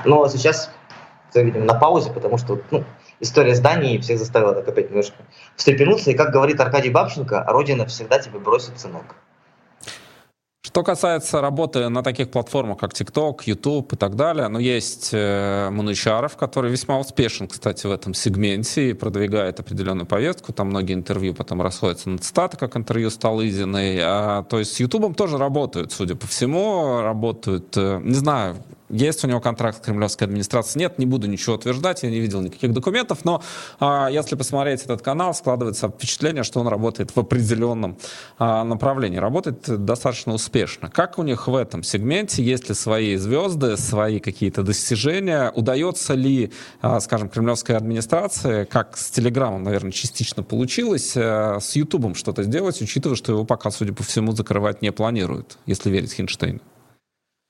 Но 0.05 0.29
сейчас, 0.29 0.71
видимо, 1.33 1.65
на 1.65 1.73
паузе, 1.73 2.11
потому 2.11 2.37
что 2.37 2.61
ну, 2.71 2.85
история 3.21 3.55
с 3.55 3.61
всех 4.03 4.19
заставила 4.19 4.53
так 4.53 4.69
опять 4.69 4.91
немножко 4.91 5.17
встрепенуться. 5.57 6.11
И 6.11 6.15
как 6.15 6.31
говорит 6.31 6.61
Аркадий 6.61 6.91
Бабченко, 6.91 7.47
Родина 7.49 7.87
всегда 7.87 8.19
тебе 8.19 8.39
бросит 8.41 8.79
сынок. 8.79 9.17
Что 10.75 10.83
касается 10.83 11.41
работы 11.41 11.89
на 11.89 12.03
таких 12.03 12.33
платформах, 12.33 12.79
как 12.79 12.95
TikTok, 12.95 13.43
YouTube 13.47 13.93
и 13.93 13.97
так 13.97 14.17
далее, 14.17 14.49
ну, 14.49 14.59
есть 14.59 15.11
э, 15.13 15.71
Манучаров, 15.71 16.37
который 16.37 16.69
весьма 16.69 16.99
успешен, 16.99 17.47
кстати, 17.47 17.87
в 17.87 17.93
этом 17.93 18.13
сегменте 18.13 18.91
и 18.91 18.93
продвигает 18.93 19.61
определенную 19.61 20.05
повестку. 20.05 20.53
Там 20.53 20.71
многие 20.71 20.95
интервью 20.95 21.33
потом 21.33 21.63
расходятся 21.63 22.11
на 22.11 22.19
цитаты, 22.19 22.57
как 22.57 22.77
интервью 22.77 23.11
с 23.11 23.17
Талызиной. 23.17 24.01
А, 24.03 24.43
то 24.43 24.59
есть 24.59 24.73
с 24.73 24.81
YouTube 24.81 25.17
тоже 25.17 25.39
работают, 25.39 25.93
судя 25.93 26.17
по 26.17 26.27
всему, 26.27 27.03
работают, 27.03 27.77
э, 27.77 28.01
не 28.03 28.15
знаю, 28.15 28.57
есть 28.95 29.25
у 29.25 29.29
него 29.29 29.41
контракт 29.41 29.79
с 29.79 29.81
кремлевской 29.81 30.27
администрацией? 30.27 30.85
Нет, 30.85 30.99
не 30.99 31.07
буду 31.07 31.27
ничего 31.27 31.57
утверждать, 31.57 32.03
я 32.05 32.11
не 32.11 32.21
видел 32.21 32.41
никаких 32.41 32.73
документов, 32.73 33.25
но 33.25 33.43
а, 33.81 34.09
если 34.09 34.37
посмотреть 34.37 34.83
этот 34.83 35.03
канал, 35.03 35.35
складывается 35.35 35.89
впечатление, 35.89 36.45
что 36.45 36.61
он 36.61 36.69
работает 36.69 37.15
в 37.15 37.19
определенном 37.19 37.99
а, 38.39 38.63
направлении, 38.65 39.19
работает 39.19 39.85
достаточно 39.85 40.33
успешно. 40.33 40.89
Как 40.89 41.19
у 41.19 41.23
них 41.23 41.49
в 41.49 41.55
этом 41.57 41.83
сегменте? 41.83 42.43
Есть 42.43 42.69
ли 42.69 42.75
свои 42.75 43.17
звезды, 43.17 43.77
свои 43.77 44.21
какие-то 44.21 44.63
достижения? 44.63 45.51
Удается 45.51 46.15
ли, 46.15 46.53
а, 46.81 47.01
скажем, 47.01 47.29
кремлевской 47.29 47.77
администрации, 47.77 48.65
как 48.65 48.97
с 48.97 49.11
Телеграмом, 49.11 49.65
наверное, 49.65 49.91
частично 49.91 50.43
получилось, 50.45 51.15
а, 51.17 51.59
с 51.61 51.75
Ютубом 51.75 52.15
что-то 52.15 52.45
сделать, 52.45 52.81
учитывая, 52.81 53.17
что 53.17 53.33
его 53.33 53.45
пока, 53.45 53.71
судя 53.71 53.93
по 53.93 54.05
всему, 54.05 54.33
закрывать 54.33 54.83
не 54.83 54.93
планируют, 54.93 55.59
если 55.67 55.91
верить 55.91 56.13
Хинштейну? 56.13 56.61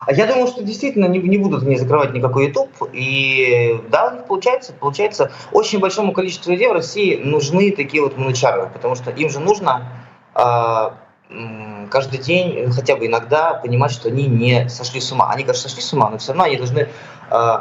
А 0.07 0.12
я 0.12 0.27
думаю, 0.27 0.47
что 0.47 0.62
действительно 0.62 1.07
не, 1.07 1.19
не 1.19 1.38
будут 1.38 1.64
не 1.64 1.77
закрывать 1.77 2.12
никакой 2.12 2.49
YouTube. 2.49 2.71
И 2.93 3.81
да, 3.90 4.09
у 4.09 4.14
них 4.17 4.25
получается, 4.27 4.73
получается, 4.73 5.33
очень 5.53 5.81
большому 5.81 6.12
количеству 6.12 6.53
людей 6.53 6.69
в 6.69 6.73
России 6.73 7.17
нужны 7.17 7.71
такие 7.71 8.03
вот 8.03 8.17
манучары, 8.17 8.71
потому 8.73 8.95
что 8.95 9.11
им 9.11 9.31
же 9.31 9.40
нужно 9.40 9.88
э, 10.35 10.90
каждый 11.90 12.19
день, 12.19 12.71
хотя 12.71 12.97
бы 12.97 13.07
иногда, 13.07 13.55
понимать, 13.55 13.93
что 13.93 14.09
они 14.09 14.27
не 14.27 14.69
сошли 14.69 15.01
с 15.01 15.11
ума. 15.12 15.31
Они, 15.31 15.43
конечно, 15.43 15.69
сошли 15.69 15.83
с 15.83 15.93
ума, 15.93 16.11
но 16.11 16.19
все 16.19 16.33
равно 16.33 16.45
они 16.45 16.57
должны 16.57 16.88
э, 17.31 17.59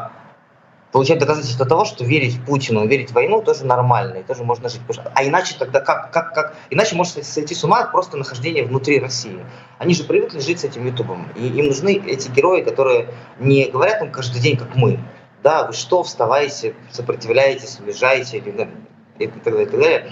получать 0.94 1.18
доказательства 1.18 1.66
того, 1.66 1.86
что 1.86 2.06
верить 2.06 2.40
Путину, 2.46 2.88
верить 2.88 3.10
в 3.10 3.14
войну 3.14 3.42
тоже 3.42 3.66
нормально, 3.66 4.18
и 4.18 4.24
тоже 4.24 4.44
можно 4.44 4.70
жить. 4.70 4.82
А 5.16 5.26
иначе 5.26 5.56
тогда 5.58 5.82
как, 5.82 6.12
как, 6.12 6.34
как? 6.34 6.56
Иначе 6.70 6.96
может 6.96 7.26
сойти 7.26 7.56
с 7.56 7.64
ума 7.64 7.84
просто 7.86 8.16
нахождение 8.16 8.64
внутри 8.64 9.00
России. 9.00 9.40
Они 9.80 9.96
же 9.96 10.04
привыкли 10.04 10.40
жить 10.40 10.60
с 10.60 10.64
этим 10.64 10.86
Ютубом. 10.86 11.28
И 11.36 11.48
им 11.48 11.66
нужны 11.66 12.00
эти 12.06 12.30
герои, 12.30 12.62
которые 12.62 13.08
не 13.40 13.66
говорят 13.66 14.04
им 14.04 14.12
каждый 14.12 14.40
день, 14.40 14.56
как 14.56 14.76
мы. 14.76 15.00
Да, 15.42 15.66
вы 15.66 15.74
что, 15.74 16.04
вставайте, 16.04 16.76
сопротивляетесь, 16.92 17.80
уезжаете, 17.84 18.38
и 18.38 18.42
так 18.42 18.56
далее, 18.56 18.76
и 19.18 19.28
так 19.66 19.72
далее. 19.72 20.12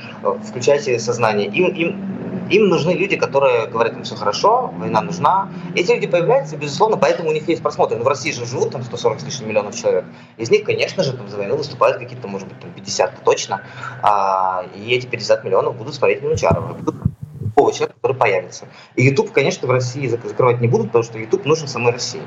Включайте 0.50 0.98
сознание. 0.98 1.48
Им, 1.48 1.68
им 1.68 2.31
им 2.52 2.68
нужны 2.68 2.92
люди, 2.92 3.16
которые 3.16 3.68
говорят, 3.68 3.94
им 3.94 4.04
все 4.04 4.16
хорошо, 4.16 4.74
война 4.78 5.02
нужна. 5.02 5.50
Эти 5.74 5.92
люди 5.92 6.08
появляются, 6.08 6.58
безусловно, 6.58 6.98
поэтому 6.98 7.30
у 7.30 7.34
них 7.34 7.48
есть 7.48 7.64
просмотры. 7.64 7.98
Но 7.98 8.04
в 8.04 8.08
России 8.08 8.32
же 8.32 8.46
живут 8.46 8.72
там 8.72 8.84
140 8.84 9.22
с 9.22 9.24
лишним 9.24 9.50
миллионов 9.50 9.76
человек. 9.76 10.06
Из 10.38 10.52
них, 10.52 10.66
конечно 10.66 11.04
же, 11.04 11.14
там 11.14 11.30
за 11.30 11.38
войну 11.38 11.56
выступают 11.56 11.98
какие-то, 11.98 12.28
может 12.28 12.48
быть, 12.48 12.60
там 12.60 12.72
50 12.72 13.24
точно. 13.24 13.62
А, 14.02 14.66
и 14.76 14.94
эти 14.94 15.08
50 15.08 15.44
миллионов 15.46 15.78
будут 15.78 15.96
смотреть 15.96 16.22
Минучарова. 16.22 16.74
Будут 16.74 16.96
любого 17.40 17.72
человека, 17.72 17.96
который 17.96 18.18
появится. 18.18 18.68
И 18.96 19.04
YouTube, 19.04 19.32
конечно, 19.32 19.68
в 19.68 19.72
России 19.72 20.08
закрывать 20.08 20.60
не 20.62 20.68
будут, 20.68 20.88
потому 20.88 21.04
что 21.04 21.18
YouTube 21.18 21.46
нужен 21.46 21.68
самой 21.68 21.94
России. 21.94 22.22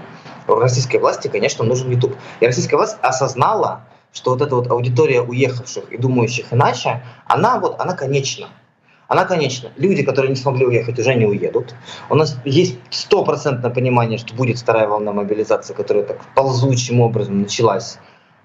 Российской 0.47 0.97
власти, 0.97 1.29
конечно, 1.29 1.65
нужен 1.65 1.91
YouTube. 1.91 2.17
И 2.41 2.47
российская 2.47 2.77
власть 2.77 2.97
осознала, 3.03 3.83
что 4.13 4.31
вот 4.31 4.41
эта 4.41 4.55
вот 4.55 4.71
аудитория 4.71 5.21
уехавших 5.21 5.93
и 5.93 5.99
думающих 5.99 6.47
иначе, 6.53 7.03
она 7.27 7.59
вот, 7.59 7.81
она 7.81 7.95
конечна 7.95 8.49
она 9.15 9.25
конечна. 9.25 9.71
Люди, 9.77 10.03
которые 10.03 10.31
не 10.31 10.37
смогли 10.37 10.67
уехать, 10.67 10.99
уже 10.99 11.15
не 11.15 11.25
уедут. 11.25 11.75
У 12.11 12.17
нас 12.17 12.37
есть 12.45 12.79
стопроцентное 12.91 13.71
понимание, 13.71 14.19
что 14.19 14.35
будет 14.35 14.59
вторая 14.59 14.89
волна 14.89 15.13
мобилизации, 15.13 15.73
которая 15.73 16.05
так 16.05 16.19
ползучим 16.35 17.01
образом 17.01 17.43
началась. 17.43 17.99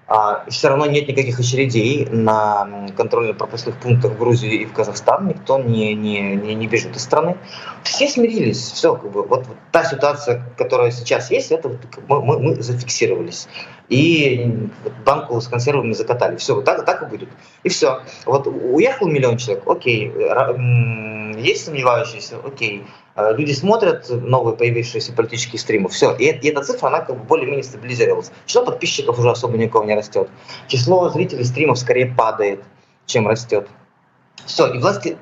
А, 0.06 0.44
все 0.48 0.68
равно 0.68 0.86
нет 0.86 1.08
никаких 1.08 1.40
очередей 1.40 2.06
на 2.10 2.88
контрольно-пропускных 2.96 3.76
пунктах 3.80 4.12
в 4.12 4.18
Грузии 4.18 4.62
и 4.62 4.64
в 4.64 4.72
Казахстан. 4.72 5.26
Никто 5.26 5.58
не, 5.58 5.94
не, 5.94 6.36
не, 6.36 6.54
не 6.54 6.66
бежит 6.68 6.96
из 6.96 7.02
страны. 7.02 7.36
Все 7.82 8.08
смирились. 8.08 8.72
Все, 8.72 8.94
как 8.94 9.10
бы, 9.10 9.22
вот, 9.22 9.46
вот 9.46 9.56
та 9.72 9.84
ситуация, 9.84 10.42
которая 10.56 10.92
сейчас 10.92 11.32
есть, 11.32 11.50
это 11.50 11.68
мы, 12.08 12.22
мы, 12.22 12.38
мы 12.38 12.62
зафиксировались 12.62 13.48
и 13.90 14.68
банку 15.04 15.40
с 15.40 15.48
консервами 15.48 15.92
закатали. 15.92 16.36
Все, 16.36 16.54
вот 16.54 16.64
так, 16.64 16.86
так 16.86 17.02
и 17.02 17.06
будет. 17.06 17.28
И 17.64 17.68
все. 17.68 18.00
Вот 18.24 18.46
уехал 18.46 19.08
миллион 19.08 19.36
человек, 19.36 19.64
окей. 19.66 20.12
Есть 21.36 21.64
сомневающиеся, 21.66 22.36
окей. 22.44 22.86
А 23.16 23.32
люди 23.32 23.52
смотрят 23.52 24.08
новые 24.08 24.56
появившиеся 24.56 25.12
политические 25.12 25.58
стримы, 25.58 25.88
все. 25.88 26.14
И, 26.14 26.26
и 26.26 26.48
эта 26.48 26.62
цифра, 26.62 26.86
она 26.86 27.00
как 27.00 27.18
бы 27.18 27.24
более-менее 27.24 27.64
стабилизировалась. 27.64 28.30
Число 28.46 28.64
подписчиков 28.64 29.18
уже 29.18 29.30
особо 29.30 29.58
никого 29.58 29.84
не 29.84 29.94
растет. 29.94 30.30
Число 30.68 31.08
зрителей 31.10 31.44
стримов 31.44 31.78
скорее 31.78 32.06
падает, 32.06 32.62
чем 33.06 33.26
растет. 33.26 33.68
Все, 34.46 34.72
и 34.72 34.78
власти 34.78 35.18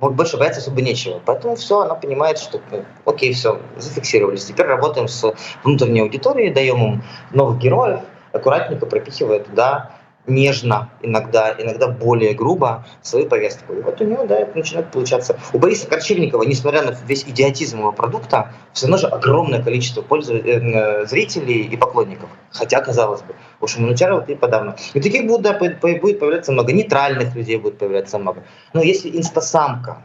больше 0.00 0.38
бояться 0.38 0.60
особо 0.60 0.80
нечего. 0.80 1.20
Поэтому 1.24 1.56
все, 1.56 1.80
она 1.80 1.94
понимает, 1.94 2.38
что 2.38 2.60
ну, 2.70 2.84
окей, 3.04 3.32
все, 3.32 3.60
зафиксировались. 3.76 4.44
Теперь 4.44 4.66
работаем 4.66 5.08
с 5.08 5.34
внутренней 5.62 6.00
аудиторией, 6.00 6.52
даем 6.52 6.82
им 6.82 7.02
новых 7.32 7.58
героев, 7.58 8.00
аккуратненько 8.32 8.86
пропихивая 8.86 9.40
туда 9.40 9.90
нежно, 10.26 10.90
иногда, 11.02 11.54
иногда 11.58 11.88
более 11.88 12.34
грубо 12.34 12.84
свою 13.02 13.26
повестку. 13.26 13.72
И 13.72 13.80
вот 13.80 14.00
у 14.00 14.04
него, 14.04 14.26
да, 14.26 14.36
это 14.36 14.56
начинает 14.56 14.90
получаться. 14.90 15.38
У 15.52 15.58
Бориса 15.58 15.88
Корчевникова, 15.88 16.42
несмотря 16.42 16.82
на 16.82 16.96
весь 17.06 17.24
идиотизм 17.24 17.78
его 17.78 17.92
продукта, 17.92 18.52
все 18.72 18.86
равно 18.86 18.98
же 18.98 19.06
огромное 19.06 19.62
количество 19.62 20.02
пользователей, 20.02 20.74
э, 20.74 21.06
зрителей 21.06 21.62
и 21.62 21.76
поклонников. 21.76 22.28
Хотя, 22.50 22.80
казалось 22.80 23.22
бы, 23.22 23.34
уж 23.60 23.76
у 23.76 23.80
Манучарова 23.80 24.24
и 24.26 24.34
подавно. 24.34 24.76
И 24.94 25.00
таких 25.00 25.26
будет, 25.26 25.42
да, 25.42 25.52
будет 25.54 25.80
появляться 25.80 26.52
много, 26.52 26.72
нейтральных 26.72 27.34
людей 27.34 27.56
будет 27.56 27.78
появляться 27.78 28.18
много. 28.18 28.44
Но 28.72 28.82
если 28.82 29.16
инстасамка, 29.16 30.02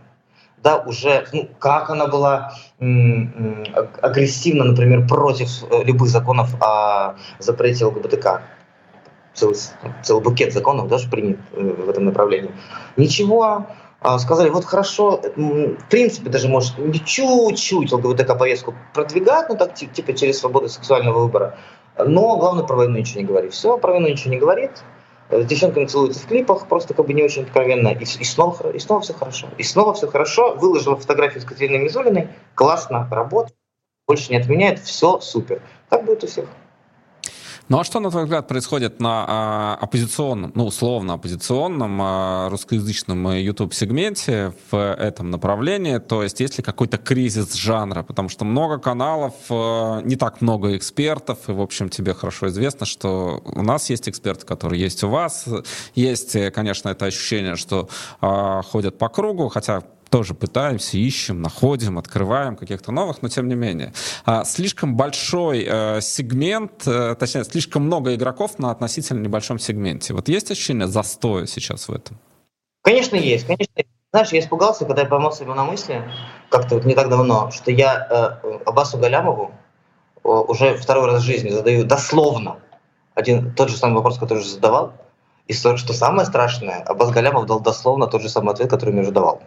да, 0.65 0.78
уже, 0.78 1.28
ну, 1.32 1.47
как 1.59 1.91
она 1.91 2.07
была 2.07 2.53
агрессивна, 4.01 4.63
например, 4.63 5.07
против 5.07 5.49
э, 5.70 5.84
любых 5.84 6.09
законов 6.09 6.55
о 6.59 7.18
запрете 7.38 7.86
ЛГБТК, 7.86 8.41
целый, 9.36 9.55
целый 10.03 10.23
букет 10.23 10.53
законов 10.53 10.88
даже 10.88 11.09
принят 11.09 11.38
э, 11.51 11.61
в 11.61 11.89
этом 11.89 12.05
направлении. 12.05 12.51
Ничего, 12.97 13.67
а, 14.01 14.17
сказали, 14.19 14.49
вот 14.49 14.65
хорошо, 14.65 15.21
в 15.36 15.89
принципе, 15.89 16.29
даже 16.29 16.47
может 16.47 16.75
чуть-чуть 17.05 17.91
ЛГБТК-повестку 17.91 18.73
продвигать, 18.93 19.49
ну 19.49 19.57
так 19.57 19.75
типа 19.75 20.13
через 20.13 20.39
свободу 20.39 20.69
сексуального 20.69 21.19
выбора, 21.19 21.57
но 21.97 22.38
главное 22.38 22.63
про 22.63 22.75
войну 22.75 22.97
ничего 22.97 23.21
не 23.21 23.27
говорит. 23.27 23.53
Все, 23.53 23.77
про 23.77 23.93
войну 23.93 24.07
ничего 24.07 24.31
не 24.31 24.39
говорит, 24.39 24.71
э, 25.29 25.41
с 25.41 25.45
девчонками 25.45 25.86
целуются 25.86 26.21
в 26.21 26.27
клипах, 26.27 26.67
просто 26.67 26.93
как 26.93 27.05
бы 27.05 27.13
не 27.13 27.23
очень 27.23 27.43
откровенно, 27.43 27.89
и, 27.89 28.03
и, 28.03 28.23
снова, 28.23 28.71
и 28.71 28.79
снова 28.79 29.01
все 29.01 29.13
хорошо. 29.13 29.47
И 29.57 29.63
снова 29.63 29.93
все 29.93 30.07
хорошо, 30.07 30.55
выложила 30.55 30.95
фотографию 30.95 31.41
с 31.41 31.45
Катериной 31.45 31.79
Мизулиной, 31.79 32.29
классно, 32.53 33.07
работает, 33.11 33.55
больше 34.07 34.31
не 34.31 34.38
отменяет, 34.38 34.79
все 34.79 35.19
супер. 35.19 35.61
Так 35.89 36.05
будет 36.05 36.23
у 36.23 36.27
всех. 36.27 36.45
Ну 37.68 37.80
а 37.80 37.84
что, 37.84 37.99
на 37.99 38.11
твой 38.11 38.26
взгляд, 38.26 38.47
происходит 38.47 38.99
на 38.99 39.26
а, 39.28 39.78
оппозиционном, 39.82 40.51
ну, 40.53 40.68
условно 40.68 41.13
оппозиционном 41.13 41.99
а, 41.99 42.49
русскоязычном 42.49 43.32
YouTube-сегменте 43.32 44.53
в 44.70 44.78
этом 44.78 45.32
направлении? 45.32 45.97
То 45.97 46.22
есть 46.22 46.39
есть 46.39 46.59
ли 46.59 46.63
какой-то 46.63 46.99
кризис 46.99 47.55
жанра? 47.55 48.03
Потому 48.03 48.30
что 48.30 48.45
много 48.45 48.78
каналов, 48.78 49.34
а, 49.49 50.01
не 50.01 50.16
так 50.16 50.41
много 50.41 50.78
экспертов, 50.78 51.49
и, 51.49 51.53
в 51.53 51.61
общем, 51.61 51.89
тебе 51.89 52.13
хорошо 52.13 52.49
известно, 52.49 52.86
что 52.86 53.41
у 53.43 53.63
нас 53.63 53.89
есть 53.89 54.07
эксперты, 54.07 54.45
которые 54.45 54.80
есть 54.80 55.03
у 55.03 55.09
вас. 55.09 55.45
Есть, 55.95 56.38
конечно, 56.53 56.89
это 56.89 57.05
ощущение, 57.05 57.55
что 57.55 57.89
а, 58.22 58.61
ходят 58.61 58.99
по 58.99 59.09
кругу, 59.09 59.47
хотя 59.49 59.82
тоже 60.10 60.34
пытаемся, 60.34 60.97
ищем, 60.97 61.41
находим, 61.41 61.97
открываем 61.97 62.56
каких-то 62.56 62.91
новых, 62.91 63.22
но 63.22 63.30
тем 63.30 63.47
не 63.47 63.56
менее. 63.56 63.93
А, 64.26 64.43
слишком 64.43 64.95
большой 64.95 65.66
э, 65.68 66.01
сегмент, 66.01 66.88
э, 66.88 67.16
точнее, 67.16 67.43
слишком 67.43 67.84
много 67.84 68.16
игроков 68.16 68.60
на 68.60 68.72
относительно 68.72 69.22
небольшом 69.22 69.60
сегменте. 69.60 70.14
Вот 70.14 70.28
есть 70.28 70.51
ощущение 70.51 70.88
застоя 70.88 71.45
сейчас 71.45 71.88
в 71.88 71.93
этом? 71.93 72.20
Конечно, 72.82 73.16
есть. 73.16 73.47
Конечно, 73.47 73.74
знаешь, 74.12 74.30
я 74.30 74.39
испугался, 74.39 74.86
когда 74.86 75.01
я 75.01 75.08
поймал 75.08 75.34
себя 75.34 75.56
на 75.56 75.66
мысли, 75.66 76.03
как-то 76.49 76.76
вот 76.76 76.86
не 76.86 76.95
так 76.95 77.10
давно, 77.10 77.51
что 77.51 77.72
я 77.72 78.39
э, 78.43 78.60
Аббасу 78.66 78.97
Галямову 78.97 79.51
э, 80.24 80.30
уже 80.30 80.78
второй 80.78 81.08
раз 81.08 81.22
в 81.22 81.26
жизни 81.26 81.49
задаю 81.49 81.84
дословно 81.84 82.58
один 83.16 83.53
тот 83.53 83.70
же 83.70 83.78
самый 83.78 83.95
вопрос, 83.95 84.20
который 84.20 84.39
уже 84.39 84.49
задавал. 84.49 84.93
И 85.47 85.53
что, 85.53 85.76
самое 85.76 86.26
страшное, 86.26 86.82
Аббас 86.84 87.12
Галямов 87.12 87.45
дал 87.45 87.60
дословно 87.60 88.08
тот 88.08 88.22
же 88.22 88.30
самый 88.30 88.53
ответ, 88.53 88.70
который 88.70 88.91
мне 88.91 89.01
уже 89.01 89.12
давал. 89.12 89.41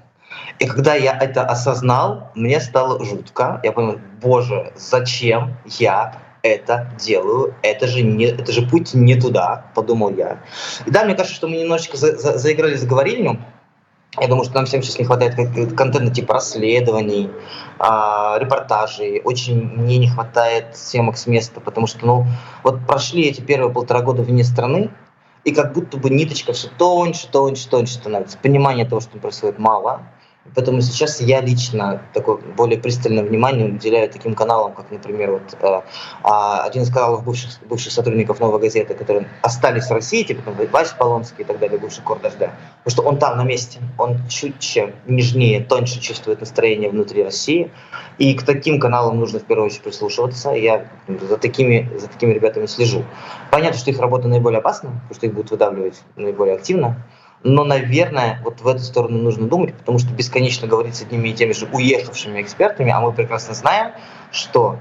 И 0.59 0.67
когда 0.67 0.95
я 0.95 1.17
это 1.17 1.45
осознал, 1.45 2.31
мне 2.35 2.61
стало 2.61 3.05
жутко. 3.05 3.61
Я 3.63 3.73
понял, 3.73 4.01
боже, 4.21 4.73
зачем 4.77 5.57
я 5.65 6.21
это 6.43 6.91
делаю? 6.99 7.55
Это 7.63 7.87
же, 7.87 8.03
не, 8.03 8.25
это 8.25 8.51
же 8.53 8.63
путь 8.63 8.95
не 8.95 9.15
туда, 9.15 9.67
подумал 9.75 10.11
я. 10.11 10.41
И 10.87 10.91
да, 10.91 11.05
мне 11.05 11.15
кажется, 11.15 11.37
что 11.37 11.49
мы 11.49 11.57
немножечко 11.57 11.97
за, 11.97 12.17
за, 12.17 12.39
заиграли 12.39 12.77
с 12.77 12.85
говорильню. 12.85 13.39
Я 14.19 14.27
думаю, 14.27 14.45
что 14.45 14.55
нам 14.55 14.67
всем 14.67 14.83
сейчас 14.83 14.99
не 14.99 15.05
хватает 15.05 15.37
контента 15.77 16.11
типа 16.11 16.35
расследований, 16.35 17.31
э, 17.79 18.39
репортажей. 18.39 19.21
Очень 19.23 19.63
мне 19.77 19.99
не 19.99 20.09
хватает 20.09 20.77
съемок 20.77 21.19
с 21.19 21.27
места, 21.27 21.61
потому 21.61 21.87
что, 21.87 22.05
ну, 22.05 22.27
вот 22.65 22.85
прошли 22.87 23.29
эти 23.29 23.41
первые 23.41 23.73
полтора 23.73 24.01
года 24.01 24.23
вне 24.23 24.43
страны, 24.43 24.91
и 25.45 25.53
как 25.53 25.73
будто 25.73 25.99
бы 25.99 26.11
ниточка 26.11 26.53
все 26.53 26.69
тоньше, 26.79 27.29
тоньше, 27.29 27.69
тоньше 27.69 27.95
становится. 27.95 28.39
Понимания 28.39 28.85
того, 28.85 29.01
что 29.01 29.19
происходит, 29.19 29.59
мало. 29.59 30.03
Поэтому 30.55 30.81
сейчас 30.81 31.21
я 31.21 31.41
лично 31.41 32.03
такое 32.15 32.37
более 32.57 32.79
пристальное 32.79 33.25
внимание 33.25 33.67
уделяю 33.67 34.11
таким 34.11 34.35
каналам, 34.35 34.73
как, 34.73 34.91
например, 34.91 35.33
вот, 35.33 35.57
э, 35.61 35.81
а, 36.23 36.63
один 36.65 36.83
из 36.83 36.91
каналов 36.91 37.25
бывших, 37.25 37.51
бывших 37.69 37.93
сотрудников 37.93 38.41
«Новой 38.41 38.61
газеты», 38.61 38.95
которые 38.95 39.29
остались 39.43 39.87
в 39.87 39.93
России, 39.93 40.23
типа 40.23 40.43
там, 40.43 40.55
Вася 40.73 40.95
Полонский 40.97 41.43
и 41.43 41.45
так 41.45 41.59
далее, 41.59 41.79
бывший 41.79 42.03
«Кор 42.03 42.19
дождя». 42.21 42.53
Потому 42.85 42.93
что 42.93 43.03
он 43.03 43.19
там 43.19 43.37
на 43.37 43.45
месте, 43.45 43.81
он 43.99 44.19
чуть 44.29 44.79
нежнее, 45.07 45.61
тоньше 45.61 46.01
чувствует 46.01 46.41
настроение 46.41 46.91
внутри 46.91 47.23
России. 47.23 47.71
И 48.19 48.35
к 48.35 48.43
таким 48.43 48.81
каналам 48.81 49.19
нужно 49.19 49.39
в 49.39 49.45
первую 49.45 49.67
очередь 49.67 49.83
прислушиваться. 49.83 50.51
Я 50.51 50.87
за 51.09 51.37
такими, 51.37 51.89
за 51.97 52.09
такими 52.09 52.33
ребятами 52.33 52.67
слежу. 52.67 53.05
Понятно, 53.51 53.79
что 53.79 53.91
их 53.91 54.01
работа 54.01 54.29
наиболее 54.29 54.59
опасна, 54.59 54.91
потому 54.91 55.15
что 55.15 55.27
их 55.27 55.35
будут 55.35 55.51
выдавливать 55.51 56.03
наиболее 56.17 56.57
активно. 56.57 56.97
Но, 57.45 57.65
наверное, 57.65 58.41
вот 58.43 58.61
в 58.61 58.67
эту 58.67 58.81
сторону 58.81 59.19
нужно 59.19 59.49
думать, 59.49 59.75
потому 59.75 59.99
что 59.99 60.13
бесконечно 60.13 60.67
говорить 60.67 60.97
с 60.97 61.03
одними 61.03 61.29
и 61.29 61.35
теми 61.35 61.53
же 61.53 61.69
уехавшими 61.73 62.43
экспертами, 62.43 62.91
а 62.91 63.01
мы 63.01 63.13
прекрасно 63.13 63.55
знаем, 63.55 63.93
что 64.33 64.79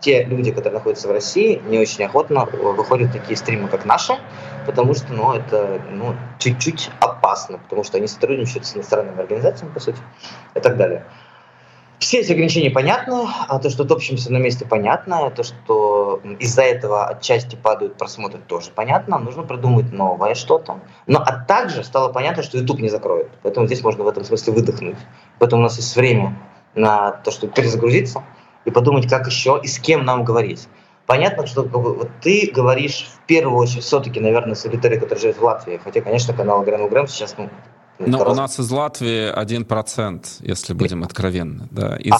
те 0.00 0.24
люди, 0.24 0.50
которые 0.50 0.74
находятся 0.74 1.08
в 1.08 1.12
России, 1.12 1.62
не 1.66 1.78
очень 1.78 2.04
охотно 2.04 2.44
выходят 2.44 3.12
такие 3.12 3.36
стримы, 3.36 3.68
как 3.68 3.86
наши, 3.86 4.18
потому 4.66 4.94
что 4.94 5.12
ну, 5.14 5.32
это 5.32 5.80
ну, 5.90 6.14
чуть-чуть 6.38 6.90
опасно, 7.00 7.58
потому 7.58 7.84
что 7.84 7.96
они 7.96 8.06
сотрудничают 8.06 8.66
с 8.66 8.76
иностранными 8.76 9.20
организациями, 9.20 9.72
по 9.72 9.80
сути, 9.80 9.98
и 10.54 10.60
так 10.60 10.76
далее. 10.76 11.06
Все 11.98 12.20
эти 12.20 12.32
ограничения 12.32 12.70
понятны, 12.70 13.26
а 13.48 13.58
то, 13.58 13.70
что 13.70 13.84
топчемся 13.84 14.32
на 14.32 14.38
месте, 14.38 14.66
понятно, 14.66 15.30
то, 15.30 15.42
что 15.42 16.20
из-за 16.38 16.62
этого 16.62 17.06
отчасти 17.06 17.56
падают 17.56 17.96
просмотры, 17.96 18.40
тоже 18.40 18.70
понятно, 18.74 19.18
нужно 19.18 19.42
придумать 19.42 19.92
новое 19.92 20.34
что-то. 20.34 20.80
Но 21.06 21.20
а 21.20 21.44
также 21.44 21.84
стало 21.84 22.12
понятно, 22.12 22.42
что 22.42 22.58
YouTube 22.58 22.80
не 22.80 22.88
закроет, 22.88 23.30
поэтому 23.42 23.66
здесь 23.66 23.82
можно 23.82 24.04
в 24.04 24.08
этом 24.08 24.24
смысле 24.24 24.52
выдохнуть. 24.52 24.98
Поэтому 25.38 25.62
у 25.62 25.64
нас 25.64 25.76
есть 25.76 25.94
время 25.96 26.36
на 26.74 27.12
то, 27.12 27.30
чтобы 27.30 27.52
перезагрузиться 27.52 28.22
и 28.64 28.70
подумать, 28.70 29.08
как 29.08 29.26
еще 29.26 29.60
и 29.62 29.68
с 29.68 29.78
кем 29.78 30.04
нам 30.04 30.24
говорить. 30.24 30.68
Понятно, 31.06 31.46
что 31.46 31.64
как 31.64 31.72
бы, 31.72 31.94
вот 31.94 32.10
ты 32.22 32.50
говоришь 32.52 33.10
в 33.14 33.26
первую 33.26 33.58
очередь 33.58 33.84
все-таки, 33.84 34.20
наверное, 34.20 34.54
с 34.54 34.64
аудиторией, 34.64 34.98
которая 34.98 35.20
живет 35.20 35.36
в 35.36 35.42
Латвии. 35.42 35.80
Хотя, 35.82 36.00
конечно, 36.00 36.32
канал 36.32 36.62
Грэн 36.62 36.88
Грэм 36.88 37.06
сейчас 37.06 37.36
ну, 37.36 37.50
но 37.98 38.30
у 38.30 38.34
нас 38.34 38.58
из 38.58 38.70
Латвии 38.70 39.32
1%, 39.32 40.26
если 40.40 40.74
будем 40.74 41.04
откровенны. 41.04 41.68
Да. 41.70 41.96
Из 41.96 42.14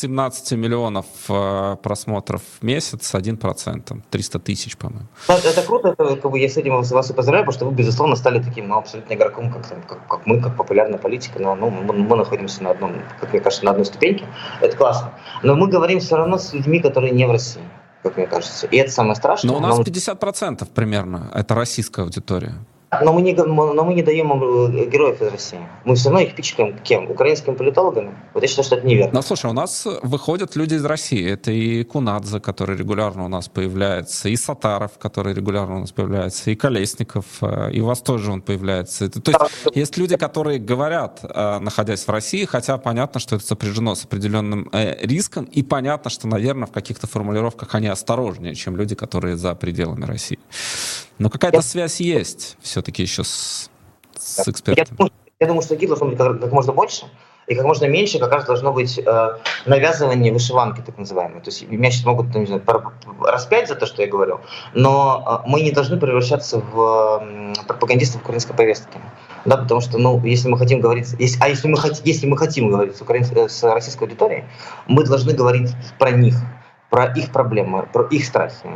17 0.00 0.52
миллионов 0.52 1.06
э, 1.28 1.76
просмотров 1.82 2.42
в 2.60 2.64
месяц 2.64 3.14
1%, 3.14 4.02
300 4.10 4.38
тысяч, 4.38 4.76
по-моему. 4.76 5.06
Это 5.28 5.62
круто, 5.62 5.88
это, 5.88 6.16
как 6.16 6.30
бы, 6.30 6.38
я 6.38 6.48
с 6.48 6.56
этим 6.56 6.80
вас 6.80 7.10
и 7.10 7.14
поздравляю, 7.14 7.44
потому 7.44 7.52
что 7.52 7.64
вы, 7.66 7.72
безусловно, 7.72 8.16
стали 8.16 8.42
таким 8.42 8.68
ну, 8.68 8.78
абсолютно 8.78 9.14
игроком, 9.14 9.52
как, 9.52 9.68
как, 9.86 10.08
как 10.08 10.26
мы, 10.26 10.40
как 10.40 10.56
популярная 10.56 10.98
политика, 10.98 11.38
но 11.38 11.54
ну, 11.54 11.70
мы, 11.70 11.92
мы 11.92 12.16
находимся 12.16 12.62
на 12.62 12.70
одном, 12.70 13.02
как 13.20 13.32
мне 13.32 13.40
кажется, 13.40 13.64
на 13.64 13.72
одной 13.72 13.84
ступеньке. 13.84 14.24
Это 14.60 14.76
классно. 14.76 15.12
Но 15.42 15.54
мы 15.54 15.68
говорим 15.68 16.00
все 16.00 16.16
равно 16.16 16.38
с 16.38 16.52
людьми, 16.52 16.80
которые 16.80 17.12
не 17.12 17.26
в 17.26 17.30
России 17.30 17.62
как 18.00 18.16
мне 18.16 18.26
кажется. 18.26 18.66
И 18.68 18.76
это 18.76 18.92
самое 18.92 19.16
страшное. 19.16 19.50
Но 19.50 19.58
у 19.58 19.60
нас 19.60 19.76
но... 19.76 19.82
50% 19.82 20.66
примерно, 20.72 21.30
это 21.34 21.54
российская 21.56 22.02
аудитория. 22.02 22.54
Но 22.90 23.12
мы, 23.12 23.20
не, 23.20 23.34
но 23.34 23.84
мы 23.84 23.92
не 23.92 24.02
даем 24.02 24.32
им 24.32 24.42
э, 24.42 24.86
героев 24.86 25.20
из 25.20 25.30
России. 25.30 25.58
Мы 25.84 25.94
все 25.94 26.08
равно 26.08 26.20
их 26.20 26.34
пичкаем 26.34 26.78
кем? 26.78 27.10
Украинскими 27.10 27.54
политологами? 27.54 28.14
Вот 28.32 28.42
я 28.42 28.48
считаю, 28.48 28.64
что 28.64 28.76
это 28.76 28.86
неверно. 28.86 29.12
Ну, 29.12 29.22
слушай, 29.22 29.50
у 29.50 29.52
нас 29.52 29.86
выходят 30.02 30.56
люди 30.56 30.74
из 30.74 30.84
России. 30.86 31.30
Это 31.30 31.50
и 31.52 31.84
Кунадзе, 31.84 32.40
который 32.40 32.78
регулярно 32.78 33.26
у 33.26 33.28
нас 33.28 33.48
появляется, 33.48 34.30
и 34.30 34.36
Сатаров, 34.36 34.92
который 34.98 35.34
регулярно 35.34 35.76
у 35.76 35.80
нас 35.80 35.92
появляется, 35.92 36.50
и 36.50 36.54
Колесников, 36.54 37.26
э, 37.42 37.72
и 37.72 37.80
у 37.82 37.86
вас 37.86 38.00
тоже 38.00 38.32
он 38.32 38.40
появляется. 38.40 39.10
То 39.10 39.32
есть 39.32 39.38
да. 39.64 39.70
есть 39.74 39.98
люди, 39.98 40.16
которые 40.16 40.58
говорят, 40.58 41.20
э, 41.22 41.58
находясь 41.58 42.06
в 42.06 42.10
России, 42.10 42.46
хотя 42.46 42.78
понятно, 42.78 43.20
что 43.20 43.36
это 43.36 43.44
сопряжено 43.44 43.96
с 43.96 44.04
определенным 44.04 44.70
риском, 44.72 45.44
и 45.44 45.62
понятно, 45.62 46.10
что, 46.10 46.26
наверное, 46.26 46.66
в 46.66 46.72
каких-то 46.72 47.06
формулировках 47.06 47.74
они 47.74 47.88
осторожнее, 47.88 48.54
чем 48.54 48.76
люди, 48.76 48.94
которые 48.94 49.36
за 49.36 49.54
пределами 49.54 50.06
России. 50.06 50.38
Но 51.18 51.30
какая-то 51.30 51.62
связь 51.62 52.00
есть 52.00 52.56
все-таки 52.60 53.02
еще 53.02 53.24
с, 53.24 53.70
с 54.16 54.48
экспертами. 54.48 54.86
Я 54.88 54.96
думаю, 54.96 55.12
я 55.40 55.46
думаю, 55.46 55.62
что 55.62 55.74
таких 55.74 55.88
должно 55.88 56.06
быть 56.06 56.18
как, 56.18 56.40
как 56.40 56.52
можно 56.52 56.72
больше. 56.72 57.06
И 57.48 57.54
как 57.54 57.64
можно 57.64 57.86
меньше 57.86 58.18
как 58.18 58.30
раз 58.30 58.44
должно 58.44 58.72
быть 58.74 58.98
э, 58.98 59.38
навязывание 59.64 60.30
вышиванки, 60.30 60.82
так 60.82 60.98
называемой. 60.98 61.40
То 61.40 61.48
есть 61.48 61.66
меня 61.66 61.90
сейчас 61.90 62.04
могут 62.04 62.34
не 62.34 62.44
знаю, 62.44 62.62
распять 63.22 63.68
за 63.68 63.74
то, 63.74 63.86
что 63.86 64.02
я 64.02 64.08
говорю, 64.08 64.40
но 64.74 65.42
э, 65.46 65.48
мы 65.48 65.62
не 65.62 65.70
должны 65.70 65.98
превращаться 65.98 66.58
в 66.58 67.22
э, 67.22 67.64
пропагандистов 67.66 68.20
украинской 68.20 68.52
повестки. 68.52 68.98
Да, 69.46 69.56
потому 69.56 69.80
что, 69.80 69.96
ну, 69.96 70.22
если 70.26 70.48
мы 70.48 70.58
хотим 70.58 70.80
говорить, 70.80 71.14
если, 71.18 71.42
а 71.42 71.48
если 71.48 71.68
мы, 71.68 71.78
хот, 71.78 72.02
если 72.04 72.26
мы 72.26 72.36
хотим 72.36 72.68
говорить 72.68 72.96
с, 72.96 73.00
украин, 73.00 73.24
с 73.24 73.62
российской 73.62 74.04
аудиторией, 74.04 74.44
мы 74.86 75.04
должны 75.04 75.32
говорить 75.32 75.70
про 75.98 76.10
них, 76.10 76.34
про 76.90 77.06
их 77.06 77.32
проблемы, 77.32 77.88
про 77.90 78.04
их 78.08 78.26
страхи. 78.26 78.68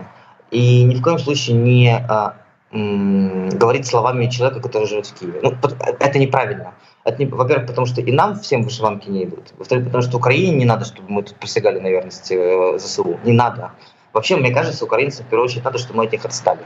И 0.53 0.85
ни 0.85 0.95
в 0.95 1.03
коем 1.03 1.19
случае 1.19 1.57
не 1.57 1.97
а, 1.97 2.37
говорить 2.73 3.87
словами 3.87 4.27
человека, 4.27 4.61
который 4.61 4.87
живет 4.87 5.07
в 5.07 5.15
Киеве. 5.15 5.41
Ну, 5.43 5.55
это 5.99 6.19
неправильно. 6.19 6.75
Это 7.05 7.25
не, 7.25 7.27
во-первых, 7.27 7.67
потому 7.67 7.87
что 7.87 8.03
и 8.03 8.13
нам 8.13 8.39
всем 8.39 8.63
вышиванки 8.63 9.09
не 9.09 9.25
идут. 9.25 9.55
Во-вторых, 9.57 9.87
потому 9.87 10.03
что 10.03 10.19
Украине 10.19 10.57
не 10.57 10.65
надо, 10.67 10.85
чтобы 10.85 11.11
мы 11.11 11.23
тут 11.23 11.37
присягали 11.37 11.81
на 11.81 11.89
верность 11.89 12.31
э, 12.31 12.79
ЗСУ. 12.79 13.19
Не 13.25 13.33
надо. 13.33 13.73
Вообще, 14.13 14.37
мне 14.37 14.53
кажется, 14.53 14.85
украинцам 14.85 15.25
в 15.25 15.29
первую 15.31 15.47
очередь 15.47 15.65
надо, 15.65 15.79
чтобы 15.79 15.97
мы 15.97 16.05
от 16.05 16.13
них 16.13 16.25
отстали. 16.25 16.61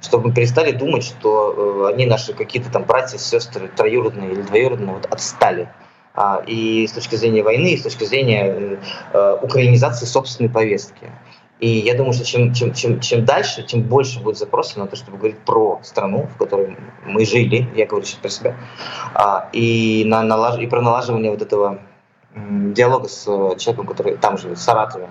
Чтобы 0.00 0.28
мы 0.28 0.34
перестали 0.34 0.72
думать, 0.72 1.04
что 1.04 1.86
э, 1.86 1.94
они 1.94 2.06
наши 2.06 2.32
какие-то 2.32 2.70
там 2.70 2.84
братья, 2.84 3.18
сестры, 3.18 3.68
троюродные 3.68 4.32
или 4.32 4.40
двоюродные, 4.40 4.94
вот 4.94 5.06
отстали. 5.06 5.68
А, 6.14 6.42
и 6.46 6.86
с 6.86 6.92
точки 6.92 7.14
зрения 7.14 7.42
войны, 7.42 7.74
и 7.74 7.76
с 7.76 7.82
точки 7.82 8.04
зрения 8.04 8.46
э, 8.46 8.76
э 9.12 9.38
украинизации 9.42 10.06
собственной 10.06 10.48
повестки. 10.48 11.10
И 11.60 11.68
я 11.68 11.94
думаю, 11.94 12.12
что 12.12 12.24
чем, 12.24 12.54
чем, 12.54 12.72
чем, 12.72 13.00
чем 13.00 13.24
дальше, 13.24 13.62
тем 13.64 13.82
больше 13.82 14.20
будет 14.20 14.38
запросов 14.38 14.76
на 14.76 14.86
то, 14.86 14.94
чтобы 14.94 15.18
говорить 15.18 15.38
про 15.40 15.80
страну, 15.82 16.28
в 16.34 16.38
которой 16.38 16.76
мы 17.04 17.24
жили, 17.24 17.68
я 17.74 17.86
говорю 17.86 18.06
сейчас 18.06 18.20
про 18.20 18.28
себя, 18.28 18.56
а, 19.14 19.48
и, 19.52 20.04
на, 20.06 20.22
налаж, 20.22 20.58
и 20.60 20.66
про 20.68 20.80
налаживание 20.80 21.32
вот 21.32 21.42
этого 21.42 21.80
диалога 22.36 23.08
с 23.08 23.24
человеком, 23.24 23.86
который 23.86 24.16
там 24.16 24.38
живет, 24.38 24.58
в 24.58 24.62
Саратове, 24.62 25.08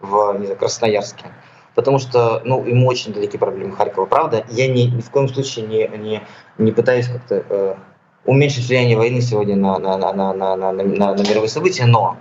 в 0.00 0.36
не 0.38 0.46
знаю, 0.46 0.58
Красноярске. 0.58 1.26
Потому 1.74 1.98
что 1.98 2.42
ну, 2.44 2.64
ему 2.64 2.86
очень 2.86 3.12
далеки 3.12 3.38
проблемы 3.38 3.76
Харькова. 3.76 4.06
Правда, 4.06 4.44
я 4.50 4.66
ни, 4.66 4.82
ни 4.82 5.00
в 5.00 5.10
коем 5.10 5.28
случае 5.28 5.66
не, 5.66 5.88
не, 5.98 6.22
не 6.58 6.72
пытаюсь 6.72 7.06
как-то 7.06 7.44
э, 7.48 7.74
уменьшить 8.24 8.66
влияние 8.68 8.96
войны 8.96 9.20
сегодня 9.20 9.56
на, 9.56 9.78
на, 9.78 9.96
на, 9.96 10.12
на, 10.12 10.32
на, 10.32 10.56
на, 10.56 10.72
на, 10.72 10.82
на 11.14 11.22
мировые 11.22 11.48
события, 11.48 11.86
но 11.86 12.16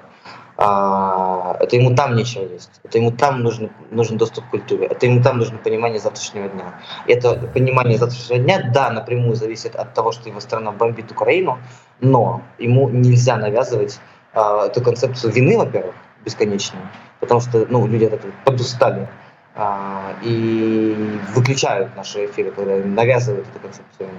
а, 0.58 1.58
это 1.60 1.76
ему 1.76 1.96
там 1.96 2.16
нечего 2.16 2.44
есть, 2.44 2.80
это 2.84 2.98
ему 2.98 3.12
там 3.12 3.44
нужен, 3.44 3.72
нужен 3.92 4.18
доступ 4.18 4.46
к 4.46 4.52
культуре, 4.52 4.88
это 4.88 5.06
ему 5.06 5.22
там 5.22 5.38
нужно 5.38 5.58
понимание 5.58 6.00
завтрашнего 6.00 6.48
дня. 6.48 6.80
И 7.08 7.12
это 7.12 7.36
понимание 7.54 7.98
завтрашнего 7.98 8.40
дня, 8.40 8.72
да, 8.74 8.90
напрямую 8.90 9.36
зависит 9.36 9.76
от 9.76 9.94
того, 9.94 10.14
что 10.14 10.30
его 10.30 10.40
страна 10.40 10.72
бомбит 10.72 11.12
Украину, 11.12 11.60
но 12.00 12.42
ему 12.58 12.90
нельзя 12.90 13.36
навязывать 13.36 14.00
а, 14.34 14.68
эту 14.68 14.82
концепцию 14.82 15.34
вины, 15.34 15.58
во-первых, 15.58 15.96
бесконечную, 16.24 16.88
потому 17.20 17.42
что 17.42 17.66
ну, 17.70 17.86
люди 17.86 18.06
от 18.06 18.14
этого 18.14 18.32
подустали 18.46 19.10
а, 19.56 20.14
и 20.24 21.20
выключают 21.34 21.94
наши 21.98 22.28
эфиры, 22.28 22.52
когда 22.52 22.78
навязывают 22.78 23.46
эту 23.50 23.60
концепцию. 23.60 24.10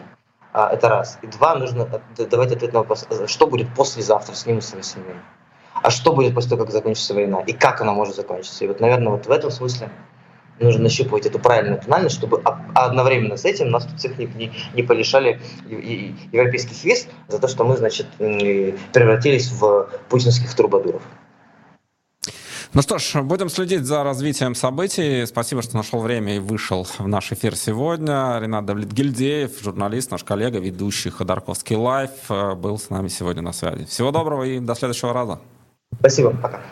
А, 0.53 0.69
это 0.71 0.91
раз. 0.91 1.19
И 1.23 1.27
два, 1.29 1.55
нужно 1.55 1.89
давать 2.19 2.53
ответ 2.53 2.75
на 2.75 2.81
вопрос, 2.81 3.09
что 3.27 3.47
будет 3.47 3.75
послезавтра 3.75 4.35
с 4.35 4.45
ним 4.45 4.59
и 4.59 4.61
с 4.61 4.69
своей 4.69 4.85
семьей 4.85 5.17
а 5.87 5.91
что 5.93 6.13
будет 6.13 6.35
после 6.35 6.51
того, 6.51 6.65
как 6.65 6.73
закончится 6.73 7.15
война, 7.15 7.43
и 7.43 7.53
как 7.53 7.81
она 7.81 7.93
может 7.93 8.17
закончиться. 8.17 8.65
И 8.65 8.67
вот, 8.67 8.81
наверное, 8.81 9.13
вот 9.13 9.27
в 9.27 9.31
этом 9.31 9.53
смысле 9.53 9.89
нужно 10.59 10.83
нащупывать 10.83 11.27
эту 11.27 11.39
правильную 11.39 11.81
тональность, 11.81 12.17
чтобы 12.17 12.43
одновременно 12.75 13.37
с 13.37 13.45
этим 13.45 13.71
нас 13.71 13.85
тут 13.85 13.97
всех 13.97 14.19
не, 14.19 14.27
не, 14.27 14.53
не 14.75 14.83
полишали 14.83 15.41
европейских 16.33 16.83
виз 16.83 17.07
за 17.29 17.39
то, 17.39 17.47
что 17.47 17.63
мы, 17.63 17.77
значит, 17.77 18.09
превратились 18.19 19.53
в 19.53 19.89
путинских 20.09 20.53
трубадуров. 20.57 21.03
Ну 22.75 22.83
что 22.83 22.99
ж, 22.99 23.23
будем 23.23 23.49
следить 23.49 23.85
за 23.85 24.03
развитием 24.03 24.57
событий. 24.57 25.25
Спасибо, 25.25 25.63
что 25.63 25.77
нашел 25.77 26.01
время 26.01 26.35
и 26.35 26.39
вышел 26.41 26.83
в 26.83 27.07
наш 27.07 27.31
эфир 27.31 27.55
сегодня. 27.55 28.41
Ренат 28.41 28.65
Давлет-Гильдеев, 28.65 29.63
журналист, 29.63 30.11
наш 30.11 30.25
коллега, 30.25 30.59
ведущий 30.59 31.11
Ходорковский 31.11 31.77
лайф, 31.77 32.11
был 32.29 32.77
с 32.77 32.91
нами 32.91 33.07
сегодня 33.07 33.43
на 33.43 33.53
связи. 33.53 33.85
Всего 33.85 34.11
доброго 34.11 34.43
и 34.43 34.59
до 34.59 34.75
следующего 34.75 35.13
раза. 35.13 35.39
Спасибо, 35.95 36.31
пока. 36.31 36.63